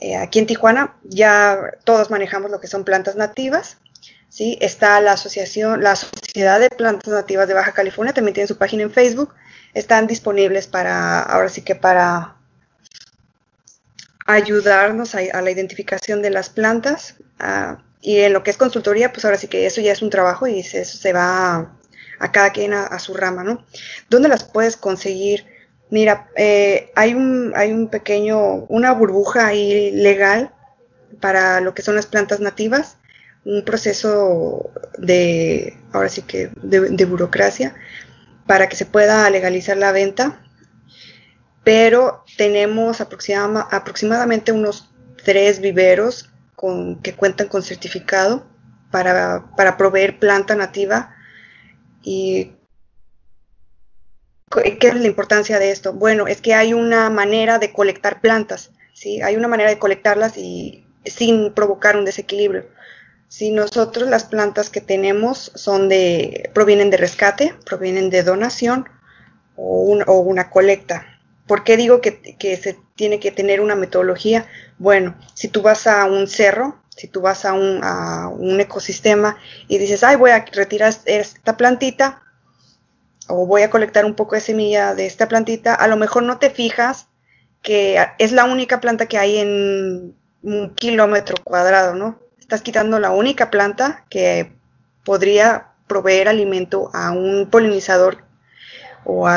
Eh, 0.00 0.16
aquí 0.16 0.38
en 0.38 0.46
Tijuana 0.46 0.96
ya 1.02 1.58
todos 1.84 2.10
manejamos 2.10 2.50
lo 2.50 2.60
que 2.60 2.66
son 2.66 2.84
plantas 2.84 3.16
nativas. 3.16 3.78
¿sí? 4.28 4.58
Está 4.60 5.00
la 5.00 5.12
asociación, 5.12 5.82
la 5.82 5.96
Sociedad 5.96 6.60
de 6.60 6.70
Plantas 6.70 7.12
Nativas 7.12 7.48
de 7.48 7.54
Baja 7.54 7.72
California, 7.72 8.14
también 8.14 8.34
tiene 8.34 8.48
su 8.48 8.56
página 8.56 8.84
en 8.84 8.90
Facebook. 8.90 9.34
Están 9.74 10.06
disponibles 10.06 10.66
para, 10.66 11.20
ahora 11.20 11.48
sí 11.48 11.62
que 11.62 11.74
para 11.74 12.36
ayudarnos 14.26 15.14
a, 15.14 15.42
la 15.42 15.50
identificación 15.50 16.22
de 16.22 16.30
las 16.30 16.50
plantas. 16.50 17.16
Ah, 17.38 17.82
y 18.00 18.18
en 18.18 18.32
lo 18.32 18.42
que 18.42 18.50
es 18.50 18.56
consultoría, 18.56 19.12
pues 19.12 19.24
ahora 19.24 19.36
sí 19.36 19.48
que 19.48 19.66
eso 19.66 19.80
ya 19.80 19.92
es 19.92 20.02
un 20.02 20.10
trabajo 20.10 20.46
y 20.46 20.60
eso 20.60 20.98
se 20.98 21.12
va 21.12 21.74
a, 22.18 22.32
cada 22.32 22.52
quien 22.52 22.72
a, 22.72 22.84
a, 22.84 22.98
su 22.98 23.14
rama, 23.14 23.42
¿no? 23.44 23.64
¿Dónde 24.08 24.28
las 24.28 24.44
puedes 24.44 24.76
conseguir? 24.76 25.46
Mira, 25.90 26.28
eh, 26.36 26.92
hay, 26.94 27.14
un, 27.14 27.52
hay 27.56 27.72
un 27.72 27.88
pequeño, 27.88 28.64
una 28.68 28.92
burbuja 28.92 29.46
ahí 29.46 29.90
legal 29.92 30.52
para 31.20 31.60
lo 31.60 31.74
que 31.74 31.82
son 31.82 31.96
las 31.96 32.06
plantas 32.06 32.40
nativas, 32.40 32.98
un 33.44 33.64
proceso 33.64 34.70
de, 34.98 35.76
ahora 35.92 36.08
sí 36.10 36.22
que, 36.22 36.50
de, 36.62 37.04
burocracia, 37.06 37.74
para 38.48 38.68
que 38.68 38.74
se 38.74 38.86
pueda 38.86 39.30
legalizar 39.30 39.76
la 39.76 39.92
venta, 39.92 40.40
pero 41.62 42.24
tenemos 42.36 43.00
aproximadamente 43.00 44.50
unos 44.50 44.90
tres 45.22 45.60
viveros 45.60 46.30
con, 46.56 47.00
que 47.02 47.12
cuentan 47.12 47.46
con 47.46 47.62
certificado 47.62 48.46
para, 48.90 49.44
para 49.54 49.76
proveer 49.76 50.18
planta 50.18 50.56
nativa 50.56 51.14
y 52.02 52.52
¿Qué 54.50 54.88
es 54.88 54.94
la 54.94 55.06
importancia 55.06 55.58
de 55.58 55.70
esto? 55.70 55.92
Bueno, 55.92 56.26
es 56.26 56.40
que 56.40 56.54
hay 56.54 56.72
una 56.72 57.10
manera 57.10 57.58
de 57.58 57.70
colectar 57.70 58.22
plantas, 58.22 58.70
¿sí? 58.94 59.20
Hay 59.20 59.36
una 59.36 59.46
manera 59.46 59.68
de 59.68 59.78
colectarlas 59.78 60.38
y 60.38 60.86
sin 61.04 61.52
provocar 61.52 61.98
un 61.98 62.06
desequilibrio. 62.06 62.64
Si 63.28 63.50
nosotros 63.50 64.08
las 64.08 64.24
plantas 64.24 64.70
que 64.70 64.80
tenemos 64.80 65.52
son 65.54 65.88
de, 65.88 66.50
provienen 66.54 66.90
de 66.90 66.96
rescate, 66.96 67.54
provienen 67.64 68.08
de 68.08 68.22
donación 68.22 68.88
o, 69.56 69.82
una 69.82 70.50
colecta. 70.50 71.04
¿Por 71.46 71.62
qué 71.62 71.76
digo 71.76 72.00
que, 72.00 72.36
se 72.60 72.78
tiene 72.94 73.20
que 73.20 73.30
tener 73.30 73.60
una 73.60 73.74
metodología? 73.74 74.46
Bueno, 74.78 75.16
si 75.34 75.48
tú 75.48 75.62
vas 75.62 75.86
a 75.86 76.06
un 76.06 76.26
cerro, 76.26 76.82
si 76.96 77.06
tú 77.06 77.20
vas 77.20 77.44
a 77.44 77.52
un, 77.52 77.80
a 77.82 78.28
un 78.28 78.60
ecosistema 78.60 79.36
y 79.68 79.78
dices, 79.78 80.02
ay, 80.02 80.16
voy 80.16 80.30
a 80.30 80.44
retirar 80.44 80.94
esta 81.04 81.56
plantita, 81.56 82.22
o 83.28 83.46
voy 83.46 83.62
a 83.62 83.70
colectar 83.70 84.04
un 84.06 84.14
poco 84.14 84.34
de 84.34 84.40
semilla 84.40 84.94
de 84.94 85.06
esta 85.06 85.28
plantita, 85.28 85.74
a 85.74 85.86
lo 85.86 85.96
mejor 85.96 86.22
no 86.22 86.38
te 86.38 86.50
fijas 86.50 87.08
que 87.62 87.98
es 88.18 88.32
la 88.32 88.44
única 88.44 88.80
planta 88.80 89.06
que 89.06 89.18
hay 89.18 89.38
en 89.38 90.16
un 90.42 90.74
kilómetro 90.74 91.36
cuadrado, 91.44 91.94
¿no? 91.94 92.18
Estás 92.48 92.62
quitando 92.62 92.98
la 92.98 93.10
única 93.10 93.50
planta 93.50 94.06
que 94.08 94.54
podría 95.04 95.66
proveer 95.86 96.28
alimento 96.28 96.90
a 96.94 97.10
un 97.10 97.50
polinizador 97.50 98.24
o, 99.04 99.28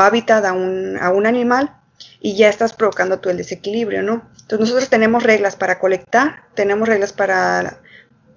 hábitat 0.00 0.44
a 0.44 0.52
un, 0.52 0.98
a 1.00 1.10
un 1.10 1.28
animal 1.28 1.72
y 2.18 2.34
ya 2.34 2.48
estás 2.48 2.72
provocando 2.72 3.20
tú 3.20 3.28
el 3.30 3.36
desequilibrio, 3.36 4.02
¿no? 4.02 4.28
Entonces 4.32 4.58
nosotros 4.58 4.90
tenemos 4.90 5.22
reglas 5.22 5.54
para 5.54 5.78
colectar, 5.78 6.46
tenemos 6.54 6.88
reglas 6.88 7.12
para, 7.12 7.78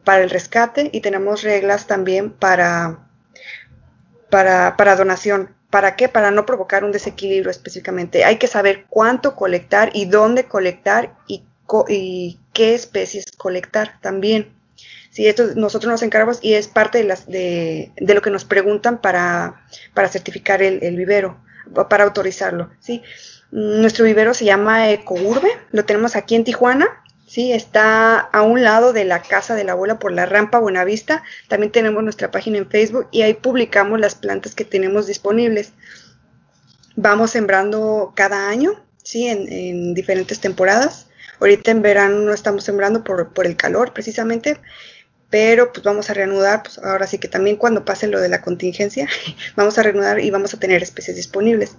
para 0.03 0.21
el 0.21 0.29
rescate 0.29 0.91
y 0.93 1.01
tenemos 1.01 1.41
reglas 1.41 1.87
también 1.87 2.29
para 2.29 2.99
para, 4.29 4.77
para 4.77 4.95
donación. 4.95 5.55
¿Para 5.71 5.95
qué? 5.95 6.09
Para 6.09 6.29
no 6.29 6.45
provocar 6.45 6.83
un 6.83 6.91
desequilibrio 6.91 7.49
específicamente. 7.49 8.23
Hay 8.23 8.37
que 8.37 8.45
saber 8.45 8.85
cuánto 8.87 9.35
colectar 9.35 9.89
y 9.93 10.05
dónde 10.05 10.43
colectar 10.43 11.15
y, 11.25 11.43
y 11.87 12.39
qué 12.53 12.73
especies 12.75 13.31
colectar 13.31 13.99
también. 14.01 14.53
Sí, 15.09 15.27
esto 15.27 15.55
nosotros 15.55 15.91
nos 15.91 16.03
encargamos 16.03 16.39
y 16.41 16.53
es 16.53 16.67
parte 16.67 17.03
de, 17.27 17.91
lo 18.13 18.21
que 18.21 18.29
nos 18.29 18.45
preguntan 18.45 19.01
para, 19.01 19.65
para 19.93 20.07
certificar 20.07 20.63
el, 20.63 20.81
el, 20.83 20.95
vivero, 20.95 21.37
para 21.89 22.05
autorizarlo. 22.05 22.69
¿sí? 22.79 23.03
Nuestro 23.51 24.05
vivero 24.05 24.33
se 24.33 24.45
llama 24.45 24.89
Ecourbe, 24.91 25.49
lo 25.71 25.83
tenemos 25.83 26.15
aquí 26.15 26.35
en 26.35 26.45
Tijuana 26.45 27.01
¿sí? 27.31 27.53
Está 27.53 28.19
a 28.19 28.41
un 28.41 28.61
lado 28.61 28.91
de 28.91 29.05
la 29.05 29.21
casa 29.21 29.55
de 29.55 29.63
la 29.63 29.71
abuela 29.71 29.99
por 29.99 30.11
la 30.11 30.25
rampa 30.25 30.59
Buenavista. 30.59 31.23
También 31.47 31.71
tenemos 31.71 32.03
nuestra 32.03 32.29
página 32.29 32.57
en 32.57 32.69
Facebook 32.69 33.07
y 33.09 33.21
ahí 33.21 33.33
publicamos 33.35 34.01
las 34.01 34.15
plantas 34.15 34.53
que 34.53 34.65
tenemos 34.65 35.07
disponibles. 35.07 35.71
Vamos 36.97 37.31
sembrando 37.31 38.11
cada 38.17 38.49
año, 38.49 38.73
¿sí? 39.01 39.29
En, 39.29 39.93
diferentes 39.93 40.41
temporadas. 40.41 41.07
Ahorita 41.41 41.71
en 41.71 41.81
verano 41.81 42.19
no 42.19 42.33
estamos 42.33 42.63
sembrando 42.63 43.03
por, 43.03 43.31
el 43.45 43.57
calor 43.57 43.93
precisamente, 43.93 44.57
pero 45.31 45.73
pues 45.73 45.83
vamos 45.83 46.07
a 46.11 46.13
reanudar, 46.13 46.61
pues 46.61 46.77
ahora 46.77 47.07
sí 47.07 47.17
que 47.17 47.27
también 47.27 47.55
cuando 47.55 47.83
pase 47.83 48.07
lo 48.07 48.21
de 48.21 48.29
la 48.29 48.43
contingencia, 48.43 49.09
vamos 49.55 49.79
a 49.79 49.83
reanudar 49.83 50.19
y 50.19 50.29
vamos 50.29 50.53
a 50.53 50.59
tener 50.59 50.83
especies 50.83 51.17
disponibles. 51.17 51.77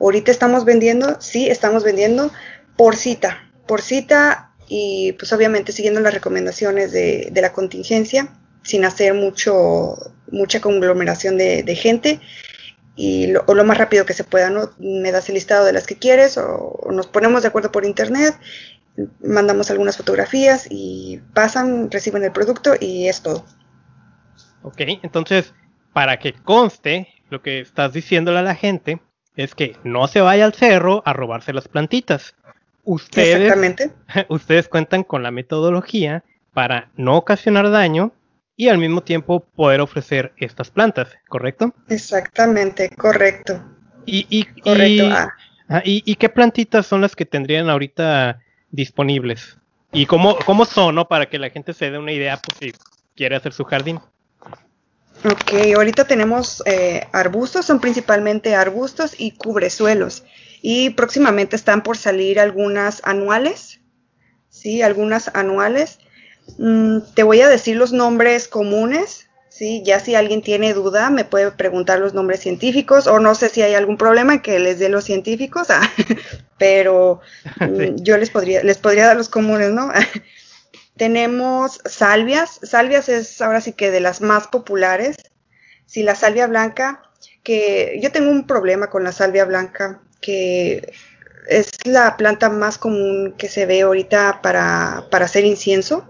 Ahorita 0.00 0.30
estamos 0.30 0.64
vendiendo, 0.64 1.20
sí, 1.20 1.50
estamos 1.50 1.84
vendiendo 1.84 2.32
por 2.78 2.96
cita, 2.96 3.52
por 3.66 3.82
cita 3.82 4.52
y 4.68 5.12
pues 5.12 5.30
obviamente 5.34 5.72
siguiendo 5.72 6.00
las 6.00 6.14
recomendaciones 6.14 6.90
de, 6.90 7.30
la 7.34 7.52
contingencia, 7.52 8.32
sin 8.62 8.86
hacer 8.86 9.12
mucho, 9.12 9.96
mucha 10.30 10.62
conglomeración 10.62 11.36
de, 11.36 11.76
gente 11.76 12.20
y 12.96 13.26
lo, 13.26 13.44
o 13.46 13.54
lo 13.54 13.64
más 13.64 13.76
rápido 13.76 14.06
que 14.06 14.14
se 14.14 14.24
pueda, 14.24 14.48
¿no? 14.48 14.70
Me 14.78 15.12
das 15.12 15.28
el 15.28 15.34
listado 15.34 15.66
de 15.66 15.74
las 15.74 15.86
que 15.86 15.96
quieres 15.96 16.38
o, 16.38 16.88
nos 16.90 17.06
ponemos 17.06 17.42
de 17.42 17.48
acuerdo 17.48 17.70
por 17.70 17.84
internet, 17.84 18.34
mandamos 19.22 19.70
algunas 19.70 19.96
fotografías 19.96 20.66
y 20.70 21.20
pasan, 21.34 21.90
reciben 21.90 22.24
el 22.24 22.32
producto 22.32 22.74
y 22.78 23.08
es 23.08 23.22
todo. 23.22 23.44
Ok, 24.62 24.80
entonces, 25.02 25.54
para 25.92 26.18
que 26.18 26.32
conste 26.32 27.08
lo 27.30 27.42
que 27.42 27.60
estás 27.60 27.92
diciéndole 27.92 28.38
a 28.38 28.42
la 28.42 28.54
gente, 28.54 29.00
es 29.36 29.54
que 29.54 29.76
no 29.84 30.06
se 30.08 30.20
vaya 30.20 30.44
al 30.44 30.54
cerro 30.54 31.02
a 31.04 31.12
robarse 31.12 31.52
las 31.52 31.68
plantitas. 31.68 32.34
Ustedes, 32.84 33.52
ustedes 34.28 34.68
cuentan 34.68 35.04
con 35.04 35.22
la 35.22 35.30
metodología 35.30 36.24
para 36.52 36.90
no 36.96 37.16
ocasionar 37.16 37.70
daño 37.70 38.12
y 38.56 38.68
al 38.68 38.78
mismo 38.78 39.02
tiempo 39.02 39.40
poder 39.40 39.80
ofrecer 39.80 40.32
estas 40.36 40.70
plantas, 40.70 41.08
¿correcto? 41.28 41.74
Exactamente, 41.88 42.88
correcto. 42.90 43.60
Y, 44.06 44.26
y, 44.30 44.44
correcto. 44.60 45.08
Ah. 45.10 45.34
Ah, 45.68 45.80
y, 45.84 46.14
qué 46.16 46.28
plantitas 46.28 46.86
son 46.86 47.00
las 47.00 47.16
que 47.16 47.24
tendrían 47.24 47.70
ahorita 47.70 48.40
disponibles? 48.74 49.56
¿Y 49.92 50.06
cómo, 50.06 50.36
cómo 50.44 50.64
son, 50.64 50.96
no? 50.96 51.06
Para 51.06 51.26
que 51.26 51.38
la 51.38 51.50
gente 51.50 51.72
se 51.72 51.90
dé 51.90 51.98
una 51.98 52.12
idea, 52.12 52.40
pues 52.40 52.58
si 52.58 52.78
quiere 53.14 53.36
hacer 53.36 53.52
su 53.52 53.64
jardín. 53.64 54.00
Ok, 55.24 55.74
ahorita 55.76 56.06
tenemos 56.06 56.62
eh, 56.66 57.06
arbustos, 57.12 57.64
son 57.64 57.80
principalmente 57.80 58.54
arbustos 58.54 59.14
y 59.16 59.30
cubresuelos. 59.30 60.24
Y 60.60 60.90
próximamente 60.90 61.56
están 61.56 61.82
por 61.82 61.96
salir 61.96 62.40
algunas 62.40 63.00
anuales, 63.04 63.80
¿sí? 64.48 64.82
Algunas 64.82 65.30
anuales. 65.34 65.98
Mm, 66.58 66.98
te 67.14 67.22
voy 67.22 67.40
a 67.40 67.48
decir 67.48 67.76
los 67.76 67.92
nombres 67.92 68.48
comunes, 68.48 69.28
¿sí? 69.54 69.82
Ya 69.84 70.00
si 70.00 70.16
alguien 70.16 70.42
tiene 70.42 70.74
duda, 70.74 71.10
me 71.10 71.24
puede 71.24 71.52
preguntar 71.52 72.00
los 72.00 72.12
nombres 72.12 72.40
científicos 72.40 73.06
o 73.06 73.20
no 73.20 73.36
sé 73.36 73.48
si 73.48 73.62
hay 73.62 73.74
algún 73.74 73.96
problema 73.96 74.42
que 74.42 74.58
les 74.58 74.80
dé 74.80 74.88
los 74.88 75.04
científicos, 75.04 75.68
ah, 75.70 75.88
pero 76.58 77.20
mm, 77.60 78.02
yo 78.02 78.16
les 78.18 78.30
podría, 78.30 78.64
les 78.64 78.78
podría 78.78 79.06
dar 79.06 79.16
los 79.16 79.28
comunes, 79.28 79.70
¿no? 79.70 79.92
Tenemos 80.96 81.80
salvias. 81.84 82.60
Salvias 82.62 83.08
es 83.08 83.40
ahora 83.40 83.60
sí 83.60 83.72
que 83.72 83.90
de 83.90 84.00
las 84.00 84.20
más 84.20 84.48
populares. 84.48 85.16
Sí, 85.86 86.02
la 86.02 86.14
salvia 86.14 86.46
blanca, 86.46 87.02
que 87.42 87.98
yo 88.02 88.10
tengo 88.10 88.30
un 88.30 88.46
problema 88.46 88.90
con 88.90 89.04
la 89.04 89.12
salvia 89.12 89.44
blanca, 89.44 90.00
que 90.20 90.92
es 91.48 91.70
la 91.84 92.16
planta 92.16 92.48
más 92.48 92.78
común 92.78 93.34
que 93.36 93.48
se 93.48 93.66
ve 93.66 93.82
ahorita 93.82 94.40
para, 94.42 95.06
hacer 95.10 95.44
incienso. 95.44 96.08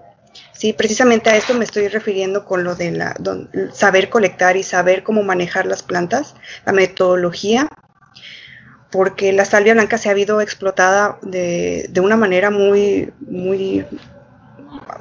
Sí, 0.55 0.73
precisamente 0.73 1.31
a 1.31 1.37
esto 1.37 1.53
me 1.55 1.65
estoy 1.65 1.89
refiriendo 1.89 2.45
con 2.45 2.63
lo 2.63 2.77
de 2.77 2.93
la, 2.93 3.17
saber 3.73 4.09
colectar 4.09 4.57
y 4.57 4.63
saber 4.63 5.03
cómo 5.03 5.23
manejar 5.25 5.67
las 5.67 5.83
plantas, 5.83 6.35
la 6.65 6.73
metodología, 6.73 7.69
porque 8.91 9.33
la 9.33 9.45
salvia 9.45 9.75
blanca 9.75 9.99
se 9.99 10.09
ha 10.09 10.13
habido 10.13 10.41
explotada 10.41 11.19
de, 11.23 11.87
de 11.91 12.01
una 12.01 12.17
manera 12.17 12.51
muy, 12.51 13.13
muy 13.21 13.85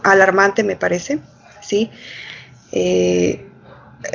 alarmante, 0.04 0.64
me 0.64 0.76
parece, 0.76 1.20
¿sí? 1.62 1.91
Eh, 2.72 3.45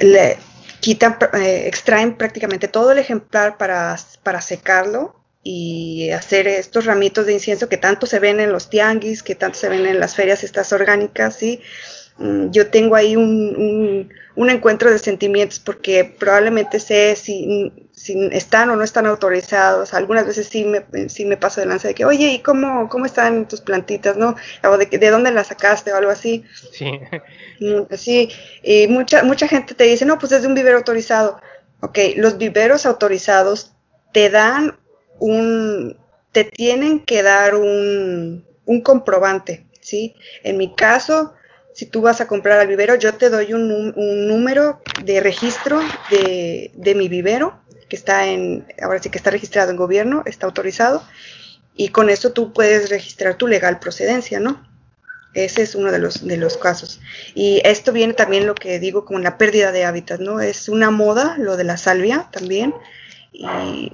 le 0.03 0.37
quitan, 0.81 1.17
eh, 1.35 1.65
extraen 1.67 2.17
prácticamente 2.17 2.67
todo 2.67 2.91
el 2.91 2.99
ejemplar 2.99 3.57
para, 3.57 3.97
para 4.25 4.41
secarlo 4.41 5.18
y 5.51 6.11
hacer 6.11 6.47
estos 6.47 6.85
ramitos 6.85 7.25
de 7.25 7.33
incienso 7.33 7.71
que 7.71 7.79
tanto 7.79 8.05
se 8.05 8.19
ven 8.19 8.39
en 8.39 8.53
los 8.53 8.69
tianguis, 8.69 9.23
que 9.23 9.35
tanto 9.35 9.59
se 9.59 9.71
ven 9.71 9.87
en 9.87 9.99
las 9.99 10.15
ferias 10.15 10.45
estas 10.45 10.75
orgánicas, 10.75 11.37
¿sí? 11.37 11.63
Mm, 12.19 12.51
yo 12.51 12.67
tengo 12.67 12.97
ahí 12.97 13.17
un, 13.17 14.11
un, 14.37 14.51
encuentro 14.51 14.91
de 14.91 14.99
sentimientos 14.99 15.59
porque 15.59 16.05
probablemente 16.05 16.81
sé 16.81 17.17
si, 17.17 17.73
si, 17.93 18.29
están 18.31 18.69
o 18.69 18.77
no 18.77 18.85
están 18.85 19.07
autorizados. 19.07 19.95
Algunas 19.95 20.27
veces 20.27 20.49
sí 20.49 20.67
me, 20.67 21.09
sí 21.09 21.25
me 21.25 21.39
paso 21.39 21.63
de 21.63 21.67
lanza 21.67 21.89
de 21.89 21.95
que, 21.95 22.05
oye, 22.05 22.27
¿y 22.31 22.41
cómo, 22.41 22.91
cómo 22.91 23.07
están 23.07 23.49
tus 23.49 23.63
plantitas, 23.63 24.19
no? 24.19 24.37
O 24.65 24.77
de, 24.77 24.85
de 24.85 25.11
dónde 25.11 25.31
las 25.31 25.47
sacaste 25.47 25.95
o 25.95 25.97
algo 25.97 26.11
así. 26.11 26.45
Sí. 26.73 26.91
Mm, 27.61 27.95
sí, 27.97 28.29
y 28.63 28.87
mucha, 28.87 29.23
mucha 29.23 29.49
gente 29.49 29.75
te 29.75 29.85
dice, 29.85 30.05
no, 30.05 30.19
pues 30.19 30.31
es 30.33 30.43
de 30.43 30.49
un 30.49 30.55
vivero 30.55 30.77
autorizado. 30.77 31.41
Ok, 31.81 31.99
los 32.17 32.37
viveros 32.37 32.85
autorizados 32.85 33.73
te 34.13 34.29
dan 34.29 34.77
un, 35.19 35.97
te 36.33 36.45
tienen 36.45 37.01
que 37.01 37.23
dar 37.23 37.55
un, 37.55 38.45
un 38.65 38.81
comprobante, 38.83 39.67
¿sí? 39.81 40.15
En 40.45 40.57
mi 40.59 40.75
caso, 40.75 41.35
si 41.79 41.87
tú 41.87 42.01
vas 42.01 42.21
a 42.21 42.27
comprar 42.27 42.59
al 42.59 42.67
vivero, 42.67 42.97
yo 42.97 43.15
te 43.15 43.31
doy 43.31 43.53
un, 43.55 43.95
número 44.27 44.81
de 45.05 45.21
registro 45.21 45.81
de, 46.11 46.95
mi 46.97 47.09
vivero, 47.09 47.61
que 47.89 47.95
está 47.95 48.27
en, 48.27 48.67
ahora 48.83 49.01
sí 49.01 49.11
que 49.11 49.19
está 49.19 49.31
registrado 49.31 49.71
en 49.71 49.77
gobierno, 49.77 50.25
está 50.27 50.47
autorizado, 50.47 51.05
y 51.77 51.91
con 51.91 52.11
eso 52.11 52.33
tú 52.33 52.53
puedes 52.53 52.91
registrar 52.91 53.37
tu 53.37 53.47
legal 53.47 53.79
procedencia, 53.79 54.41
¿no? 54.41 54.67
Ese 55.35 55.63
es 55.63 55.77
uno 55.77 55.93
de 55.93 56.01
los, 56.01 56.27
de 56.27 56.37
los 56.37 56.57
casos. 56.57 57.01
Y 57.37 57.63
esto 57.65 57.93
viene 57.93 58.13
también 58.13 58.45
lo 58.45 58.57
que 58.57 58.81
digo 58.81 59.05
con 59.05 59.23
la 59.23 59.39
pérdida 59.39 59.71
de 59.71 59.85
hábitat, 59.85 60.19
¿no? 60.19 60.41
Es 60.41 60.69
una 60.69 60.91
moda 60.91 61.37
lo 61.39 61.57
de 61.57 61.63
la 61.63 61.77
salvia 61.77 62.29
también. 62.33 62.75
Y 63.33 63.93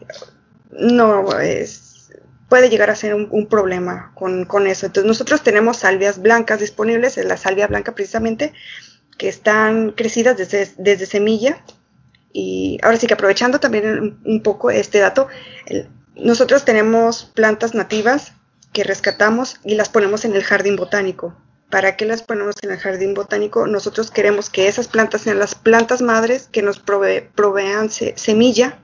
no, 0.79 1.39
es, 1.41 2.11
puede 2.49 2.69
llegar 2.69 2.91
a 2.91 2.97
ser 2.97 3.15
un, 3.15 3.47
problema 3.47 4.13
con, 4.15 4.67
eso. 4.67 4.87
Entonces 4.87 5.09
nosotros 5.09 5.43
tenemos 5.43 5.79
salvias 5.79 6.21
blancas 6.21 6.61
disponibles, 6.61 7.19
es 7.19 7.25
la 7.25 7.37
salvia 7.37 7.67
blanca 7.67 7.95
precisamente, 7.95 8.53
que 9.19 9.29
están 9.29 9.93
crecidas 9.93 10.37
desde, 10.37 11.07
semilla. 11.07 11.59
Y 12.33 12.79
ahora 12.83 12.97
sí 12.97 13.07
que 13.07 13.15
aprovechando 13.15 13.61
también 13.61 14.19
un, 14.25 14.43
poco 14.43 14.71
este 14.71 14.99
dato, 14.99 15.29
nosotros 16.17 16.65
tenemos 16.65 17.25
plantas 17.35 17.75
nativas 17.75 18.33
que 18.73 18.85
rescatamos 18.85 19.61
y 19.65 19.77
las 19.77 19.89
ponemos 19.89 20.25
en 20.25 20.35
el 20.35 20.43
jardín 20.43 20.77
botánico. 20.77 21.37
¿Para 21.71 21.97
qué 21.97 22.07
las 22.07 22.23
ponemos 22.23 22.57
en 22.63 22.73
el 22.73 22.79
jardín 22.79 23.15
botánico? 23.15 23.67
Nosotros 23.67 24.11
queremos 24.11 24.51
que 24.51 24.69
esas 24.69 24.89
plantas 24.89 25.23
sean 25.23 25.39
las 25.39 25.55
plantas 25.55 26.03
madres 26.03 26.49
que 26.51 26.63
nos 26.63 26.79
provean 26.79 27.91
semilla 27.91 28.79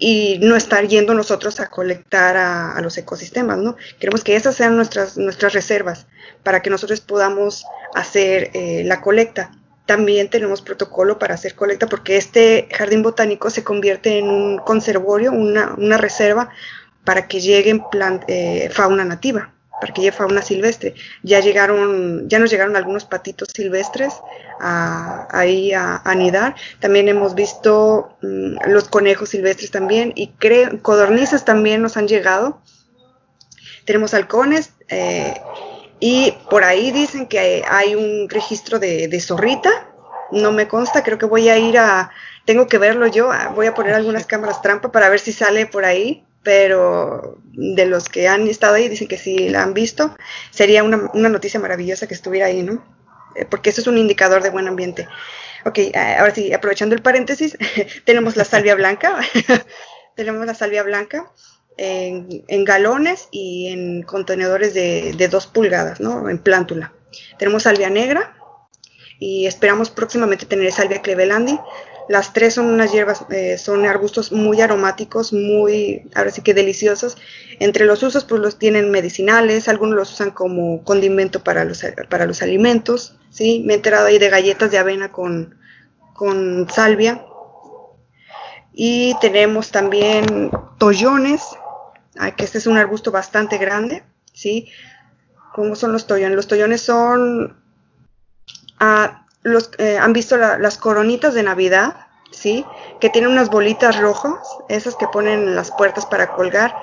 y 0.00 0.38
no 0.40 0.56
estar 0.56 0.88
yendo 0.88 1.14
nosotros 1.14 1.60
a 1.60 1.68
colectar 1.68 2.36
a, 2.36 2.80
los 2.80 2.96
ecosistemas, 2.96 3.58
¿no? 3.58 3.76
Queremos 4.00 4.24
que 4.24 4.34
esas 4.34 4.56
sean 4.56 4.74
nuestras, 4.74 5.18
nuestras 5.18 5.52
reservas 5.52 6.06
para 6.42 6.62
que 6.62 6.70
nosotros 6.70 7.02
podamos 7.02 7.66
hacer 7.94 8.50
eh, 8.54 8.82
la 8.86 9.02
colecta. 9.02 9.52
También 9.84 10.30
tenemos 10.30 10.62
protocolo 10.62 11.18
para 11.18 11.34
hacer 11.34 11.54
colecta 11.54 11.86
porque 11.86 12.16
este 12.16 12.66
jardín 12.72 13.02
botánico 13.02 13.50
se 13.50 13.62
convierte 13.62 14.18
en 14.18 14.28
un 14.30 14.58
conservorio, 14.58 15.32
una, 15.32 15.74
una 15.76 15.98
reserva 15.98 16.48
para 17.04 17.28
que 17.28 17.40
lleguen 17.40 17.82
eh, 18.26 18.70
fauna 18.72 19.04
nativa 19.04 19.52
para 19.80 19.92
que 19.92 20.02
lleve 20.02 20.16
fauna 20.16 20.42
silvestre. 20.42 20.94
Ya 21.22 21.40
llegaron, 21.40 22.28
ya 22.28 22.38
nos 22.38 22.50
llegaron 22.50 22.76
algunos 22.76 23.04
patitos 23.04 23.48
silvestres 23.54 24.14
ahí 24.60 25.72
a, 25.72 26.02
anidar. 26.04 26.54
También 26.80 27.08
hemos 27.08 27.34
visto 27.34 28.16
mm, 28.22 28.68
los 28.68 28.88
conejos 28.88 29.30
silvestres 29.30 29.70
también 29.70 30.12
y 30.14 30.32
codornices 30.82 31.44
también 31.44 31.82
nos 31.82 31.96
han 31.96 32.08
llegado. 32.08 32.60
Tenemos 33.86 34.14
halcones 34.14 34.72
eh, 34.88 35.40
y 35.98 36.34
por 36.50 36.64
ahí 36.64 36.90
dicen 36.90 37.26
que 37.26 37.64
hay, 37.68 37.94
un 37.94 38.28
registro 38.28 38.78
de, 38.78 39.08
de 39.08 39.20
zorrita. 39.20 39.70
No 40.30 40.52
me 40.52 40.68
consta, 40.68 41.02
creo 41.02 41.18
que 41.18 41.26
voy 41.26 41.48
a 41.48 41.58
ir 41.58 41.76
a, 41.76 42.12
tengo 42.44 42.68
que 42.68 42.78
verlo 42.78 43.06
yo, 43.08 43.30
voy 43.54 43.66
a 43.66 43.74
poner 43.74 43.94
algunas 43.94 44.26
cámaras 44.28 44.62
trampa 44.62 44.92
para 44.92 45.08
ver 45.08 45.18
si 45.18 45.32
sale 45.32 45.66
por 45.66 45.84
ahí 45.84 46.24
pero 46.42 47.38
de 47.52 47.86
los 47.86 48.08
que 48.08 48.28
han 48.28 48.48
estado 48.48 48.74
ahí 48.74 48.88
dicen 48.88 49.08
que 49.08 49.18
sí 49.18 49.48
la 49.48 49.62
han 49.62 49.74
visto. 49.74 50.16
Sería 50.50 50.82
una, 50.82 51.10
noticia 51.28 51.60
maravillosa 51.60 52.06
que 52.06 52.14
estuviera 52.14 52.46
ahí, 52.46 52.62
¿no? 52.62 52.84
Eh, 53.36 53.44
porque 53.44 53.70
eso 53.70 53.80
es 53.80 53.86
un 53.86 53.98
indicador 53.98 54.42
de 54.42 54.50
buen 54.50 54.68
ambiente. 54.68 55.08
Ok, 55.66 55.78
eh, 55.78 55.92
ahora 56.18 56.34
sí, 56.34 56.52
aprovechando 56.52 56.94
el 56.94 57.02
paréntesis, 57.02 57.56
tenemos 58.04 58.36
la 58.36 58.44
salvia 58.44 58.74
blanca. 58.74 59.20
tenemos 60.16 60.46
la 60.46 60.54
salvia 60.54 60.82
blanca 60.82 61.30
en, 61.76 62.64
galones 62.64 63.28
y 63.30 63.68
en 63.68 64.02
contenedores 64.02 64.74
de, 64.74 65.14
de 65.16 65.28
dos 65.28 65.46
pulgadas, 65.46 66.00
¿no? 66.00 66.28
En 66.28 66.38
plántula. 66.38 66.92
Tenemos 67.38 67.64
salvia 67.64 67.90
negra 67.90 68.36
y 69.18 69.46
esperamos 69.46 69.90
próximamente 69.90 70.46
tener 70.46 70.72
salvia 70.72 71.02
clevelandi. 71.02 71.58
Las 72.10 72.32
tres 72.32 72.54
son 72.54 72.66
unas 72.66 72.90
hierbas, 72.90 73.24
eh, 73.30 73.56
son 73.56 73.86
arbustos 73.86 74.32
muy 74.32 74.60
aromáticos, 74.60 75.32
muy, 75.32 76.10
ahora 76.16 76.32
sí 76.32 76.42
que 76.42 76.54
deliciosos. 76.54 77.16
Entre 77.60 77.84
los 77.84 78.02
usos, 78.02 78.24
pues 78.24 78.40
los 78.40 78.58
tienen 78.58 78.90
medicinales, 78.90 79.68
algunos 79.68 79.94
los 79.94 80.10
usan 80.10 80.32
como 80.32 80.82
condimento 80.82 81.44
para 81.44 81.64
los, 81.64 81.84
para 82.08 82.26
los 82.26 82.42
alimentos. 82.42 83.16
¿sí? 83.30 83.62
Me 83.64 83.74
he 83.74 83.76
enterado 83.76 84.08
ahí 84.08 84.18
de 84.18 84.28
galletas 84.28 84.72
de 84.72 84.78
avena 84.78 85.12
con, 85.12 85.54
con 86.12 86.68
salvia. 86.68 87.24
Y 88.72 89.14
tenemos 89.20 89.70
también 89.70 90.50
tollones, 90.78 91.42
que 92.36 92.44
este 92.44 92.58
es 92.58 92.66
un 92.66 92.76
arbusto 92.76 93.12
bastante 93.12 93.56
grande, 93.56 94.02
¿sí? 94.32 94.68
¿Cómo 95.54 95.76
son 95.76 95.92
los 95.92 96.08
tollones? 96.08 96.34
Los 96.34 96.48
tollones 96.48 96.80
son, 96.80 97.56
ah, 98.80 99.28
los, 99.42 99.70
eh, 99.78 99.98
han 99.98 100.12
visto 100.12 100.36
las 100.36 100.78
coronitas 100.78 101.34
de 101.34 101.42
Navidad, 101.42 102.06
¿sí? 102.30 102.64
Que 103.00 103.10
tienen 103.10 103.30
unas 103.30 103.50
bolitas 103.50 103.98
rojas, 103.98 104.38
esas 104.68 104.96
que 104.96 105.08
ponen 105.08 105.40
en 105.40 105.56
las 105.56 105.70
puertas 105.70 106.06
para 106.06 106.32
colgar. 106.32 106.74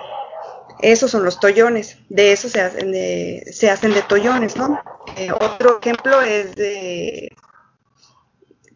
Esos 0.79 1.11
son 1.11 1.23
los 1.23 1.39
tollones, 1.39 1.97
de 2.09 2.31
esos 2.31 2.51
se 2.51 2.61
hacen 2.61 2.91
de, 2.91 3.47
se 3.51 3.69
hacen 3.69 3.93
de 3.93 4.03
tollones, 4.03 4.57
¿no? 4.57 4.81
Eh, 5.15 5.31
otro 5.31 5.79
ejemplo 5.81 6.21
es 6.21 6.55
de 6.55 7.35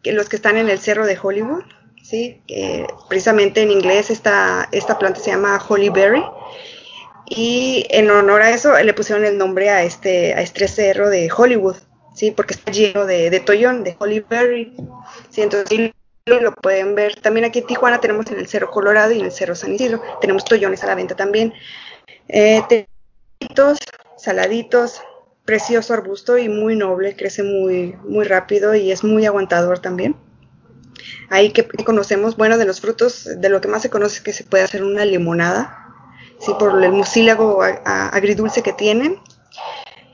que 0.02 0.12
los 0.12 0.28
que 0.28 0.36
están 0.36 0.56
en 0.56 0.68
el 0.68 0.80
cerro 0.80 1.06
de 1.06 1.16
Hollywood, 1.20 1.62
¿sí? 2.02 2.42
precisamente 3.08 3.62
en 3.62 3.70
inglés 3.70 4.10
esta, 4.10 4.68
esta 4.72 4.98
planta 4.98 5.20
se 5.20 5.30
llama 5.30 5.64
Hollyberry 5.66 6.24
y 7.34 7.86
en 7.88 8.10
honor 8.10 8.42
a 8.42 8.50
eso 8.50 8.76
le 8.82 8.92
pusieron 8.94 9.24
el 9.24 9.38
nombre 9.38 9.70
a 9.70 9.84
este, 9.84 10.34
a 10.34 10.42
este 10.42 10.68
cerro 10.68 11.08
de 11.08 11.30
Hollywood, 11.34 11.76
¿sí? 12.14 12.30
Porque 12.30 12.54
está 12.54 12.72
lleno 12.72 13.06
de, 13.06 13.30
de 13.30 13.40
tollón, 13.40 13.84
de 13.84 13.96
Hollyberry, 13.98 14.74
¿sí? 15.30 15.42
Entonces 15.42 15.92
lo 16.26 16.54
pueden 16.54 16.94
ver. 16.94 17.16
También 17.16 17.44
aquí 17.44 17.60
en 17.60 17.66
Tijuana 17.66 18.00
tenemos 18.00 18.30
en 18.30 18.38
el 18.38 18.48
Cerro 18.48 18.70
Colorado 18.70 19.12
y 19.12 19.18
en 19.18 19.26
el 19.26 19.32
Cerro 19.32 19.54
San 19.54 19.74
Isidro, 19.74 20.00
tenemos 20.20 20.44
tollones 20.44 20.82
a 20.84 20.86
la 20.86 20.94
venta 20.94 21.16
también. 21.16 21.52
Eh, 22.28 22.86
saladitos, 24.16 25.02
precioso 25.44 25.94
arbusto 25.94 26.38
y 26.38 26.48
muy 26.48 26.76
noble, 26.76 27.16
crece 27.16 27.42
muy, 27.42 27.96
muy 28.04 28.24
rápido 28.24 28.74
y 28.74 28.92
es 28.92 29.02
muy 29.02 29.26
aguantador 29.26 29.80
también. 29.80 30.16
Ahí 31.28 31.50
que 31.50 31.66
conocemos, 31.84 32.36
bueno, 32.36 32.58
de 32.58 32.66
los 32.66 32.80
frutos, 32.80 33.28
de 33.36 33.48
lo 33.48 33.60
que 33.60 33.68
más 33.68 33.82
se 33.82 33.90
conoce 33.90 34.16
es 34.16 34.20
que 34.22 34.32
se 34.32 34.44
puede 34.44 34.62
hacer 34.62 34.84
una 34.84 35.04
limonada, 35.04 35.88
sí, 36.38 36.52
por 36.58 36.82
el 36.82 36.92
mucílago 36.92 37.62
agridulce 37.62 38.62
que 38.62 38.72
tienen. 38.72 39.18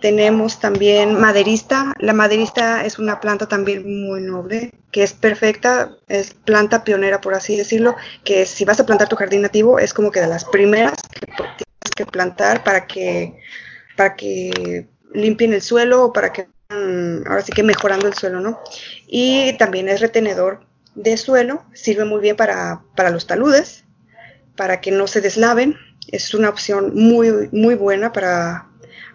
Tenemos 0.01 0.61
también 0.61 1.19
maderista. 1.19 1.93
La 1.99 2.13
maderista 2.13 2.85
es 2.85 2.99
una 2.99 3.21
planta 3.21 3.47
también 3.47 3.83
muy 4.07 4.21
noble, 4.21 4.73
que 4.93 5.03
es 5.03 5.13
perfecta, 5.13 5.97
es 6.09 6.35
planta 6.35 6.85
pionera, 6.85 7.21
por 7.21 7.35
así 7.35 7.57
decirlo, 7.57 7.97
que 8.25 8.47
si 8.47 8.65
vas 8.65 8.79
a 8.79 8.87
plantar 8.87 9.09
tu 9.09 9.17
jardín 9.17 9.43
nativo 9.43 9.79
es 9.79 9.93
como 9.93 10.11
que 10.11 10.21
de 10.21 10.29
las 10.29 10.45
primeras 10.45 10.95
que 11.13 11.27
tienes 11.27 11.95
que 11.97 12.07
plantar 12.07 12.63
para 12.63 12.87
que, 12.87 13.41
para 13.97 14.15
que 14.15 14.87
limpien 15.13 15.53
el 15.53 15.63
suelo 15.63 16.05
o 16.05 16.13
para 16.13 16.33
que 16.33 16.49
ahora 16.71 17.43
sí 17.43 17.53
que 17.53 17.63
mejorando 17.63 18.07
el 18.07 18.15
suelo, 18.15 18.41
¿no? 18.41 18.61
Y 19.07 19.57
también 19.59 19.89
es 19.89 20.01
retenedor 20.01 20.61
de 20.95 21.17
suelo, 21.17 21.65
sirve 21.73 22.05
muy 22.05 22.21
bien 22.21 22.37
para, 22.37 22.83
para 22.95 23.11
los 23.11 23.27
taludes, 23.27 23.85
para 24.57 24.81
que 24.81 24.91
no 24.91 25.07
se 25.07 25.21
deslaven. 25.21 25.77
Es 26.09 26.35
una 26.35 26.49
opción 26.49 26.93
muy, 26.95 27.49
muy 27.53 27.75
buena 27.75 28.13
para, 28.13 28.68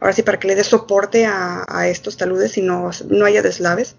ahora 0.03 0.13
sí, 0.13 0.21
para 0.21 0.37
que 0.37 0.49
le 0.49 0.55
dé 0.55 0.65
soporte 0.65 1.25
a, 1.25 1.87
estos 1.87 2.17
taludes 2.17 2.57
y 2.57 2.61
no, 2.61 2.91
no 3.09 3.25
haya 3.25 3.41
deslaves. 3.41 3.95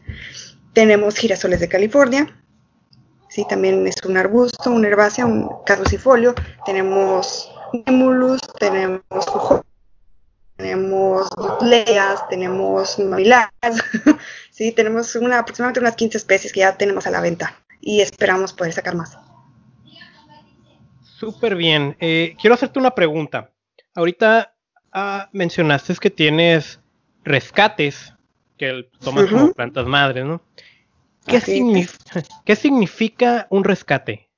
Tenemos 0.74 1.16
girasoles 1.16 1.60
de 1.60 1.68
California, 1.68 2.36
sí, 3.30 3.46
también 3.48 3.86
es 3.86 3.96
un 4.04 4.18
arbusto, 4.18 4.70
una 4.70 4.88
herbácea, 4.88 5.24
un 5.24 5.48
caducifolio. 5.64 6.34
Tenemos 6.66 7.50
Nemulus, 7.86 8.42
tenemos 8.58 9.02
tenemos 10.56 11.28
leas, 11.62 12.28
tenemos 12.28 12.98
mamilas, 12.98 13.48
sí, 14.50 14.72
tenemos 14.72 15.16
una, 15.16 15.38
aproximadamente 15.38 15.80
unas 15.80 15.96
15 15.96 16.18
especies 16.18 16.52
que 16.52 16.60
ya 16.60 16.76
tenemos 16.76 17.06
a 17.06 17.10
la 17.10 17.22
venta 17.22 17.56
y 17.80 18.02
esperamos 18.02 18.52
poder 18.52 18.74
sacar 18.74 18.94
más. 18.94 19.16
Súper 21.02 21.56
bien. 21.56 21.96
Eh, 21.98 22.36
quiero 22.38 22.54
hacerte 22.54 22.78
una 22.78 22.94
pregunta. 22.94 23.50
Ahorita 23.94 24.53
ah, 24.94 25.28
mencionaste 25.32 25.94
que 25.96 26.10
tienes 26.10 26.80
rescates 27.24 28.14
que 28.56 28.88
tomas 29.00 29.26
como 29.26 29.52
plantas 29.52 29.86
madres, 29.86 30.24
¿no? 30.24 30.40
¿Qué, 31.26 31.40
¿Qué 32.44 32.56
significa 32.56 33.46
un 33.50 33.64
rescate? 33.64 34.28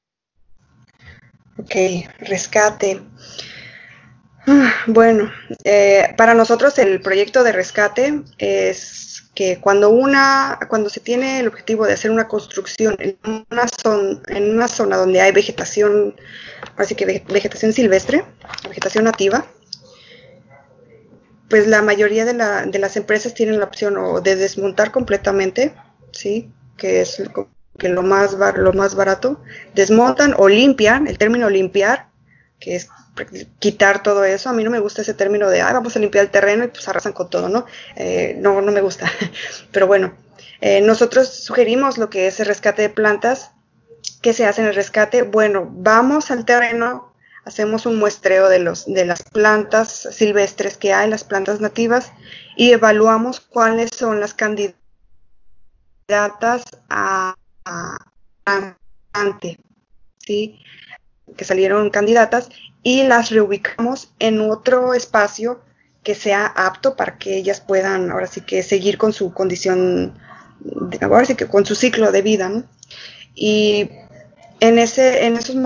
Ok, 1.59 1.75
rescate. 2.21 3.01
Bueno, 4.87 5.33
eh, 5.65 6.15
para 6.17 6.35
nosotros 6.35 6.79
el 6.79 7.01
proyecto 7.01 7.43
de 7.43 7.51
rescate 7.53 8.23
es 8.39 9.25
que 9.35 9.59
cuando 9.59 9.91
una, 9.91 10.59
cuando 10.69 10.89
se 10.89 11.01
tiene 11.01 11.41
el 11.41 11.49
objetivo 11.49 11.85
de 11.85 11.95
hacer 11.95 12.11
una 12.11 12.29
construcción 12.29 12.97
en 13.01 13.19
una 13.51 13.67
zona, 13.69 14.21
en 14.29 14.55
una 14.55 14.69
zona 14.69 14.97
donde 14.97 15.21
hay 15.21 15.33
vegetación, 15.33 16.15
así 16.77 16.95
que 16.95 17.05
vegetación 17.05 17.73
silvestre, 17.73 18.25
vegetación 18.69 19.05
nativa, 19.05 19.45
pues 21.49 21.67
la 21.67 21.83
mayoría 21.83 22.25
de, 22.25 22.35
la, 22.35 22.67
de 22.67 22.79
las 22.79 22.97
empresas 22.97 23.35
tienen 23.35 23.59
la 23.59 23.67
opción 23.67 23.97
o 23.97 24.21
de 24.21 24.37
desmontar 24.37 24.91
completamente, 24.91 25.75
sí, 26.13 26.51
que 26.77 27.01
es 27.01 27.23
que 27.79 27.89
lo 27.89 28.03
más 28.03 28.37
lo 28.57 28.73
más 28.73 28.95
barato, 28.95 29.41
desmontan 29.75 30.35
o 30.39 30.49
limpian, 30.49 31.07
el 31.07 31.19
término 31.19 31.51
limpiar, 31.51 32.09
que 32.59 32.77
es 32.77 32.89
quitar 33.59 34.03
todo 34.03 34.25
eso. 34.25 34.51
A 34.51 34.53
mí 34.53 34.65
no 34.65 34.71
me 34.71 34.79
gusta 34.79 35.03
ese 35.03 35.15
término 35.15 35.49
de, 35.49 35.61
ah, 35.61 35.73
vamos 35.73 35.97
a 35.97 35.99
limpiar 35.99 36.25
el 36.25 36.31
terreno 36.31 36.65
y 36.65 36.69
pues 36.69 36.89
arrasan 36.89 37.13
con 37.13 37.31
todo, 37.31 37.49
¿no? 37.49 37.67
Eh, 37.97 38.37
no, 38.39 38.61
no 38.61 38.73
me 38.73 38.81
gusta. 38.81 39.11
Pero 39.73 39.87
bueno, 39.87 40.15
eh, 40.61 40.81
nosotros 40.81 41.29
sugerimos 41.29 41.99
lo 41.99 42.11
que 42.11 42.27
es 42.27 42.41
el 42.41 42.47
rescate 42.47 42.83
de 42.83 42.91
plantas. 42.91 43.53
¿Qué 44.23 44.33
se 44.33 44.47
hace 44.47 44.63
en 44.63 44.69
el 44.69 44.75
rescate? 44.75 45.23
Bueno, 45.23 45.69
vamos 45.71 46.31
al 46.31 46.45
terreno, 46.45 47.13
hacemos 47.47 47.87
un 47.87 47.99
muestreo 47.99 48.49
de, 48.49 48.59
los, 48.59 48.93
de 48.93 49.07
las 49.07 49.23
plantas 49.23 50.09
silvestres 50.11 50.77
que 50.77 50.93
hay, 50.93 51.09
las 51.09 51.25
plantas 51.25 51.61
nativas, 51.61 52.13
y 52.57 52.73
evaluamos 52.73 53.41
cuáles 53.41 53.91
son 53.97 54.21
las 54.21 54.35
candidatas 54.35 54.75
a, 56.91 57.35
a, 57.65 57.99
¿sí? 60.19 60.59
que 61.37 61.45
salieron 61.45 61.91
candidatas 61.91 62.49
y 62.83 63.05
las 63.05 63.31
reubicamos 63.31 64.13
en 64.19 64.41
otro 64.41 64.95
espacio 64.95 65.61
que 66.03 66.15
sea 66.15 66.47
apto 66.47 66.97
para 66.97 67.19
que 67.19 67.37
ellas 67.37 67.61
puedan 67.61 68.11
ahora 68.11 68.27
sí 68.27 68.41
que 68.41 68.63
seguir 68.63 68.99
con 68.99 69.13
su 69.13 69.33
condición, 69.33 70.19
ahora 71.01 71.25
sí 71.25 71.35
que 71.35 71.47
con 71.47 71.67
su 71.67 71.75
ciclo 71.75 72.13
de 72.13 72.23
vida. 72.23 72.65
Y 73.35 73.91
en, 74.61 74.79
ese, 74.79 75.27
en, 75.27 75.37
esos 75.37 75.57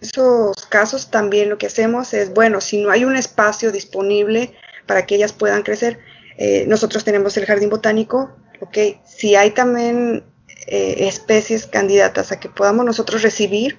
esos 0.00 0.66
casos 0.66 1.10
también 1.10 1.48
lo 1.48 1.58
que 1.58 1.66
hacemos 1.66 2.14
es, 2.14 2.32
bueno, 2.32 2.60
si 2.60 2.82
no 2.82 2.90
hay 2.90 3.04
un 3.04 3.16
espacio 3.16 3.72
disponible 3.72 4.52
para 4.86 5.06
que 5.06 5.16
ellas 5.16 5.32
puedan 5.32 5.62
crecer, 5.62 5.98
eh, 6.36 6.64
nosotros 6.66 7.04
tenemos 7.04 7.36
el 7.36 7.46
jardín 7.46 7.70
botánico, 7.70 8.30
ok, 8.60 8.78
si 9.06 9.34
hay 9.34 9.50
también 9.50 10.24
eh, 10.66 11.08
especies 11.08 11.66
candidatas 11.66 12.32
a 12.32 12.40
que 12.40 12.48
podamos 12.48 12.84
nosotros 12.84 13.22
recibir, 13.22 13.78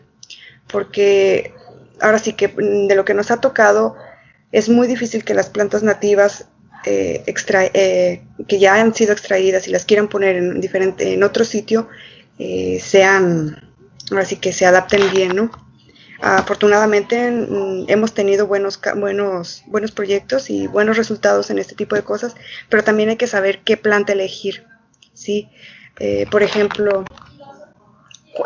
porque 0.68 1.54
ahora 2.00 2.20
sí 2.20 2.34
que 2.34 2.48
mm, 2.48 2.88
de 2.88 2.96
lo 2.96 3.06
que 3.06 3.14
nos 3.14 3.32
ha 3.32 3.42
tocado, 3.42 3.96
es 4.52 4.70
muy 4.70 4.88
difícil 4.88 5.24
que 5.24 5.34
las 5.34 5.50
plantas 5.50 5.84
nativas 5.84 6.46
eh, 6.86 7.24
eh, 7.26 8.22
que 8.48 8.60
ya 8.60 8.76
han 8.76 8.94
sido 8.94 9.14
extraídas 9.14 9.68
y 9.68 9.72
las 9.72 9.86
quieran 9.86 10.08
poner 10.08 10.36
en, 10.36 10.60
diferente, 10.60 11.14
en 11.14 11.24
otro 11.24 11.46
sitio, 11.46 11.88
eh, 12.40 12.80
sean, 12.82 13.71
ahora 14.16 14.26
sí 14.26 14.38
que 14.38 14.54
se 14.54 14.66
adapten 14.66 15.12
bien, 15.12 15.36
¿no? 15.36 15.52
Afortunadamente 16.22 17.32
mm, 17.32 17.86
hemos 17.88 18.14
tenido 18.14 18.48
buenos, 18.48 18.80
buenos, 18.96 19.64
buenos 19.68 19.92
proyectos 19.92 20.50
y 20.50 20.68
buenos 20.68 20.98
resultados 20.98 21.50
en 21.50 21.58
este 21.58 21.76
tipo 21.76 21.96
de 21.96 22.04
cosas, 22.04 22.36
pero 22.70 22.84
también 22.84 23.10
hay 23.10 23.18
que 23.18 23.28
saber 23.28 23.62
qué 23.64 23.78
planta 23.78 24.14
elegir, 24.14 24.66
¿sí? 25.14 25.50
por 26.32 26.42
ejemplo, 26.42 27.06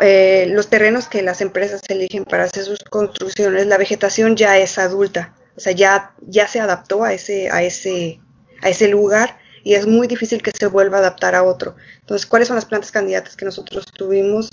eh, 0.00 0.46
los 0.50 0.68
terrenos 0.68 1.06
que 1.06 1.22
las 1.22 1.40
empresas 1.40 1.80
eligen 1.88 2.24
para 2.24 2.44
hacer 2.44 2.64
sus 2.64 2.80
construcciones, 2.80 3.66
la 3.66 3.78
vegetación 3.78 4.36
ya 4.36 4.58
es 4.58 4.78
adulta, 4.78 5.34
o 5.56 5.60
sea, 5.60 5.72
ya, 5.72 6.12
ya 6.20 6.48
se 6.48 6.60
adaptó 6.60 7.04
a 7.04 7.12
ese, 7.12 7.50
a, 7.50 7.62
ese, 7.62 8.20
a 8.62 8.68
ese 8.68 8.88
lugar 8.88 9.38
y 9.62 9.74
es 9.74 9.86
muy 9.86 10.06
difícil 10.06 10.42
que 10.42 10.50
se 10.50 10.66
vuelva 10.66 10.98
a 10.98 11.00
adaptar 11.00 11.34
a 11.34 11.44
otro. 11.44 11.76
Entonces, 12.00 12.26
¿cuáles 12.26 12.48
son 12.48 12.56
las 12.56 12.66
plantas 12.66 12.90
candidatas 12.90 13.36
que 13.36 13.44
nosotros 13.44 13.86
tuvimos? 13.86 14.50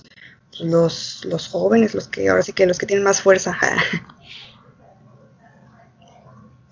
Los, 0.59 1.25
los 1.25 1.47
jóvenes, 1.47 1.95
los 1.95 2.07
que 2.07 2.29
ahora 2.29 2.43
sí 2.43 2.53
que 2.53 2.65
los 2.65 2.77
que 2.77 2.85
tienen 2.85 3.03
más 3.03 3.21
fuerza. 3.21 3.57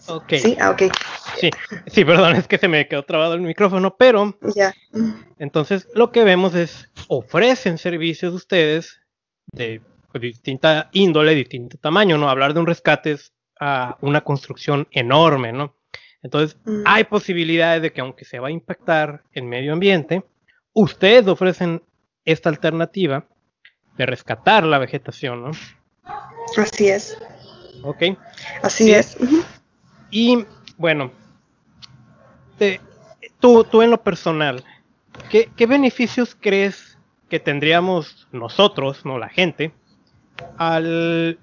Ok. 0.08 0.34
Sí, 0.38 0.58
ah, 0.60 0.72
ok. 0.72 0.84
Sí, 1.40 1.50
sí, 1.88 2.06
perdón, 2.06 2.36
es 2.36 2.48
que 2.48 2.58
se 2.58 2.68
me 2.68 2.88
quedó 2.88 3.04
trabado 3.04 3.34
el 3.34 3.42
micrófono, 3.42 3.96
pero. 3.98 4.38
Ya. 4.56 4.74
Entonces, 5.38 5.88
lo 5.96 6.12
que 6.12 6.24
vemos 6.24 6.56
es, 6.56 6.90
ofrecen 7.08 7.78
servicios 7.78 8.34
ustedes 8.34 9.00
de 9.52 9.82
distinta 10.20 10.90
índole, 10.92 11.36
distinto 11.36 11.78
tamaño, 11.78 12.18
¿no? 12.18 12.30
Hablar 12.30 12.54
de 12.54 12.60
un 12.60 12.68
rescate 12.68 13.12
es 13.12 13.34
a 13.60 13.98
una 14.02 14.22
construcción 14.22 14.88
enorme, 14.92 15.54
¿no? 15.54 15.76
Entonces, 16.24 16.58
mm. 16.66 16.84
hay 16.86 17.06
posibilidades 17.06 17.82
de 17.82 17.94
que 17.94 18.02
aunque 18.02 18.26
se 18.26 18.40
va 18.40 18.50
a 18.50 18.52
impactar 18.52 19.24
el 19.32 19.44
medio 19.44 19.74
ambiente, 19.74 20.24
ustedes 20.74 21.28
ofrecen 21.28 21.84
esta 22.26 22.50
alternativa 22.50 23.26
de 23.98 24.06
rescatar 24.06 24.64
la 24.64 24.78
vegetación, 24.78 25.44
¿no? 25.44 25.52
Así 26.58 26.88
es. 26.88 27.18
Ok. 27.84 28.04
Así 28.62 28.92
es. 28.92 29.18
Y 30.10 30.46
bueno, 30.78 31.12
tú, 33.40 33.64
tú 33.64 33.82
en 33.82 33.92
lo 33.92 34.02
personal, 34.02 34.64
¿qué, 35.30 35.66
beneficios 35.66 36.36
crees 36.40 36.98
que 37.30 37.40
tendríamos 37.40 38.28
nosotros, 38.32 39.06
no 39.06 39.18
la 39.18 39.30
gente, 39.30 39.74
al, 40.58 41.40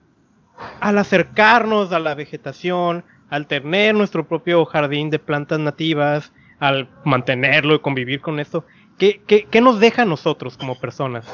al 0.80 0.98
acercarnos 0.98 1.92
a 1.92 1.98
la 1.98 2.14
vegetación, 2.14 3.04
al 3.30 3.46
tener 3.46 3.94
nuestro 3.94 4.26
propio 4.26 4.64
jardín 4.66 5.10
de 5.10 5.18
plantas 5.18 5.58
nativas, 5.58 6.32
al 6.60 6.88
mantenerlo 7.04 7.74
y 7.74 7.80
convivir 7.80 8.20
con 8.20 8.40
esto? 8.40 8.64
¿Qué, 8.98 9.22
qué 9.26 9.60
nos 9.60 9.80
deja 9.80 10.02
a 10.02 10.06
nosotros 10.06 10.58
como 10.58 10.78
personas? 10.78 11.24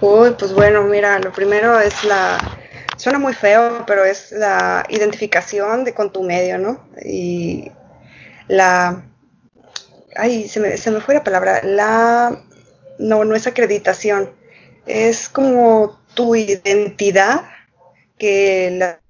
Uy, 0.00 0.34
pues 0.38 0.52
bueno, 0.52 0.82
mira, 0.84 1.18
lo 1.18 1.32
primero 1.32 1.78
es 1.80 2.04
la, 2.04 2.38
suena 2.96 3.18
muy 3.18 3.34
feo, 3.34 3.84
pero 3.86 4.04
es 4.04 4.32
la 4.32 4.84
identificación 4.88 5.84
de 5.84 5.94
con 5.94 6.12
tu 6.12 6.22
medio, 6.22 6.58
¿no? 6.58 6.86
Y 7.04 7.70
la, 8.48 9.04
ay, 10.16 10.48
se 10.48 10.60
me, 10.60 10.76
se 10.76 10.90
me 10.90 11.00
fue 11.00 11.14
la 11.14 11.24
palabra, 11.24 11.60
la, 11.62 12.42
no, 12.98 13.24
no 13.24 13.34
es 13.34 13.46
acreditación, 13.46 14.30
es 14.86 15.28
como 15.28 16.00
tu 16.14 16.34
identidad 16.34 17.42
que 18.18 18.70
la, 18.72 19.00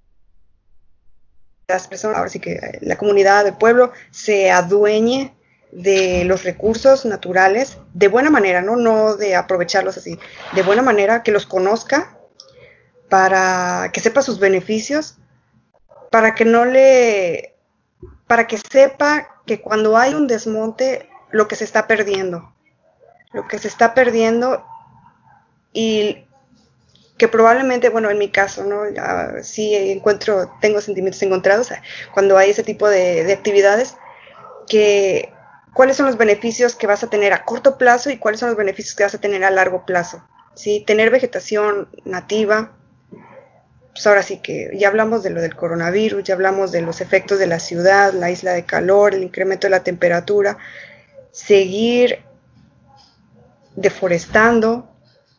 las 1.69 1.89
personas, 1.89 2.19
ahora 2.19 2.31
sí 2.31 2.41
que 2.41 2.79
la 2.81 2.97
comunidad 2.97 3.45
del 3.45 3.55
pueblo 3.55 3.93
se 4.11 4.51
adueñe 4.51 5.35
de 5.75 6.25
los 6.25 6.45
recursos 6.45 7.05
naturales 7.05 7.79
de 7.93 8.09
buena 8.09 8.31
manera, 8.31 8.63
¿no? 8.63 8.77
No 8.77 9.17
de 9.17 9.35
aprovecharlos 9.35 9.97
así, 9.97 10.19
de 10.55 10.63
buena 10.63 10.83
manera, 10.83 11.23
que 11.23 11.33
los 11.33 11.47
conozca 11.47 12.17
para 13.09 13.91
que 13.93 14.01
sepa 14.01 14.23
sus 14.23 14.39
beneficios, 14.39 15.19
para 16.11 16.35
que 16.35 16.45
no 16.45 16.65
le, 16.65 17.57
para 18.29 18.47
que 18.47 18.57
sepa 18.57 19.43
que 19.47 19.61
cuando 19.61 19.97
hay 19.97 20.15
un 20.15 20.29
desmonte, 20.29 21.09
lo 21.31 21.49
que 21.49 21.57
se 21.57 21.65
está 21.65 21.89
perdiendo, 21.89 22.55
lo 23.33 23.49
que 23.49 23.59
se 23.59 23.67
está 23.67 23.95
perdiendo 23.95 24.65
y 25.73 26.25
que 27.19 27.27
probablemente, 27.27 27.89
bueno, 27.89 28.11
en 28.11 28.19
mi 28.19 28.31
caso, 28.31 28.65
¿no? 28.65 28.83
sí 29.43 29.75
encuentro, 29.75 30.53
tengo 30.61 30.81
sentimientos 30.81 31.23
encontrados 31.23 31.71
cuando 32.13 32.39
hay 32.39 32.51
ese 32.51 32.63
tipo 32.63 32.89
de 32.89 33.33
actividades, 33.33 33.97
que 34.69 35.35
cuáles 35.75 35.97
son 35.97 36.07
los 36.07 36.17
beneficios 36.17 36.75
que 36.75 36.87
vas 36.87 37.03
a 37.03 37.11
tener 37.11 37.33
a 37.33 37.45
corto 37.45 37.77
plazo 37.77 38.09
y 38.11 38.17
cuáles 38.17 38.41
son 38.41 38.49
los 38.49 38.57
beneficios 38.57 38.95
que 38.95 39.03
vas 39.03 39.15
a 39.15 39.21
tener 39.21 39.45
a 39.45 39.51
largo 39.51 39.85
plazo. 39.85 40.25
¿sí? 40.55 40.83
Tener 40.87 41.11
vegetación 41.11 41.89
nativa, 42.05 42.73
pues 43.93 44.07
ahora 44.07 44.23
sí 44.23 44.39
que 44.39 44.71
ya 44.75 44.89
hablamos 44.89 45.23
de 45.23 45.31
lo 45.31 45.43
del 45.43 45.55
coronavirus, 45.55 46.25
ya 46.25 46.35
hablamos 46.35 46.73
de 46.73 46.81
los 46.81 47.01
efectos 47.01 47.39
de 47.39 47.49
la 47.49 47.59
ciudad, 47.59 48.13
la 48.15 48.31
isla 48.31 48.53
de 48.53 48.65
calor, 48.65 49.15
el 49.15 49.25
incremento 49.25 49.67
de 49.67 49.73
la 49.73 49.85
temperatura. 49.85 50.57
Seguir 51.33 52.21
deforestando 53.77 54.89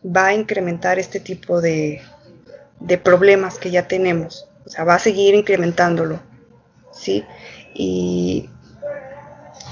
va 0.05 0.27
a 0.27 0.33
incrementar 0.33 0.99
este 0.99 1.19
tipo 1.19 1.61
de, 1.61 2.01
de 2.81 2.97
problemas 2.97 3.57
que 3.57 3.71
ya 3.71 3.87
tenemos. 3.87 4.47
O 4.65 4.69
sea, 4.69 4.83
va 4.83 4.95
a 4.95 4.99
seguir 4.99 5.33
incrementándolo. 5.33 6.19
¿sí? 6.91 7.23
Y 7.73 8.49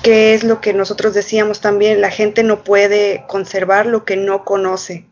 que 0.04 0.34
es 0.34 0.43
lo 0.43 0.60
que 0.62 0.74
nosotros 0.74 1.14
decíamos 1.14 1.62
también, 1.62 2.01
la 2.01 2.12
gente 2.12 2.43
no 2.43 2.64
puede 2.64 3.24
conservar 3.28 3.86
lo 3.86 4.04
que 4.04 4.18
no 4.18 4.43
conoce. 4.43 5.08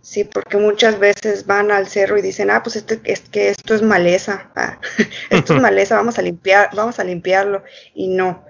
Sí, 0.00 0.24
porque 0.24 0.56
muchas 0.56 0.98
veces 0.98 1.46
van 1.46 1.70
al 1.70 1.86
cerro 1.86 2.16
y 2.16 2.22
dicen, 2.22 2.50
ah, 2.50 2.62
pues 2.62 2.76
este, 2.76 3.00
es 3.04 3.20
que 3.20 3.50
esto 3.50 3.74
es 3.74 3.82
maleza, 3.82 4.50
ah, 4.56 4.78
esto 5.30 5.54
es 5.54 5.60
maleza, 5.60 5.96
vamos 5.96 6.18
a 6.18 6.22
limpiar, 6.22 6.70
vamos 6.74 6.98
a 6.98 7.04
limpiarlo. 7.04 7.62
Y 7.92 8.08
no, 8.08 8.44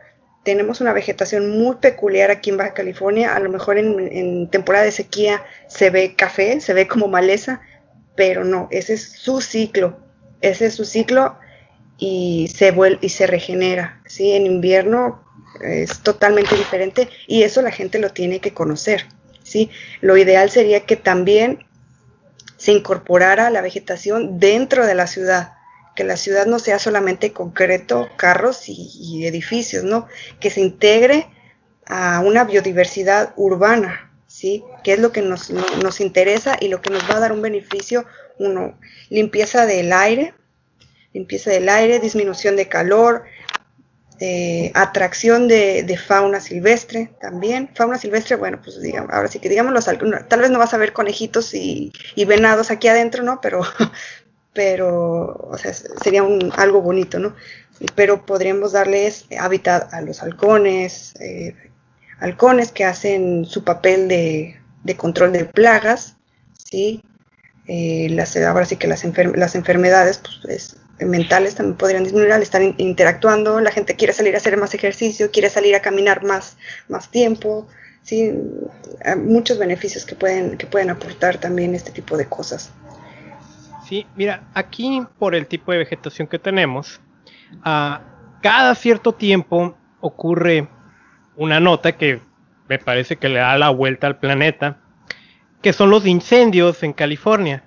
tenemos 0.45 0.81
una 0.81 0.93
vegetación 0.93 1.59
muy 1.59 1.77
peculiar 1.77 2.31
aquí 2.31 2.51
en 2.51 2.59
Baja 2.59 2.75
California. 2.75 3.35
A 3.35 3.41
lo 3.41 3.51
mejor 3.51 3.79
en, 3.79 3.99
en 4.13 4.49
temporada 4.49 4.85
de 4.85 4.93
sequía 4.93 5.45
se 5.67 5.91
ve 5.91 6.15
café, 6.15 6.61
se 6.61 6.75
ve 6.75 6.87
como 6.87 7.09
maleza, 7.09 7.61
pero 8.15 8.45
no, 8.45 8.69
ese 8.71 8.95
es 8.95 9.03
su 9.03 9.41
ciclo. 9.41 9.99
Ese 10.43 10.67
es 10.67 10.75
su 10.75 10.85
ciclo 10.85 11.37
y 11.99 12.53
se 12.55 12.71
vuelve 12.71 12.99
y 13.01 13.09
se 13.09 13.27
regenera. 13.27 14.01
¿sí? 14.07 14.33
En 14.33 14.47
invierno 14.47 15.26
es 15.63 16.01
totalmente 16.01 16.57
diferente 16.57 17.09
y 17.27 17.43
eso 17.43 17.63
la 17.63 17.71
gente 17.71 17.99
lo 17.99 18.11
tiene 18.11 18.41
que 18.41 18.53
conocer. 18.53 19.07
¿sí? 19.43 19.71
Lo 20.01 20.17
ideal 20.17 20.51
sería 20.51 20.87
que 20.87 20.97
también 20.97 21.65
se 22.57 22.73
incorporara 22.73 23.51
la 23.51 23.61
vegetación 23.61 24.39
dentro 24.39 24.87
de 24.87 24.95
la 24.95 25.07
ciudad, 25.07 25.53
que 25.95 26.05
la 26.05 26.17
ciudad 26.17 26.47
no 26.47 26.59
sea 26.59 26.79
solamente 26.79 27.33
concreto, 27.33 28.09
carros 28.17 28.65
y, 28.67 29.27
edificios, 29.27 29.85
¿no? 29.85 30.09
que 30.41 30.51
se 30.51 30.61
integre 30.61 31.29
a 31.87 32.21
una 32.21 32.45
biodiversidad 32.45 33.33
urbana, 33.37 34.11
¿sí? 34.27 34.65
que 34.83 34.95
es 34.95 34.99
lo 34.99 35.13
que 35.13 35.23
nos, 35.23 35.51
nos 35.51 36.01
interesa 36.01 36.57
y 36.61 36.69
lo 36.69 36.81
que 36.81 36.91
nos 36.91 37.09
va 37.09 37.17
a 37.17 37.21
dar 37.21 37.33
un 37.33 37.43
beneficio, 37.43 38.05
uno, 38.39 38.79
limpieza 39.11 39.67
del 39.67 39.93
aire, 39.93 40.35
limpieza 41.13 41.51
del 41.51 41.69
aire, 41.69 41.99
disminución 41.99 42.57
de 42.57 42.69
calor, 42.69 43.25
eh, 44.19 44.73
atracción 44.75 45.47
de, 45.47 45.99
fauna 45.99 46.41
silvestre 46.41 47.11
también. 47.21 47.69
Fauna 47.75 47.99
silvestre, 47.99 48.37
bueno, 48.37 48.61
pues 48.63 48.81
digamos, 48.81 49.13
ahora 49.13 49.29
sí 49.29 49.39
que 49.39 49.49
digamos, 49.49 49.75
los, 49.75 49.85
tal 49.85 50.41
vez 50.41 50.51
no 50.51 50.59
vas 50.59 50.73
a 50.73 50.79
ver 50.79 50.93
conejitos 50.93 51.53
y, 51.55 51.93
venados 52.27 52.71
aquí 52.71 52.89
adentro, 52.89 53.23
¿no? 53.23 53.41
Pero, 53.43 53.61
pero, 54.55 55.49
o 55.51 55.59
sea, 55.59 55.75
sería 55.75 56.23
un, 56.23 56.51
algo 56.57 56.81
bonito, 56.81 57.19
¿no? 57.19 57.35
Pero 57.95 58.25
podríamos 58.25 58.73
darles 58.73 59.27
hábitat 59.39 59.93
a 59.93 60.01
los 60.01 60.23
halcones, 60.23 61.15
eh, 61.21 61.55
halcones 62.19 62.73
que 62.73 62.85
hacen 62.85 63.45
su 63.45 63.65
papel 63.65 64.09
de, 64.09 64.57
control 64.97 65.33
de 65.33 65.45
plagas, 65.45 66.17
¿sí? 66.57 67.03
Eh, 67.69 68.09
las, 68.11 68.35
ahora 68.37 68.65
sí 68.65 68.77
que 68.77 68.87
las, 68.87 69.05
las 69.35 69.55
enfermedades, 69.57 70.23
pues 70.43 70.77
mentales 70.99 71.55
también 71.55 71.77
podrían 71.77 72.05
disminuir 72.05 72.33
al 72.33 72.43
estar 72.43 72.63
interactuando, 72.63 73.61
la 73.61 73.71
gente 73.71 73.97
quiere 73.97 74.13
salir 74.13 74.35
a 74.35 74.39
hacer 74.39 74.57
más 74.57 74.75
ejercicio, 74.75 75.31
quiere 75.31 75.51
salir 75.51 75.75
a 75.75 75.81
caminar 75.81 76.25
más, 76.25 76.57
más 76.89 77.11
tiempo, 77.11 77.67
¿sí? 78.03 78.33
Hay 79.05 79.17
muchos 79.17 79.59
beneficios 79.59 80.07
que 80.07 80.15
pueden, 80.15 80.57
que 80.57 80.67
pueden 80.67 80.91
aportar 80.91 81.39
también 81.39 81.75
este 81.75 81.91
tipo 81.91 82.17
de 82.17 82.27
cosas. 82.27 82.73
Sí, 83.87 84.07
mira, 84.17 84.49
aquí 84.55 85.03
por 85.19 85.35
el 85.35 85.47
tipo 85.47 85.73
de 85.73 85.79
vegetación 85.79 86.27
que 86.27 86.39
tenemos, 86.39 87.01
a 87.63 88.01
cada 88.43 88.75
cierto 88.75 89.13
tiempo 89.13 89.77
ocurre 90.01 90.69
una 91.37 91.61
nota 91.61 91.97
que 91.97 92.21
me 92.69 92.79
parece 92.79 93.17
que 93.17 93.29
le 93.29 93.39
da 93.39 93.57
la 93.59 93.71
vuelta 93.71 94.07
al 94.07 94.19
planeta, 94.19 94.79
que 95.63 95.73
son 95.73 95.91
los 95.91 96.07
incendios 96.07 96.83
en 96.83 96.93
California. 96.93 97.65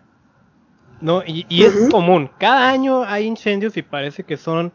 ¿No? 1.02 1.24
Y, 1.26 1.64
es 1.64 1.90
común, 1.90 2.30
cada 2.40 2.70
año 2.70 3.04
hay 3.04 3.26
incendios 3.26 3.78
y 3.78 3.82
parece 3.82 4.24
que 4.24 4.38
son 4.38 4.72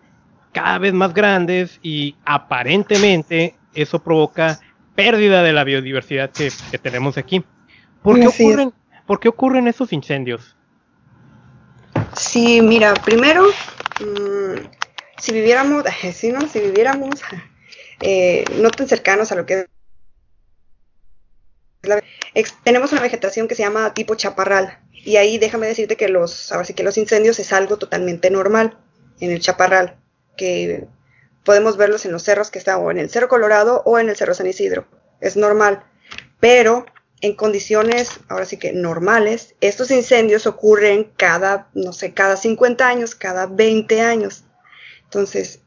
cada 0.53 0.79
vez 0.79 0.93
más 0.93 1.13
grandes 1.13 1.79
y 1.83 2.17
aparentemente 2.25 3.57
eso 3.75 4.03
provoca 4.03 4.61
pérdida 4.95 5.43
de 5.43 5.53
la 5.53 5.65
biodiversidad 5.65 6.31
que, 6.31 6.51
tenemos 6.79 7.19
aquí. 7.19 7.45
¿Por 8.03 8.21
qué, 8.21 8.29
ocurren, 8.29 8.73
¿Por 9.07 9.21
qué 9.21 9.29
ocurren 9.29 9.67
esos 9.67 9.93
incendios? 9.93 10.57
Sí, 12.17 12.61
mira, 12.63 12.95
primero, 12.95 13.45
mm, 14.01 14.61
si 15.19 15.33
viviéramos, 15.33 15.85
si 16.13 16.33
no, 16.33 16.43
si 16.49 16.61
viviéramos 16.61 17.21
eh, 18.01 18.45
no 18.61 18.71
tan 18.71 18.89
cercanos 18.89 19.33
a 19.33 19.35
lo 19.35 19.47
que 19.47 19.67
es 22.35 22.55
tenemos 22.65 22.93
una 22.93 23.03
vegetación 23.03 23.47
que 23.47 23.55
se 23.55 23.63
llama 23.63 23.93
tipo 23.95 24.15
chaparral. 24.15 24.79
Y 25.05 25.17
ahí 25.17 25.39
déjame 25.39 25.67
decirte 25.67 25.97
que 25.97 26.09
los, 26.09 26.51
ahora 26.51 26.65
sí 26.65 26.73
que 26.75 26.83
los 26.83 26.97
incendios 26.97 27.39
es 27.39 27.53
algo 27.53 27.77
totalmente 27.77 28.31
normal 28.31 28.79
en 29.21 29.31
el 29.31 29.41
chaparral, 29.41 29.99
que 30.37 30.87
podemos 31.45 31.77
verlos 31.77 32.07
en 32.07 32.13
los 32.13 32.23
cerros 32.23 32.51
que 32.51 32.59
están 32.59 32.81
o 32.81 32.91
en 32.91 32.99
el 32.99 33.11
Cerro 33.11 33.29
Colorado 33.29 33.83
o 33.85 33.99
en 33.99 34.09
el 34.09 34.17
Cerro 34.17 34.35
San 34.35 34.47
Isidro. 34.47 34.87
Es 35.21 35.37
normal. 35.37 35.85
Pero 36.41 36.87
en 37.21 37.35
condiciones, 37.35 38.21
ahora 38.29 38.47
sí 38.47 38.59
que 38.59 38.73
normales, 38.73 39.55
estos 39.61 39.91
incendios 39.91 40.47
ocurren 40.47 41.13
cada, 41.17 41.69
no 41.75 41.93
sé, 41.93 42.13
cada 42.13 42.37
50 42.37 42.87
años, 42.87 43.15
cada 43.15 43.47
20 43.47 44.01
años. 44.01 44.45
Entonces, 45.05 45.61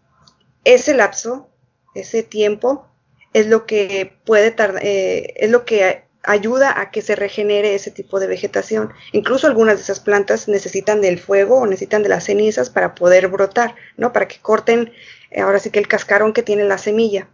ese 0.64 0.94
lapso, 0.94 1.50
ese 1.96 2.24
tiempo, 2.24 2.88
es 3.34 3.48
lo 3.48 3.66
que 3.66 4.18
puede 4.26 4.52
tardar, 4.52 4.84
eh, 4.84 5.34
es 5.38 5.50
lo 5.52 5.64
que 5.64 6.07
ayuda 6.28 6.80
a 6.80 6.92
que 6.92 7.02
se 7.02 7.16
regenere 7.16 7.74
ese 7.74 7.90
tipo 7.90 8.20
de 8.20 8.28
vegetación. 8.28 8.94
Incluso 9.14 9.48
algunas 9.48 9.78
de 9.78 9.84
esas 9.84 10.00
plantas 10.00 10.48
necesitan 10.48 11.02
del 11.02 11.20
fuego 11.20 11.60
o 11.60 11.66
necesitan 11.66 12.04
de 12.04 12.10
las 12.10 12.26
cenizas 12.26 12.70
para 12.70 12.94
poder 12.94 13.30
brotar, 13.30 13.76
¿no? 13.96 14.14
Para 14.14 14.28
que 14.28 14.40
corten, 14.40 14.92
eh, 15.32 15.42
ahora 15.42 15.60
sí 15.60 15.72
que 15.72 15.80
el 15.80 15.88
cascarón 15.88 16.34
que 16.34 16.44
tiene 16.44 16.66
la 16.66 16.78
semilla. 16.78 17.30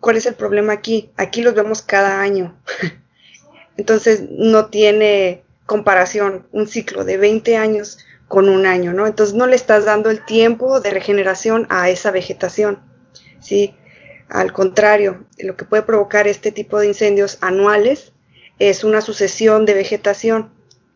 ¿Cuál 0.00 0.16
es 0.16 0.26
el 0.26 0.34
problema 0.34 0.72
aquí? 0.72 1.10
Aquí 1.16 1.42
los 1.42 1.54
vemos 1.54 1.82
cada 1.82 2.20
año. 2.20 2.58
Entonces 3.76 4.22
no 4.30 4.66
tiene 4.66 5.44
comparación 5.66 6.48
un 6.50 6.66
ciclo 6.66 7.04
de 7.04 7.18
20 7.18 7.56
años 7.56 7.98
con 8.26 8.48
un 8.48 8.66
año, 8.66 8.92
¿no? 8.94 9.06
Entonces 9.06 9.34
no 9.34 9.46
le 9.46 9.56
estás 9.56 9.84
dando 9.84 10.10
el 10.10 10.24
tiempo 10.24 10.80
de 10.80 10.90
regeneración 10.90 11.66
a 11.68 11.90
esa 11.90 12.10
vegetación, 12.10 12.80
¿sí? 13.40 13.74
Al 14.28 14.52
contrario, 14.52 15.24
lo 15.38 15.56
que 15.56 15.64
puede 15.64 15.82
provocar 15.82 16.28
este 16.28 16.52
tipo 16.52 16.78
de 16.78 16.88
incendios 16.88 17.38
anuales 17.40 18.12
es 18.58 18.84
una 18.84 19.00
sucesión 19.00 19.64
de 19.64 19.74
vegetación 19.74 20.50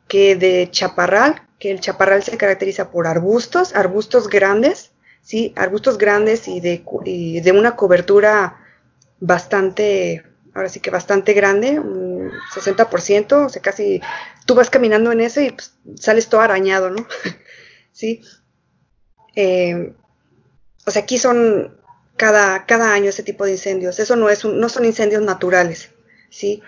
que 0.09 0.37
de 0.37 0.68
chaparral, 0.70 1.49
que 1.59 1.70
el 1.70 1.80
chaparral 1.80 2.22
se 2.22 2.37
caracteriza 2.37 2.91
por 2.91 3.07
arbustos, 3.07 3.74
arbustos 3.74 4.28
grandes, 4.28 4.93
¿sí? 5.22 5.53
Arbustos 5.57 5.97
grandes 5.97 6.49
y 6.49 6.61
de, 6.61 6.85
y 7.05 7.41
de 7.41 7.53
una 7.53 7.76
cobertura 7.76 8.59
bastante, 9.20 10.24
ahora 10.55 10.68
sí 10.68 10.80
que 10.80 10.91
bastante 10.91 11.33
grande, 11.33 11.78
un 11.78 12.30
60%, 12.55 13.47
o 13.47 13.49
sea, 13.49 13.62
casi 13.62 14.03
tú 14.45 14.55
vas 14.55 14.68
caminando 14.68 15.12
en 15.12 15.20
ese 15.20 15.45
y 15.47 15.51
pues, 15.53 15.74
sales 15.95 16.28
todo 16.28 16.43
arañado, 16.43 16.91
¿no? 16.91 17.07
sí. 17.93 18.20
Eh, 19.35 19.95
o 20.85 20.91
sea, 20.91 21.03
aquí 21.03 21.16
son 21.16 21.80
cada, 22.22 22.66
cada 22.66 22.94
año 22.94 23.08
ese 23.08 23.24
tipo 23.24 23.44
de 23.44 23.50
incendios. 23.50 23.98
Eso 23.98 24.14
no, 24.14 24.30
es 24.30 24.44
no 24.44 24.68
son 24.68 24.84
incendios 24.84 25.22
naturales, 25.22 25.90
¿sí? 26.30 26.62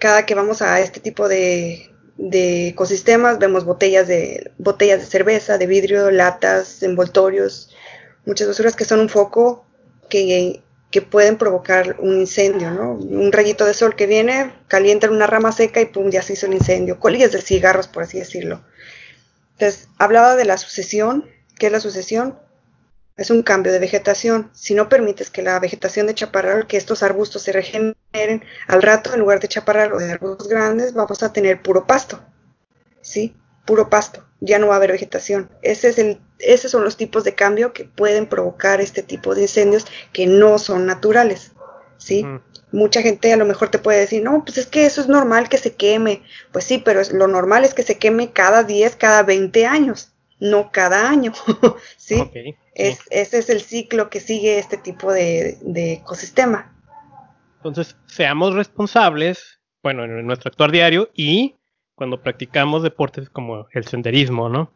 Cada 0.00 0.26
que 0.26 0.34
vamos 0.34 0.62
a 0.62 0.80
este 0.80 0.98
tipo 0.98 1.28
de, 1.28 1.92
de 2.16 2.70
ecosistemas 2.70 3.38
vemos 3.38 3.64
botellas 3.64 4.08
de, 4.08 4.50
botellas 4.58 4.98
de 4.98 5.06
cerveza, 5.06 5.58
de 5.58 5.68
vidrio, 5.68 6.10
latas, 6.10 6.82
envoltorios, 6.82 7.70
muchas 8.26 8.48
basuras 8.48 8.74
que 8.74 8.84
son 8.84 8.98
un 8.98 9.08
foco 9.08 9.64
que 10.08 10.60
que 10.90 11.02
pueden 11.02 11.38
provocar 11.38 11.94
un 12.00 12.18
incendio, 12.18 12.72
¿no? 12.72 12.94
Un 12.94 13.30
rayito 13.30 13.64
de 13.64 13.74
sol 13.74 13.94
que 13.94 14.08
viene, 14.08 14.52
calienta 14.66 15.08
una 15.08 15.28
rama 15.28 15.52
seca 15.52 15.80
y 15.80 15.86
pum, 15.86 16.10
ya 16.10 16.20
se 16.20 16.32
hizo 16.32 16.46
el 16.46 16.54
incendio. 16.54 16.98
Colillas 16.98 17.30
de 17.30 17.40
cigarros, 17.40 17.86
por 17.86 18.02
así 18.02 18.18
decirlo. 18.18 18.64
Entonces, 19.52 19.86
hablaba 19.98 20.34
de 20.34 20.46
la 20.46 20.56
sucesión. 20.56 21.30
¿Qué 21.60 21.66
es 21.66 21.72
la 21.72 21.78
sucesión? 21.78 22.40
Es 23.20 23.30
un 23.30 23.42
cambio 23.42 23.70
de 23.70 23.78
vegetación. 23.78 24.50
Si 24.54 24.74
no 24.74 24.88
permites 24.88 25.28
que 25.28 25.42
la 25.42 25.60
vegetación 25.60 26.06
de 26.06 26.14
chaparral, 26.14 26.66
que 26.66 26.78
estos 26.78 27.02
arbustos 27.02 27.42
se 27.42 27.52
regeneren, 27.52 28.44
al 28.66 28.80
rato, 28.80 29.12
en 29.12 29.20
lugar 29.20 29.40
de 29.40 29.48
chaparral 29.48 29.92
o 29.92 29.98
de 29.98 30.12
arbustos 30.12 30.48
grandes, 30.48 30.94
vamos 30.94 31.22
a 31.22 31.30
tener 31.30 31.60
puro 31.60 31.86
pasto. 31.86 32.18
¿Sí? 33.02 33.36
Puro 33.66 33.90
pasto. 33.90 34.24
Ya 34.40 34.58
no 34.58 34.68
va 34.68 34.72
a 34.72 34.76
haber 34.76 34.92
vegetación. 34.92 35.50
Ese 35.60 35.90
es 35.90 35.98
el 35.98 36.18
esos 36.38 36.70
son 36.70 36.82
los 36.82 36.96
tipos 36.96 37.24
de 37.24 37.34
cambio 37.34 37.74
que 37.74 37.84
pueden 37.84 38.26
provocar 38.26 38.80
este 38.80 39.02
tipo 39.02 39.34
de 39.34 39.42
incendios 39.42 39.86
que 40.12 40.26
no 40.26 40.58
son 40.58 40.86
naturales, 40.86 41.52
¿sí? 41.98 42.26
Mucha 42.72 43.02
gente 43.02 43.32
a 43.32 43.36
lo 43.36 43.44
mejor 43.44 43.68
te 43.68 43.78
puede 43.78 44.00
decir, 44.00 44.22
no, 44.22 44.42
pues 44.44 44.56
es 44.56 44.66
que 44.66 44.86
eso 44.86 45.00
es 45.00 45.08
normal 45.08 45.48
que 45.48 45.58
se 45.58 45.74
queme. 45.74 46.22
Pues 46.52 46.64
sí, 46.64 46.78
pero 46.78 47.02
lo 47.12 47.26
normal 47.28 47.64
es 47.64 47.74
que 47.74 47.82
se 47.82 47.98
queme 47.98 48.32
cada 48.32 48.62
10, 48.62 48.96
cada 48.96 49.22
20 49.22 49.66
años, 49.66 50.12
no 50.38 50.70
cada 50.72 51.08
año, 51.08 51.32
¿sí? 51.98 52.30
Ese 52.74 53.38
es 53.38 53.50
el 53.50 53.60
ciclo 53.60 54.10
que 54.10 54.20
sigue 54.20 54.58
este 54.58 54.76
tipo 54.76 55.12
de, 55.12 55.58
de 55.62 55.94
ecosistema. 55.94 56.72
Entonces, 57.56 57.96
seamos 58.06 58.54
responsables, 58.54 59.60
bueno, 59.82 60.04
en 60.04 60.26
nuestro 60.26 60.48
actuar 60.48 60.70
diario 60.70 61.10
y 61.14 61.56
cuando 61.94 62.22
practicamos 62.22 62.82
deportes 62.82 63.28
como 63.28 63.66
el 63.72 63.86
senderismo, 63.86 64.48
¿no? 64.48 64.72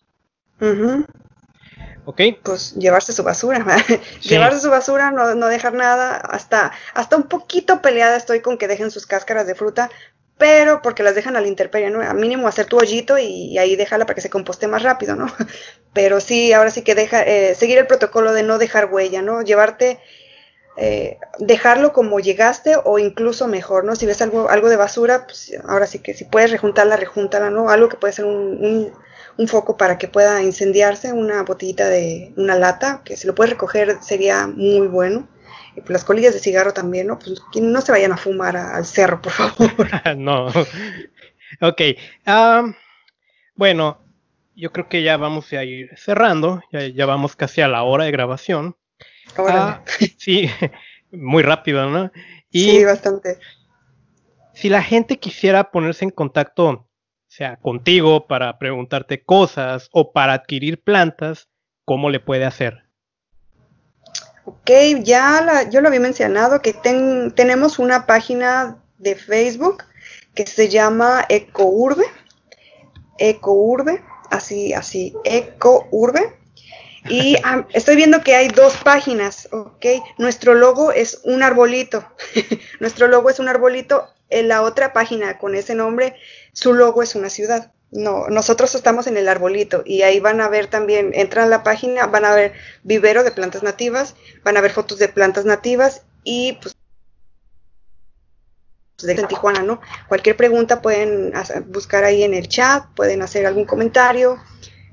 ¿Ok? 2.05 2.20
Pues 2.42 2.74
llevarse 2.74 3.14
su 3.14 3.22
basura, 3.22 3.64
llevarse 4.20 4.61
su 4.61 4.68
basura, 4.68 5.11
no, 5.11 5.34
no, 5.34 5.47
dejar 5.47 5.72
nada, 5.72 6.16
hasta, 6.16 6.72
hasta 6.92 7.16
un 7.16 7.22
poquito 7.22 7.80
peleada 7.80 8.16
estoy 8.16 8.40
con 8.40 8.59
que 8.59 8.68
dejen 8.68 8.90
sus 8.90 9.07
cáscaras 9.07 9.47
de 9.47 9.55
fruta, 9.55 9.90
pero 10.39 10.82
porque 10.82 11.03
las 11.03 11.14
dejan 11.14 11.37
a 11.37 11.41
la 11.41 11.47
intemperie, 11.47 11.91
¿no? 11.91 12.01
A 12.01 12.12
mínimo 12.14 12.49
hacer 12.49 12.66
tu 12.66 12.78
hoyito 12.78 13.18
y, 13.18 13.57
ahí 13.59 13.76
déjala 13.76 14.05
para 14.05 14.16
que 14.16 14.20
se 14.20 14.30
composte 14.30 14.66
más 14.66 14.82
rápido, 14.82 15.16
¿no? 15.16 15.26
Pero 15.93 16.20
sí, 16.20 16.53
ahora 16.53 16.70
sí 16.70 16.82
que 16.82 16.95
deja, 16.95 17.22
eh, 17.22 17.55
seguir 17.55 17.78
el 17.78 17.87
protocolo 17.87 18.32
de 18.32 18.43
no 18.43 18.59
dejar 18.59 18.93
huella, 18.93 19.22
¿no? 19.22 19.43
Llevarte, 19.43 20.01
eh, 20.76 21.18
dejarlo 21.39 21.93
como 21.93 22.18
llegaste 22.18 22.74
o 22.85 22.99
incluso 22.99 23.47
mejor, 23.47 23.85
¿no? 23.85 23.95
Si 23.95 24.07
ves 24.07 24.20
algo, 24.22 24.51
algo 24.51 24.68
de 24.68 24.76
basura, 24.76 25.26
pues 25.26 25.53
ahora 25.68 25.87
sí 25.87 26.01
que 26.01 26.14
si 26.14 26.24
puedes 26.24 26.51
rejuntarla, 26.51 26.97
rejúntala, 26.97 27.51
¿no? 27.51 27.70
Algo 27.70 27.89
que 27.89 27.97
puede 27.97 28.12
ser 28.12 28.24
un 28.24 28.93
un 29.37 29.49
foco 29.49 29.76
para 29.76 29.99
que 29.99 30.09
pueda 30.09 30.43
incendiarse, 30.43 31.12
una 31.12 31.43
botellita 31.43 31.89
de 31.89 32.32
una 32.37 32.57
lata, 32.57 33.03
que 33.05 33.16
si 33.16 33.26
lo 33.26 33.35
puedes 33.35 33.51
recoger 33.53 33.99
sería 34.01 34.47
muy 34.47 34.87
bueno. 34.87 35.28
Las 35.89 36.05
colillas 36.05 36.35
de 36.35 36.41
cigarro 36.41 36.72
también, 36.72 37.09
¿no? 37.09 37.18
Pues 37.18 37.41
que 37.53 37.61
no 37.61 37.81
se 37.81 37.93
vayan 37.93 38.12
a 38.12 38.16
fumar 38.16 38.57
al 38.57 38.85
cerro, 38.85 39.20
por 39.20 39.33
favor. 39.33 39.89
no. 40.16 40.49
Ok. 41.61 41.81
bueno, 43.55 43.99
yo 44.55 44.72
creo 44.72 44.89
que 44.89 45.03
ya 45.03 45.16
vamos 45.16 45.53
a 45.53 45.64
ir 45.64 45.91
cerrando. 45.97 46.62
Ya, 46.70 47.07
vamos 47.07 47.37
casi 47.37 47.61
a 47.61 47.68
la 47.68 47.83
hora 47.83 48.05
de 48.05 48.12
grabación. 48.12 48.77
Ah, 49.37 49.83
sí, 50.18 50.49
muy 51.11 51.43
rápido, 51.43 51.91
¿no? 51.91 52.11
sí, 52.51 52.85
bastante. 52.85 53.39
Si 54.53 54.68
la 54.68 54.83
gente 54.83 55.18
quisiera 55.18 55.72
ponerse 55.72 56.05
en 56.05 56.12
contacto 56.12 56.89
sea 57.35 57.57
contigo 57.57 58.29
para 58.29 58.59
preguntarte 58.59 59.25
cosas 59.25 59.89
o 59.91 60.12
para 60.12 60.35
adquirir 60.35 60.81
plantas, 60.81 61.49
¿cómo 61.85 62.09
le 62.09 62.20
puede 62.20 62.45
hacer? 62.45 62.84
Ok, 64.47 64.70
ya 65.03 65.68
yo 65.70 65.80
lo 65.80 65.88
había 65.88 66.01
mencionado 66.01 66.61
que 66.61 66.74
tenemos 67.34 67.78
una 67.78 68.07
página 68.07 68.78
de 68.99 69.14
Facebook 69.14 69.84
que 70.34 70.47
se 70.47 70.68
llama 70.68 71.24
EcoUrbe. 71.28 72.05
EcoUrbe, 73.18 74.03
así, 74.30 74.74
así, 74.74 75.14
EcoUrbe. 75.24 76.36
Y 77.09 77.36
ah, 77.45 77.66
estoy 77.72 77.97
viendo 77.97 78.22
que 78.22 78.34
hay 78.34 78.49
dos 78.49 78.76
páginas, 78.78 79.49
¿ok? 79.53 79.86
Nuestro 80.18 80.55
logo 80.55 80.90
es 80.92 81.20
un 81.24 81.42
arbolito. 81.42 82.07
Nuestro 82.80 83.09
logo 83.09 83.30
es 83.30 83.38
un 83.38 83.49
arbolito. 83.49 84.09
En 84.30 84.49
la 84.49 84.62
otra 84.62 84.92
página 84.92 85.38
con 85.38 85.55
ese 85.55 85.74
nombre 85.74 86.16
su 86.53 86.72
logo 86.72 87.03
es 87.03 87.14
una 87.14 87.28
ciudad. 87.28 87.74
No, 87.91 88.28
nosotros 88.28 88.74
estamos 88.74 89.07
en 89.07 89.16
el 89.16 89.28
arbolito 89.28 89.82
y 89.87 90.03
ahí 90.03 90.18
van 90.18 90.41
a 90.41 90.49
ver 90.49 90.66
también, 90.66 91.12
entran 91.14 91.47
a 91.47 91.49
la 91.49 91.62
página, 91.62 92.07
van 92.07 92.24
a 92.24 92.35
ver 92.35 92.53
vivero 92.82 93.22
de 93.22 93.30
plantas 93.30 93.62
nativas, 93.62 94.16
van 94.43 94.57
a 94.57 94.61
ver 94.61 94.72
fotos 94.72 94.99
de 94.99 95.09
plantas 95.09 95.45
nativas 95.45 96.03
y 96.24 96.59
pues 96.61 96.74
de 99.03 99.14
Tijuana, 99.14 99.62
¿no? 99.62 99.80
Cualquier 100.09 100.37
pregunta 100.37 100.80
pueden 100.82 101.32
buscar 101.66 102.05
ahí 102.05 102.22
en 102.22 102.35
el 102.35 102.49
chat, 102.49 102.87
pueden 102.95 103.22
hacer 103.22 103.47
algún 103.47 103.64
comentario, 103.64 104.39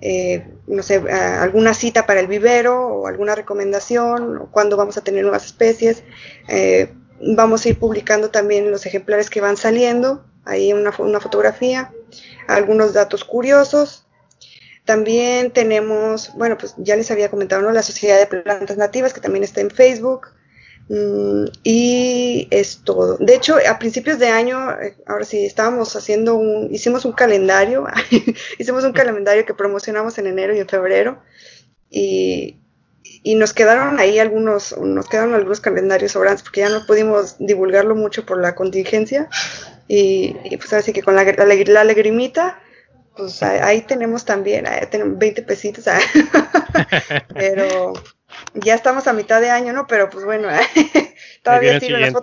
eh, 0.02 0.48
no 0.68 0.84
sé, 0.84 0.98
alguna 0.98 1.74
cita 1.74 2.06
para 2.06 2.20
el 2.20 2.28
vivero 2.28 2.88
o 2.88 3.08
alguna 3.08 3.36
recomendación, 3.36 4.38
o 4.38 4.52
cuándo 4.52 4.78
vamos 4.78 4.98
a 4.98 5.04
tener 5.04 5.24
nuevas 5.24 5.46
especies. 5.46 6.04
Eh, 6.48 6.94
vamos 7.36 7.66
a 7.66 7.70
ir 7.70 7.80
publicando 7.80 8.30
también 8.30 8.72
los 8.72 8.86
ejemplares 8.86 9.30
que 9.30 9.42
van 9.42 9.58
saliendo 9.58 10.26
ahí 10.44 10.74
una 10.74 10.92
fotografía, 10.92 11.94
algunos 12.48 12.94
datos 12.94 13.24
curiosos. 13.24 14.06
También 14.86 15.52
tenemos, 15.52 16.34
bueno, 16.36 16.58
pues 16.58 16.74
ya 16.78 16.96
les 16.96 17.12
había 17.12 17.30
comentado, 17.30 17.62
¿no? 17.62 17.72
La 17.72 17.84
Sociedad 17.84 18.18
de 18.18 18.28
Plantas 18.28 18.78
Nativas, 18.78 19.14
que 19.14 19.22
también 19.22 19.44
está 19.44 19.62
en 19.62 19.70
Facebook. 19.70 20.28
Mm, 20.90 21.46
y 21.64 22.48
es 22.52 22.82
todo. 22.84 23.18
De 23.18 23.36
hecho, 23.36 23.56
a 23.70 23.80
principios 23.80 24.20
de 24.20 24.28
año, 24.28 24.72
eh, 24.82 24.98
ahora 25.06 25.24
sí, 25.24 25.46
estábamos 25.46 25.96
haciendo 25.96 26.36
un, 26.36 26.74
hicimos 26.74 27.06
un 27.06 27.14
calendario, 27.14 27.86
hicimos 28.60 28.84
un 28.84 28.92
calendario 28.92 29.46
que 29.46 29.54
promocionamos 29.54 30.18
en 30.18 30.28
enero 30.28 30.54
y 30.56 30.60
en 30.60 30.68
febrero. 30.68 31.22
Y, 31.90 32.58
y 33.24 33.36
nos 33.36 33.54
quedaron 33.54 34.00
ahí 34.00 34.20
algunos, 34.20 34.76
nos 34.78 35.08
quedaron 35.08 35.34
algunos 35.34 35.62
calendarios 35.62 36.14
sobrantes 36.14 36.44
porque 36.44 36.62
ya 36.62 36.70
no 36.70 36.86
pudimos 36.86 37.36
divulgarlo 37.40 37.96
mucho 37.96 38.26
por 38.26 38.42
la 38.42 38.56
contingencia. 38.56 39.30
Y, 39.88 40.36
pues 40.58 40.74
así 40.74 40.94
que 40.94 41.04
con 41.04 41.16
la, 41.16 41.24
la, 41.24 41.84
lagrimita, 41.84 42.60
pues 43.16 43.44
ahí, 43.44 43.82
tenemos 43.82 44.26
también, 44.26 44.66
tenemos 44.90 45.18
20 45.18 45.42
pesitos. 45.44 45.88
Ah. 45.88 46.00
Pero 47.34 47.94
ya 48.54 48.76
estamos 48.76 49.08
a 49.08 49.14
mitad 49.14 49.42
de 49.42 49.50
año, 49.50 49.74
¿no? 49.74 49.88
Pero 49.88 50.10
pues 50.10 50.26
bueno, 50.26 50.48
todavía 51.44 51.80
sí 51.80 51.90
las, 51.90 52.14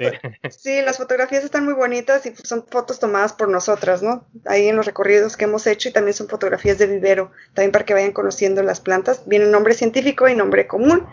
sí, 0.56 0.80
las 0.82 0.96
fotografías 0.96 1.44
están 1.44 1.64
muy 1.64 1.74
bonitas 1.74 2.24
y 2.26 2.30
pues, 2.30 2.48
son 2.48 2.66
fotos 2.66 2.98
tomadas 2.98 3.32
por 3.32 3.48
nosotras, 3.48 4.02
¿no? 4.02 4.26
Ahí 4.46 4.68
en 4.68 4.76
los 4.76 4.86
recorridos 4.86 5.36
que 5.36 5.44
hemos 5.44 5.66
hecho 5.66 5.88
y 5.88 5.92
también 5.92 6.14
son 6.14 6.28
fotografías 6.28 6.78
de 6.78 6.86
vivero, 6.86 7.32
también 7.54 7.72
para 7.72 7.84
que 7.84 7.94
vayan 7.94 8.12
conociendo 8.12 8.62
las 8.62 8.80
plantas. 8.80 9.22
Viene 9.26 9.46
nombre 9.46 9.74
científico 9.74 10.28
y 10.28 10.34
nombre 10.34 10.66
común. 10.66 11.06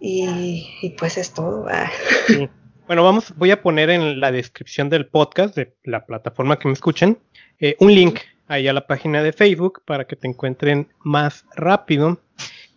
Y, 0.00 0.96
pues 0.98 1.16
es 1.16 1.32
todo. 1.32 1.66
Ah. 1.68 1.90
Bueno, 2.86 3.04
vamos, 3.04 3.32
voy 3.36 3.52
a 3.52 3.62
poner 3.62 3.90
en 3.90 4.18
la 4.18 4.32
descripción 4.32 4.90
del 4.90 5.06
podcast, 5.06 5.54
de 5.54 5.76
la 5.84 6.04
plataforma 6.04 6.58
que 6.58 6.66
me 6.66 6.74
escuchen, 6.74 7.18
eh, 7.60 7.76
un 7.78 7.94
link 7.94 8.18
ahí 8.48 8.66
a 8.66 8.72
la 8.72 8.86
página 8.86 9.22
de 9.22 9.32
Facebook 9.32 9.82
para 9.86 10.04
que 10.04 10.16
te 10.16 10.26
encuentren 10.26 10.92
más 10.98 11.46
rápido. 11.54 12.20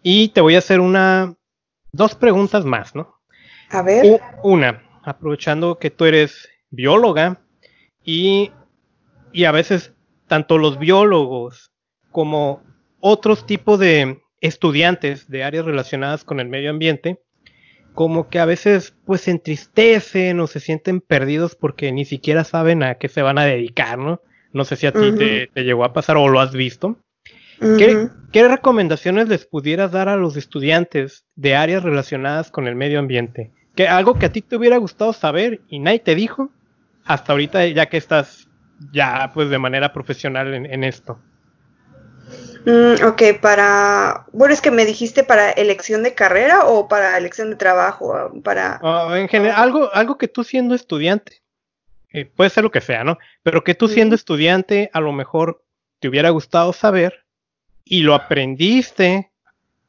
Y 0.03 0.29
te 0.29 0.41
voy 0.41 0.55
a 0.55 0.59
hacer 0.59 0.79
una, 0.79 1.35
dos 1.91 2.13
preguntas 2.13 2.65
más, 2.65 2.95
¿no? 2.95 3.15
A 3.71 3.81
ver. 3.81 4.21
Una, 4.43 4.83
aprovechando 5.03 5.79
que 5.79 5.89
tú 5.89 6.05
eres 6.05 6.47
bióloga 6.69 7.41
y, 8.03 8.51
y 9.33 9.45
a 9.45 9.51
veces 9.51 9.91
tanto 10.27 10.59
los 10.59 10.77
biólogos 10.77 11.71
como 12.11 12.61
otros 12.99 13.47
tipos 13.47 13.79
de 13.79 14.21
estudiantes 14.39 15.27
de 15.29 15.43
áreas 15.43 15.65
relacionadas 15.65 16.23
con 16.23 16.39
el 16.39 16.47
medio 16.47 16.69
ambiente, 16.69 17.24
como 17.95 18.29
que 18.29 18.39
a 18.39 18.45
veces 18.45 18.93
pues 19.05 19.21
se 19.21 19.31
entristecen 19.31 20.39
o 20.39 20.47
se 20.47 20.59
sienten 20.59 21.01
perdidos 21.01 21.55
porque 21.55 21.91
ni 21.91 22.05
siquiera 22.05 22.43
saben 22.43 22.83
a 22.83 22.95
qué 22.95 23.07
se 23.09 23.21
van 23.21 23.39
a 23.39 23.45
dedicar, 23.45 23.97
¿no? 23.97 24.21
No 24.53 24.63
sé 24.63 24.75
si 24.75 24.85
a 24.85 24.91
ti 24.91 25.11
te, 25.17 25.63
llegó 25.63 25.83
a 25.83 25.93
pasar 25.93 26.17
o 26.17 26.27
lo 26.27 26.39
has 26.39 26.53
visto. 26.53 26.97
¿Qué, 27.59 28.09
¿Qué, 28.31 28.47
recomendaciones 28.47 29.29
les 29.29 29.45
pudieras 29.45 29.91
dar 29.91 30.09
a 30.09 30.17
los 30.17 30.37
estudiantes 30.37 31.25
de 31.35 31.55
áreas 31.55 31.83
relacionadas 31.83 32.51
con 32.51 32.67
el 32.67 32.75
medio 32.75 32.99
ambiente? 32.99 33.51
que 33.75 33.87
algo 33.87 34.15
que 34.15 34.25
a 34.25 34.31
ti 34.31 34.41
te 34.41 34.55
hubiera 34.55 34.77
gustado 34.77 35.13
saber 35.13 35.61
y 35.69 35.79
nadie 35.79 35.99
te 35.99 36.15
dijo 36.15 36.49
hasta 37.03 37.33
ahorita 37.33 37.67
ya 37.67 37.87
que 37.87 37.97
estás 37.97 38.49
ya 38.91 39.31
pues 39.33 39.49
de 39.49 39.59
manera 39.59 39.93
profesional 39.93 40.53
en, 40.53 40.83
esto. 40.83 41.19
Mm, 42.65 43.05
ok, 43.05 43.39
para... 43.41 44.25
Bueno, 44.33 44.53
es 44.53 44.61
que 44.61 44.71
me 44.71 44.85
dijiste 44.85 45.23
para 45.23 45.51
elección 45.51 46.03
de 46.03 46.13
carrera 46.13 46.65
o 46.65 46.87
para 46.87 47.17
elección 47.17 47.49
de 47.49 47.55
trabajo, 47.55 48.31
para... 48.43 48.79
Ah, 48.83 49.13
en 49.17 49.27
general, 49.27 49.55
algo, 49.57 49.93
algo 49.93 50.17
que 50.17 50.27
tú 50.27 50.43
siendo 50.43 50.75
estudiante, 50.75 51.41
eh, 52.11 52.25
puede 52.25 52.49
ser 52.49 52.63
lo 52.63 52.71
que 52.71 52.81
sea, 52.81 53.03
¿no? 53.03 53.17
Pero 53.43 53.63
que 53.63 53.75
tú 53.75 53.87
siendo 53.87 54.15
estudiante 54.15 54.89
a 54.93 54.99
lo 54.99 55.11
mejor 55.11 55.63
te 55.99 56.07
hubiera 56.07 56.29
gustado 56.29 56.73
saber 56.73 57.25
y 57.83 58.01
lo 58.01 58.15
aprendiste 58.15 59.31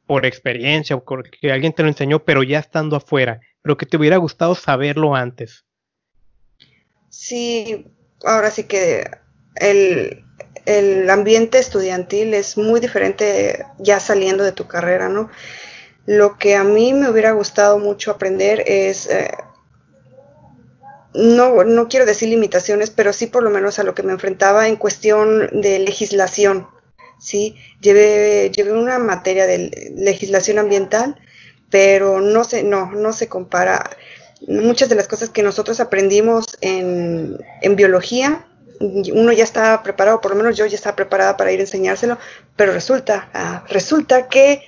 por 0.05 0.25
experiencia 0.25 0.95
o 0.95 1.03
porque 1.03 1.51
alguien 1.51 1.73
te 1.73 1.83
lo 1.83 1.89
enseñó, 1.89 2.23
pero 2.23 2.43
ya 2.43 2.59
estando 2.59 2.95
afuera 2.95 3.41
pero 3.67 3.77
que 3.77 3.85
te 3.85 3.97
hubiera 3.97 4.15
gustado 4.15 4.55
saberlo 4.55 5.13
antes. 5.13 5.65
Sí, 7.09 7.85
ahora 8.23 8.49
sí 8.49 8.63
que 8.63 9.11
el, 9.55 10.23
el 10.67 11.09
ambiente 11.09 11.59
estudiantil 11.59 12.33
es 12.33 12.57
muy 12.57 12.79
diferente 12.79 13.65
ya 13.79 13.99
saliendo 13.99 14.43
de 14.43 14.51
tu 14.51 14.67
carrera, 14.67 15.09
¿no? 15.09 15.29
Lo 16.05 16.37
que 16.37 16.55
a 16.55 16.63
mí 16.63 16.93
me 16.93 17.09
hubiera 17.09 17.31
gustado 17.31 17.79
mucho 17.79 18.11
aprender 18.11 18.63
es, 18.67 19.07
eh, 19.07 19.31
no, 21.13 21.63
no 21.63 21.87
quiero 21.87 22.05
decir 22.05 22.29
limitaciones, 22.29 22.89
pero 22.89 23.13
sí 23.13 23.27
por 23.27 23.43
lo 23.43 23.49
menos 23.49 23.79
a 23.79 23.83
lo 23.83 23.95
que 23.95 24.03
me 24.03 24.13
enfrentaba 24.13 24.67
en 24.67 24.75
cuestión 24.75 25.49
de 25.61 25.79
legislación. 25.79 26.67
Sí, 27.19 27.55
llevé, 27.81 28.51
llevé 28.51 28.73
una 28.73 28.99
materia 28.99 29.47
de 29.47 29.91
legislación 29.95 30.59
ambiental 30.59 31.19
pero 31.69 32.21
no 32.21 32.43
se, 32.43 32.63
no, 32.63 32.91
no 32.91 33.13
se 33.13 33.27
compara. 33.27 33.89
Muchas 34.47 34.89
de 34.89 34.95
las 34.95 35.07
cosas 35.07 35.29
que 35.29 35.43
nosotros 35.43 35.79
aprendimos 35.79 36.57
en, 36.61 37.37
en 37.61 37.75
biología, 37.75 38.45
uno 38.79 39.31
ya 39.31 39.43
está 39.43 39.81
preparado, 39.83 40.21
por 40.21 40.31
lo 40.31 40.37
menos 40.37 40.57
yo 40.57 40.65
ya 40.65 40.75
estaba 40.75 40.95
preparada 40.95 41.37
para 41.37 41.51
ir 41.51 41.59
a 41.59 41.63
enseñárselo, 41.63 42.17
pero 42.55 42.73
resulta, 42.73 43.29
ah, 43.33 43.65
resulta 43.69 44.27
que 44.27 44.63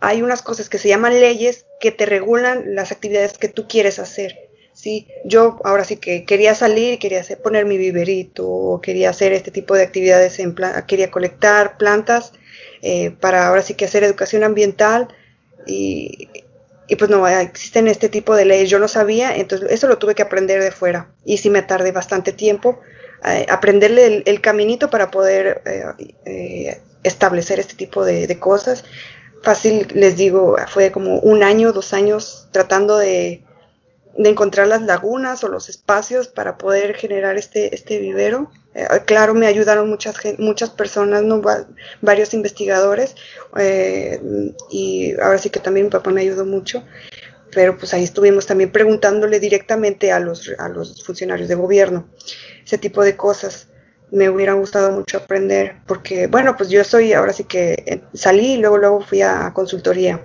hay 0.00 0.22
unas 0.22 0.42
cosas 0.42 0.68
que 0.68 0.78
se 0.78 0.88
llaman 0.88 1.18
leyes 1.18 1.66
que 1.80 1.90
te 1.90 2.06
regulan 2.06 2.74
las 2.74 2.92
actividades 2.92 3.38
que 3.38 3.48
tú 3.48 3.66
quieres 3.68 3.98
hacer. 3.98 4.36
¿sí? 4.74 5.08
Yo 5.24 5.60
ahora 5.64 5.84
sí 5.84 5.96
que 5.96 6.24
quería 6.24 6.54
salir, 6.54 6.98
quería 6.98 7.20
hacer, 7.20 7.40
poner 7.40 7.64
mi 7.64 7.78
viverito, 7.78 8.80
quería 8.82 9.10
hacer 9.10 9.32
este 9.32 9.50
tipo 9.50 9.74
de 9.74 9.82
actividades, 9.82 10.38
en 10.38 10.54
quería 10.86 11.10
colectar 11.10 11.78
plantas 11.78 12.32
eh, 12.82 13.12
para 13.12 13.46
ahora 13.46 13.62
sí 13.62 13.74
que 13.74 13.86
hacer 13.86 14.04
educación 14.04 14.44
ambiental 14.44 15.08
y, 15.66 16.28
pues 16.98 17.10
no, 17.10 17.26
existen 17.26 17.88
este 17.88 18.10
tipo 18.10 18.36
de 18.36 18.44
leyes. 18.44 18.68
Yo 18.68 18.78
no 18.78 18.88
sabía, 18.88 19.34
entonces 19.34 19.70
eso 19.70 19.88
lo 19.88 19.96
tuve 19.96 20.14
que 20.14 20.22
aprender 20.22 20.62
de 20.62 20.70
fuera. 20.70 21.08
Y 21.24 21.38
sí 21.38 21.48
me 21.48 21.62
tardé 21.62 21.92
bastante 21.92 22.32
tiempo 22.32 22.80
eh, 23.26 23.46
aprenderle 23.48 24.22
el, 24.26 24.40
caminito 24.42 24.90
para 24.90 25.10
poder 25.10 25.62
eh, 25.64 26.12
eh, 26.26 26.80
establecer 27.02 27.58
este 27.58 27.74
tipo 27.74 28.04
de, 28.04 28.38
cosas. 28.38 28.84
Fácil, 29.42 29.88
les 29.94 30.16
digo, 30.16 30.56
fue 30.68 30.92
como 30.92 31.20
un 31.20 31.42
año, 31.42 31.72
dos 31.72 31.94
años 31.94 32.48
tratando 32.50 32.98
de, 32.98 33.42
de 34.18 34.28
encontrar 34.28 34.66
las 34.66 34.82
lagunas 34.82 35.42
o 35.42 35.48
los 35.48 35.70
espacios 35.70 36.28
para 36.28 36.58
poder 36.58 36.96
generar 36.96 37.38
este, 37.38 37.74
este 37.74 37.98
vivero. 37.98 38.50
Claro, 39.06 39.34
me 39.34 39.46
ayudaron 39.46 39.88
muchas, 39.88 40.16
muchas 40.38 40.70
personas, 40.70 41.22
¿no? 41.22 41.40
varios 42.02 42.34
investigadores, 42.34 43.14
y 44.68 45.14
ahora 45.20 45.38
sí 45.38 45.48
que 45.48 45.60
también 45.60 45.86
mi 45.86 45.90
papá 45.90 46.10
me 46.10 46.22
ayudó 46.22 46.44
mucho, 46.44 46.82
pero 47.54 47.76
pues 47.76 47.94
ahí 47.94 48.04
estuvimos 48.04 48.46
también 48.46 48.70
preguntándole 48.70 49.40
directamente 49.40 50.12
a 50.12 50.20
los, 50.20 50.52
a 50.58 50.68
los 50.68 51.04
funcionarios 51.04 51.48
de 51.48 51.54
gobierno 51.54 52.08
ese 52.64 52.78
tipo 52.78 53.02
de 53.02 53.16
cosas. 53.16 53.68
Me 54.10 54.28
hubiera 54.28 54.52
gustado 54.52 54.92
mucho 54.92 55.18
aprender, 55.18 55.76
porque 55.86 56.26
bueno, 56.26 56.56
pues 56.56 56.68
yo 56.68 56.84
soy, 56.84 57.12
ahora 57.12 57.32
sí 57.32 57.44
que 57.44 57.82
eh, 57.86 58.00
salí 58.12 58.54
y 58.54 58.56
luego, 58.58 58.78
luego 58.78 59.00
fui 59.00 59.22
a 59.22 59.52
consultoría 59.52 60.24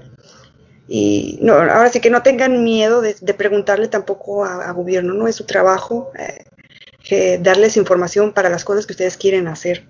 y 0.92 1.38
no, 1.42 1.54
ahora 1.54 1.90
sí 1.90 2.00
que 2.00 2.10
no 2.10 2.24
tengan 2.24 2.64
miedo 2.64 3.02
de, 3.02 3.14
preguntarle 3.36 3.88
tampoco 3.88 4.44
a, 4.44 4.72
gobierno, 4.72 5.14
no 5.14 5.28
es 5.28 5.36
su 5.36 5.46
trabajo 5.46 6.12
eh, 7.12 7.40
darles 7.40 7.78
información 7.78 8.34
para 8.34 8.50
las 8.50 8.66
cosas 8.66 8.88
que 8.88 8.94
ustedes 8.94 9.16
quieren 9.16 9.48
hacer. 9.48 9.88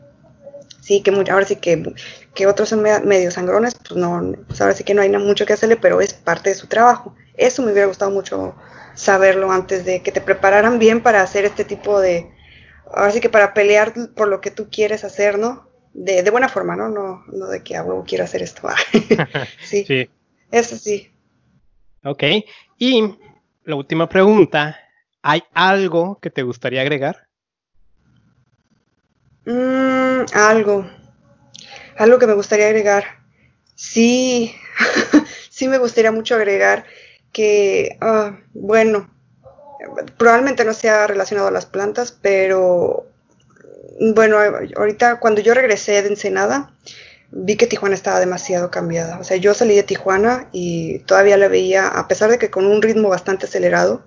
Sí, 0.82 1.02
que 1.02 1.12
ahora 1.12 1.46
sí 1.46 1.56
que, 1.56 1.94
que 2.34 2.48
otros 2.48 2.70
son 2.70 2.82
medio 2.82 3.32
sangrones, 3.32 3.76
pues 3.76 3.98
no, 3.98 4.34
pues 4.48 4.60
ahora 4.60 4.74
sí 4.74 4.84
que 4.84 4.94
no 4.94 5.02
hay 5.02 5.10
mucho 5.10 5.46
que 5.46 5.54
hacerle, 5.54 5.78
pero 5.78 6.02
es 6.02 6.14
parte 6.14 6.50
de 6.50 6.56
su 6.56 6.68
trabajo. 6.68 7.16
Eso 7.40 7.64
me 7.64 7.72
hubiera 7.72 7.88
gustado 7.88 8.12
mucho 8.12 8.54
saberlo 8.96 9.50
antes 9.50 9.86
de 9.86 10.04
que 10.04 10.12
te 10.12 10.20
prepararan 10.20 10.78
bien 10.78 11.02
para 11.02 11.22
hacer 11.22 11.46
este 11.46 11.64
tipo 11.64 12.02
de, 12.02 12.30
ahora 12.94 13.12
sí 13.12 13.22
que 13.22 13.30
para 13.30 13.54
pelear 13.54 13.94
por 14.14 14.28
lo 14.28 14.42
que 14.42 14.52
tú 14.52 14.68
quieres 14.70 15.06
hacer, 15.06 15.40
¿no? 15.40 15.70
De, 15.94 16.22
de 16.22 16.32
buena 16.32 16.50
forma, 16.50 16.76
¿no? 16.76 16.90
¿no? 16.90 17.24
No 17.32 17.48
de 17.48 17.64
que 17.64 17.78
a 17.78 17.84
huevo 17.84 18.04
quiero 18.06 18.26
hacer 18.26 18.42
esto. 18.42 18.68
sí. 19.64 19.86
sí. 19.86 20.10
Eso 20.52 20.76
sí. 20.76 21.10
Ok. 22.04 22.24
Y 22.78 23.16
la 23.64 23.76
última 23.76 24.10
pregunta, 24.10 24.78
¿hay 25.22 25.42
algo 25.54 26.20
que 26.22 26.30
te 26.30 26.44
gustaría 26.44 26.82
agregar? 26.82 27.28
Mm, 29.46 30.26
algo. 30.34 30.90
Algo 31.98 32.20
que 32.20 32.28
me 32.28 32.34
gustaría 32.34 32.68
agregar. 32.68 33.06
Sí, 33.76 34.54
sí 35.50 35.70
me 35.70 35.78
gustaría 35.78 36.12
mucho 36.12 36.36
agregar 36.36 36.86
que, 37.32 37.98
ah, 38.02 38.40
bueno, 38.54 39.10
probablemente 40.18 40.66
no 40.66 40.74
sea 40.74 41.08
relacionado 41.08 41.48
a 41.48 41.52
las 41.52 41.66
plantas, 41.66 42.12
pero 42.12 43.06
bueno, 44.00 44.38
ahorita 44.76 45.20
cuando 45.20 45.42
yo 45.42 45.54
regresé 45.54 46.02
de 46.02 46.10
Ensenada, 46.10 46.74
vi 47.32 47.58
que 47.58 47.68
Tijuana 47.68 47.96
estaba 47.96 48.20
demasiado 48.20 48.72
cambiada. 48.72 49.20
O 49.20 49.24
sea, 49.24 49.38
yo 49.38 49.54
salí 49.54 49.76
de 49.76 49.84
Tijuana 49.84 50.50
y 50.52 51.00
todavía 51.00 51.38
la 51.38 51.48
veía, 51.48 51.88
a 51.88 52.08
pesar 52.08 52.32
de 52.32 52.40
que 52.40 52.50
con 52.50 52.66
un 52.66 52.82
ritmo 52.82 53.10
bastante 53.10 53.46
acelerado, 53.46 54.04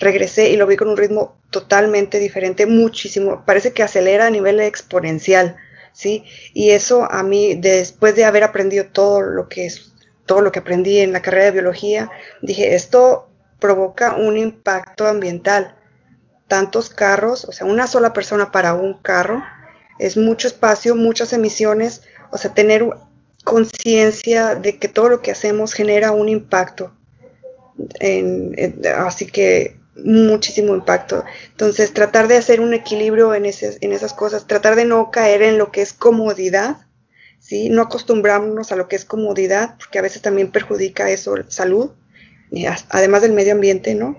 regresé 0.00 0.50
y 0.50 0.56
lo 0.56 0.66
vi 0.66 0.76
con 0.76 0.88
un 0.88 0.96
ritmo 0.96 1.36
totalmente 1.50 2.18
diferente, 2.18 2.66
muchísimo. 2.66 3.44
Parece 3.46 3.72
que 3.72 3.82
acelera 3.82 4.26
a 4.26 4.30
nivel 4.30 4.60
exponencial, 4.60 5.56
¿sí? 5.92 6.24
Y 6.52 6.70
eso 6.70 7.10
a 7.10 7.22
mí, 7.22 7.54
después 7.54 8.14
de 8.14 8.24
haber 8.24 8.44
aprendido 8.44 8.86
todo 8.86 9.22
lo 9.22 9.48
que 9.48 9.66
es, 9.66 9.92
todo 10.28 10.42
lo 10.42 10.52
que 10.52 10.60
aprendí 10.60 10.98
en 10.98 11.12
la 11.12 11.22
carrera 11.22 11.46
de 11.46 11.52
biología, 11.52 12.10
dije, 12.42 12.76
esto 12.76 13.28
provoca 13.58 14.14
un 14.14 14.36
impacto 14.36 15.08
ambiental. 15.08 15.74
Tantos 16.46 16.90
carros, 16.90 17.44
o 17.46 17.52
sea, 17.52 17.66
una 17.66 17.88
sola 17.88 18.12
persona 18.12 18.52
para 18.52 18.74
un 18.74 18.94
carro, 19.02 19.42
es 19.98 20.16
mucho 20.16 20.46
espacio, 20.46 20.94
muchas 20.94 21.32
emisiones, 21.32 22.02
o 22.30 22.38
sea, 22.38 22.54
tener 22.54 22.86
conciencia 23.42 24.54
de 24.54 24.78
que 24.78 24.88
todo 24.88 25.08
lo 25.08 25.22
que 25.22 25.32
hacemos 25.32 25.72
genera 25.72 26.12
un 26.12 26.28
impacto. 26.28 26.92
así 28.96 29.26
que 29.26 29.76
muchísimo 29.96 30.74
impacto. 30.74 31.24
Entonces, 31.50 31.92
tratar 31.92 32.28
de 32.28 32.36
hacer 32.36 32.60
un 32.60 32.74
equilibrio 32.74 33.34
en, 33.34 33.46
en 33.46 33.92
esas 33.92 34.12
cosas, 34.12 34.46
tratar 34.46 34.76
de 34.76 34.84
no 34.84 35.10
caer 35.10 35.42
en 35.42 35.58
lo 35.58 35.72
que 35.72 35.82
es 35.82 35.92
comodidad, 35.92 36.87
¿sí? 37.48 37.70
no 37.70 37.80
acostumbrarnos 37.80 38.72
a 38.72 38.76
lo 38.76 38.88
que 38.88 38.96
es 38.96 39.06
comodidad, 39.06 39.76
porque 39.78 39.98
a 39.98 40.02
veces 40.02 40.20
también 40.20 40.52
perjudica 40.52 41.08
eso, 41.08 41.34
salud, 41.48 41.92
además 42.90 43.22
del 43.22 43.32
medio 43.32 43.52
ambiente, 43.52 43.94
¿no? 43.94 44.18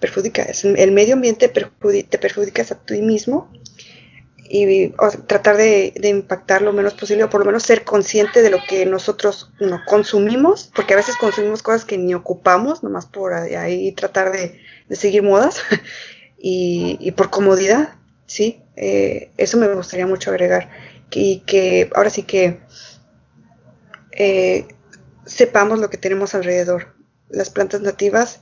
Perjudica, 0.00 0.46
el 0.62 0.92
medio 0.92 1.14
ambiente 1.14 1.48
te 1.48 2.18
perjudicas 2.18 2.72
a 2.72 2.82
ti 2.82 3.02
mismo 3.02 3.50
y 4.48 4.88
tratar 5.26 5.58
de, 5.58 5.92
impactar 6.02 6.62
lo 6.62 6.72
menos 6.72 6.94
posible 6.94 7.24
o 7.24 7.30
por 7.30 7.40
lo 7.40 7.46
menos 7.46 7.64
ser 7.64 7.84
consciente 7.84 8.40
de 8.40 8.50
lo 8.50 8.58
que 8.66 8.86
nosotros 8.86 9.50
no 9.60 9.80
consumimos, 9.86 10.70
porque 10.74 10.94
a 10.94 10.96
veces 10.96 11.16
consumimos 11.18 11.62
cosas 11.62 11.84
que 11.84 11.98
ni 11.98 12.14
ocupamos, 12.14 12.82
nomás 12.82 13.04
por 13.04 13.34
ahí 13.34 13.92
tratar 13.92 14.32
de, 14.32 14.58
seguir 14.90 15.22
modas 15.22 15.60
y, 16.38 17.12
por 17.12 17.28
comodidad, 17.28 17.96
¿sí? 18.26 18.62
Eh, 18.76 19.30
eso 19.36 19.58
me 19.58 19.68
gustaría 19.68 20.06
mucho 20.06 20.30
agregar 20.30 20.70
y 21.16 21.40
que 21.40 21.90
ahora 21.94 22.10
sí 22.10 22.22
que 22.24 22.60
eh, 24.12 24.66
sepamos 25.26 25.78
lo 25.78 25.90
que 25.90 25.98
tenemos 25.98 26.34
alrededor. 26.34 26.94
Las 27.28 27.50
plantas 27.50 27.80
nativas 27.80 28.40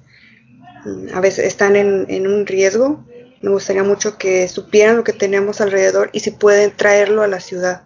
a 1.15 1.21
veces 1.21 1.47
están 1.47 1.77
en, 1.77 2.07
en 2.09 2.27
un 2.27 2.47
riesgo. 2.47 3.07
Me 3.41 3.51
gustaría 3.51 3.83
mucho 3.83 4.19
que 4.19 4.49
supieran 4.49 4.97
lo 4.97 5.05
que 5.05 5.13
tenemos 5.13 5.61
alrededor 5.61 6.11
y 6.13 6.21
si 6.21 6.31
pueden 6.31 6.77
traerlo 6.77 7.23
a 7.23 7.29
la 7.29 7.41
ciudad. 7.41 7.83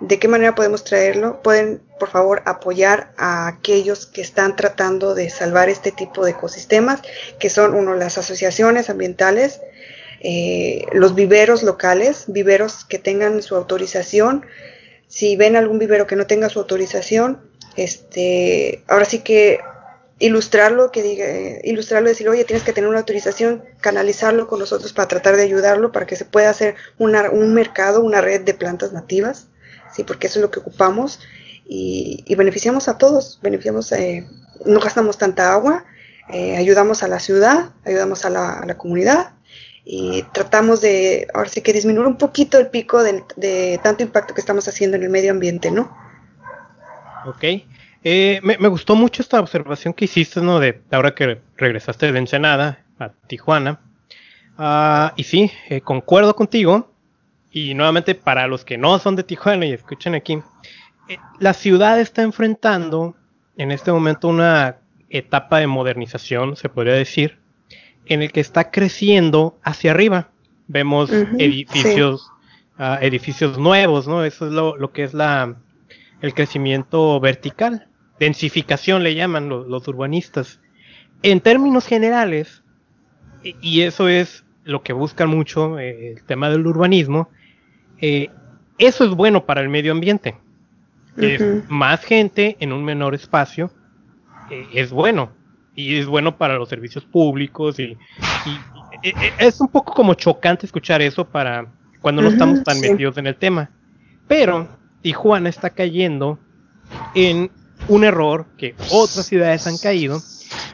¿De 0.00 0.20
qué 0.20 0.28
manera 0.28 0.54
podemos 0.54 0.84
traerlo? 0.84 1.42
Pueden, 1.42 1.82
por 1.98 2.10
favor, 2.10 2.42
apoyar 2.46 3.12
a 3.16 3.48
aquellos 3.48 4.06
que 4.06 4.20
están 4.20 4.54
tratando 4.54 5.14
de 5.14 5.28
salvar 5.28 5.68
este 5.68 5.90
tipo 5.90 6.24
de 6.24 6.32
ecosistemas, 6.32 7.02
que 7.40 7.50
son, 7.50 7.74
uno, 7.74 7.94
las 7.94 8.16
asociaciones 8.16 8.90
ambientales, 8.90 9.60
eh, 10.20 10.84
los 10.92 11.14
viveros 11.14 11.62
locales, 11.62 12.24
viveros 12.28 12.84
que 12.84 12.98
tengan 12.98 13.42
su 13.42 13.56
autorización. 13.56 14.44
Si 15.06 15.36
ven 15.36 15.56
algún 15.56 15.78
vivero 15.78 16.06
que 16.06 16.16
no 16.16 16.26
tenga 16.26 16.48
su 16.48 16.58
autorización, 16.58 17.40
este, 17.76 18.82
ahora 18.88 19.04
sí 19.04 19.20
que 19.20 19.60
ilustrarlo, 20.18 20.90
que 20.90 21.02
diga, 21.02 21.26
ilustrarlo, 21.62 22.08
decir, 22.08 22.28
oye, 22.28 22.44
tienes 22.44 22.64
que 22.64 22.72
tener 22.72 22.90
una 22.90 22.98
autorización, 22.98 23.64
canalizarlo 23.80 24.48
con 24.48 24.58
nosotros 24.58 24.92
para 24.92 25.08
tratar 25.08 25.36
de 25.36 25.44
ayudarlo, 25.44 25.92
para 25.92 26.06
que 26.06 26.16
se 26.16 26.24
pueda 26.24 26.50
hacer 26.50 26.74
un 26.98 27.54
mercado, 27.54 28.02
una 28.02 28.20
red 28.20 28.40
de 28.40 28.54
plantas 28.54 28.92
nativas, 28.92 29.46
sí, 29.94 30.02
porque 30.02 30.26
eso 30.26 30.40
es 30.40 30.42
lo 30.42 30.50
que 30.50 30.60
ocupamos. 30.60 31.20
Y, 31.70 32.24
beneficiamos 32.34 32.88
a 32.88 32.98
todos, 32.98 33.38
beneficiamos, 33.42 33.92
eh, 33.92 34.26
no 34.64 34.80
gastamos 34.80 35.18
tanta 35.18 35.52
agua, 35.52 35.84
eh, 36.32 36.56
ayudamos 36.56 37.02
a 37.02 37.08
la 37.08 37.20
ciudad, 37.20 37.70
ayudamos 37.84 38.24
a 38.24 38.30
la, 38.30 38.76
comunidad 38.78 39.32
y 39.90 40.22
tratamos 40.34 40.82
de, 40.82 41.26
ahora 41.32 41.48
sí 41.48 41.62
que 41.62 41.72
disminuir 41.72 42.06
un 42.06 42.18
poquito 42.18 42.58
el 42.58 42.68
pico 42.68 43.02
de, 43.02 43.24
de 43.36 43.80
tanto 43.82 44.02
impacto 44.02 44.34
que 44.34 44.40
estamos 44.42 44.68
haciendo 44.68 44.98
en 44.98 45.04
el 45.04 45.08
medio 45.08 45.30
ambiente, 45.30 45.70
¿no? 45.70 45.96
Ok. 47.24 47.42
Eh, 48.04 48.38
me, 48.42 48.58
me, 48.58 48.68
gustó 48.68 48.96
mucho 48.96 49.22
esta 49.22 49.40
observación 49.40 49.94
que 49.94 50.04
hiciste, 50.04 50.42
¿no? 50.42 50.60
De 50.60 50.82
ahora 50.90 51.14
que 51.14 51.40
regresaste 51.56 52.12
de 52.12 52.18
Ensenada 52.18 52.84
a 52.98 53.12
Tijuana. 53.28 53.80
Uh, 54.58 55.14
y 55.16 55.24
sí, 55.24 55.50
eh, 55.70 55.80
concuerdo 55.80 56.36
contigo. 56.36 56.92
Y 57.50 57.72
nuevamente, 57.72 58.14
para 58.14 58.46
los 58.46 58.66
que 58.66 58.76
no 58.76 58.98
son 58.98 59.16
de 59.16 59.22
Tijuana 59.22 59.64
y 59.64 59.72
escuchen 59.72 60.14
aquí, 60.14 60.42
eh, 61.08 61.16
la 61.40 61.54
ciudad 61.54 61.98
está 61.98 62.20
enfrentando 62.20 63.16
en 63.56 63.70
este 63.70 63.90
momento 63.90 64.28
una 64.28 64.76
etapa 65.08 65.60
de 65.60 65.66
modernización, 65.66 66.56
se 66.56 66.68
podría 66.68 66.92
decir, 66.92 67.38
en 68.08 68.22
el 68.22 68.32
que 68.32 68.40
está 68.40 68.70
creciendo 68.70 69.58
hacia 69.62 69.92
arriba. 69.92 70.30
Vemos 70.66 71.10
uh 71.10 71.14
-huh, 71.14 71.36
edificios, 71.40 72.30
sí. 72.76 72.82
uh, 72.82 72.96
edificios 73.00 73.58
nuevos, 73.58 74.06
¿no? 74.08 74.24
Eso 74.24 74.46
es 74.46 74.52
lo, 74.52 74.76
lo 74.76 74.92
que 74.92 75.04
es 75.04 75.14
la, 75.14 75.56
el 76.20 76.34
crecimiento 76.34 77.20
vertical. 77.20 77.86
Densificación 78.18 79.02
le 79.02 79.14
llaman 79.14 79.48
los, 79.48 79.66
los 79.66 79.86
urbanistas. 79.88 80.60
En 81.22 81.40
términos 81.40 81.86
generales, 81.86 82.62
y, 83.42 83.56
y, 83.60 83.82
eso 83.82 84.08
es 84.08 84.44
lo 84.64 84.82
que 84.82 84.92
buscan 84.92 85.28
mucho, 85.28 85.78
eh, 85.78 86.12
el 86.12 86.24
tema 86.24 86.50
del 86.50 86.66
urbanismo, 86.66 87.30
eh, 88.00 88.30
eso 88.78 89.04
es 89.04 89.10
bueno 89.10 89.44
para 89.46 89.60
el 89.60 89.68
medio 89.68 89.92
ambiente. 89.92 90.36
Uh 91.16 91.20
-huh. 91.20 91.64
más 91.68 92.04
gente 92.04 92.56
en 92.60 92.72
un 92.72 92.84
menor 92.84 93.14
espacio 93.14 93.72
eh, 94.50 94.66
es 94.72 94.92
bueno. 94.92 95.32
Y 95.78 95.96
es 95.96 96.06
bueno 96.06 96.36
para 96.36 96.56
los 96.56 96.68
servicios 96.68 97.04
públicos. 97.04 97.78
Y, 97.78 97.96
y, 99.04 99.12
es 99.38 99.60
un 99.60 99.68
poco 99.68 99.94
como 99.94 100.14
chocante 100.14 100.66
escuchar 100.66 101.00
eso 101.02 101.24
para 101.24 101.72
cuando 102.00 102.20
no 102.20 102.30
estamos 102.30 102.64
tan 102.64 102.78
sí. 102.78 102.90
metidos 102.90 103.16
en 103.16 103.28
el 103.28 103.36
tema. 103.36 103.70
Pero 104.26 104.66
Tijuana 105.02 105.48
está 105.48 105.70
cayendo 105.70 106.40
en 107.14 107.52
un 107.86 108.02
error 108.02 108.46
que 108.56 108.74
otras 108.90 109.26
ciudades 109.26 109.68
han 109.68 109.78
caído 109.78 110.20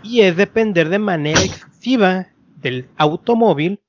y 0.03 0.23
es 0.23 0.39
depender 0.39 0.89
de 0.89 0.99
manera 0.99 1.43
excesiva 1.43 2.29
del 2.63 2.89
automóvil 2.97 3.81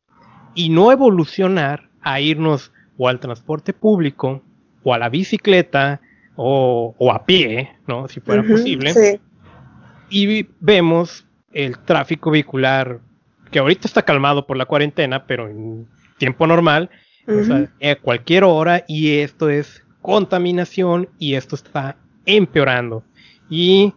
y 0.53 0.67
no 0.67 0.91
evolucionar 0.91 1.89
a 2.01 2.19
irnos 2.19 2.73
o 2.97 3.07
al 3.07 3.21
transporte 3.21 3.71
público 3.71 4.43
o 4.83 4.93
a 4.93 4.99
la 4.99 5.07
bicicleta 5.07 6.01
o, 6.35 6.93
o 6.97 7.11
a 7.13 7.25
pie, 7.25 7.71
¿no? 7.87 8.09
Si 8.09 8.19
fuera 8.19 8.41
uh 8.41 8.45
-huh, 8.45 8.51
posible. 8.51 8.93
Sí. 8.93 9.19
Y 10.09 10.47
vemos 10.59 11.25
el 11.51 11.77
tráfico 11.79 12.31
vehicular 12.31 12.99
que 13.51 13.59
ahorita 13.59 13.87
está 13.87 14.01
calmado 14.01 14.45
por 14.45 14.57
la 14.57 14.65
cuarentena, 14.65 15.25
pero 15.25 15.47
en 15.47 15.87
tiempo 16.17 16.47
normal, 16.47 16.89
uh 17.27 17.31
-huh. 17.31 17.41
o 17.41 17.43
sea, 17.43 17.91
a 17.91 17.95
cualquier 17.95 18.43
hora 18.43 18.83
y 18.87 19.17
esto 19.19 19.49
es 19.49 19.83
contaminación 20.01 21.09
y 21.17 21.35
esto 21.35 21.55
está 21.55 21.97
empeorando. 22.25 23.03
Y, 23.49 23.93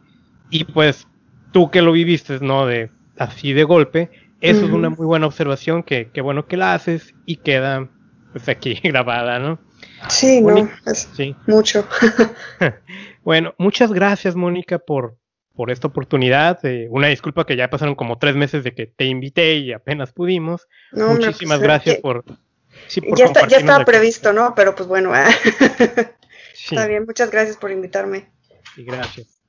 y 0.51 0.65
pues 0.65 1.07
tú 1.53 1.71
que 1.71 1.83
lo 1.83 1.93
viviste, 1.93 2.39
¿no? 2.41 2.67
De 2.67 2.91
así 3.19 3.53
de 3.53 3.65
golpe, 3.65 4.11
eso 4.41 4.61
uh 4.61 4.63
-huh. 4.63 4.69
es 4.69 4.73
una 4.73 4.91
muy 4.91 5.07
buena 5.07 5.27
observación 5.27 5.83
que, 5.83 6.11
que, 6.11 6.21
bueno 6.21 6.47
que 6.47 6.57
la 6.57 6.75
haces 6.75 7.15
y 7.27 7.37
queda 7.37 7.89
pues 8.33 8.49
aquí 8.49 8.75
grabada, 8.85 9.39
¿no? 9.39 9.59
Sí, 10.09 10.41
Mónica, 10.41 10.81
no, 10.87 10.93
es 10.93 11.11
sí. 11.15 11.35
mucho. 11.47 11.85
bueno, 13.25 13.55
muchas 13.59 13.93
gracias 13.93 14.37
Mónica 14.37 14.79
por, 14.79 15.17
por 15.59 15.73
esta 15.73 15.89
oportunidad. 15.89 16.65
Eh, 16.65 16.87
una 16.89 17.09
disculpa 17.09 17.45
que 17.45 17.57
ya 17.57 17.69
pasaron 17.69 17.97
como 17.97 18.17
tres 18.17 18.37
meses 18.37 18.63
de 18.63 18.77
que 18.77 18.87
te 18.87 19.07
invité 19.07 19.57
y 19.57 19.73
apenas 19.73 20.13
pudimos. 20.13 20.69
No, 20.93 21.15
Muchísimas 21.15 21.59
pues, 21.59 21.67
gracias 21.67 21.97
que... 21.97 22.01
por 22.01 22.25
Sí, 22.87 23.03
ya, 23.17 23.25
está, 23.25 23.49
ya, 23.49 23.57
estaba 23.57 23.85
previsto, 23.85 24.33
¿no? 24.33 24.55
Pero 24.55 24.77
pues 24.77 24.89
bueno, 24.89 25.17
¿eh? 25.17 25.25
sí. 26.55 26.77
está 26.77 26.87
bien. 26.87 27.05
Muchas 27.05 27.33
gracias 27.33 27.57
por 27.57 27.73
invitarme. 27.73 28.31
Sí, 28.77 28.85
gracias. 28.85 29.43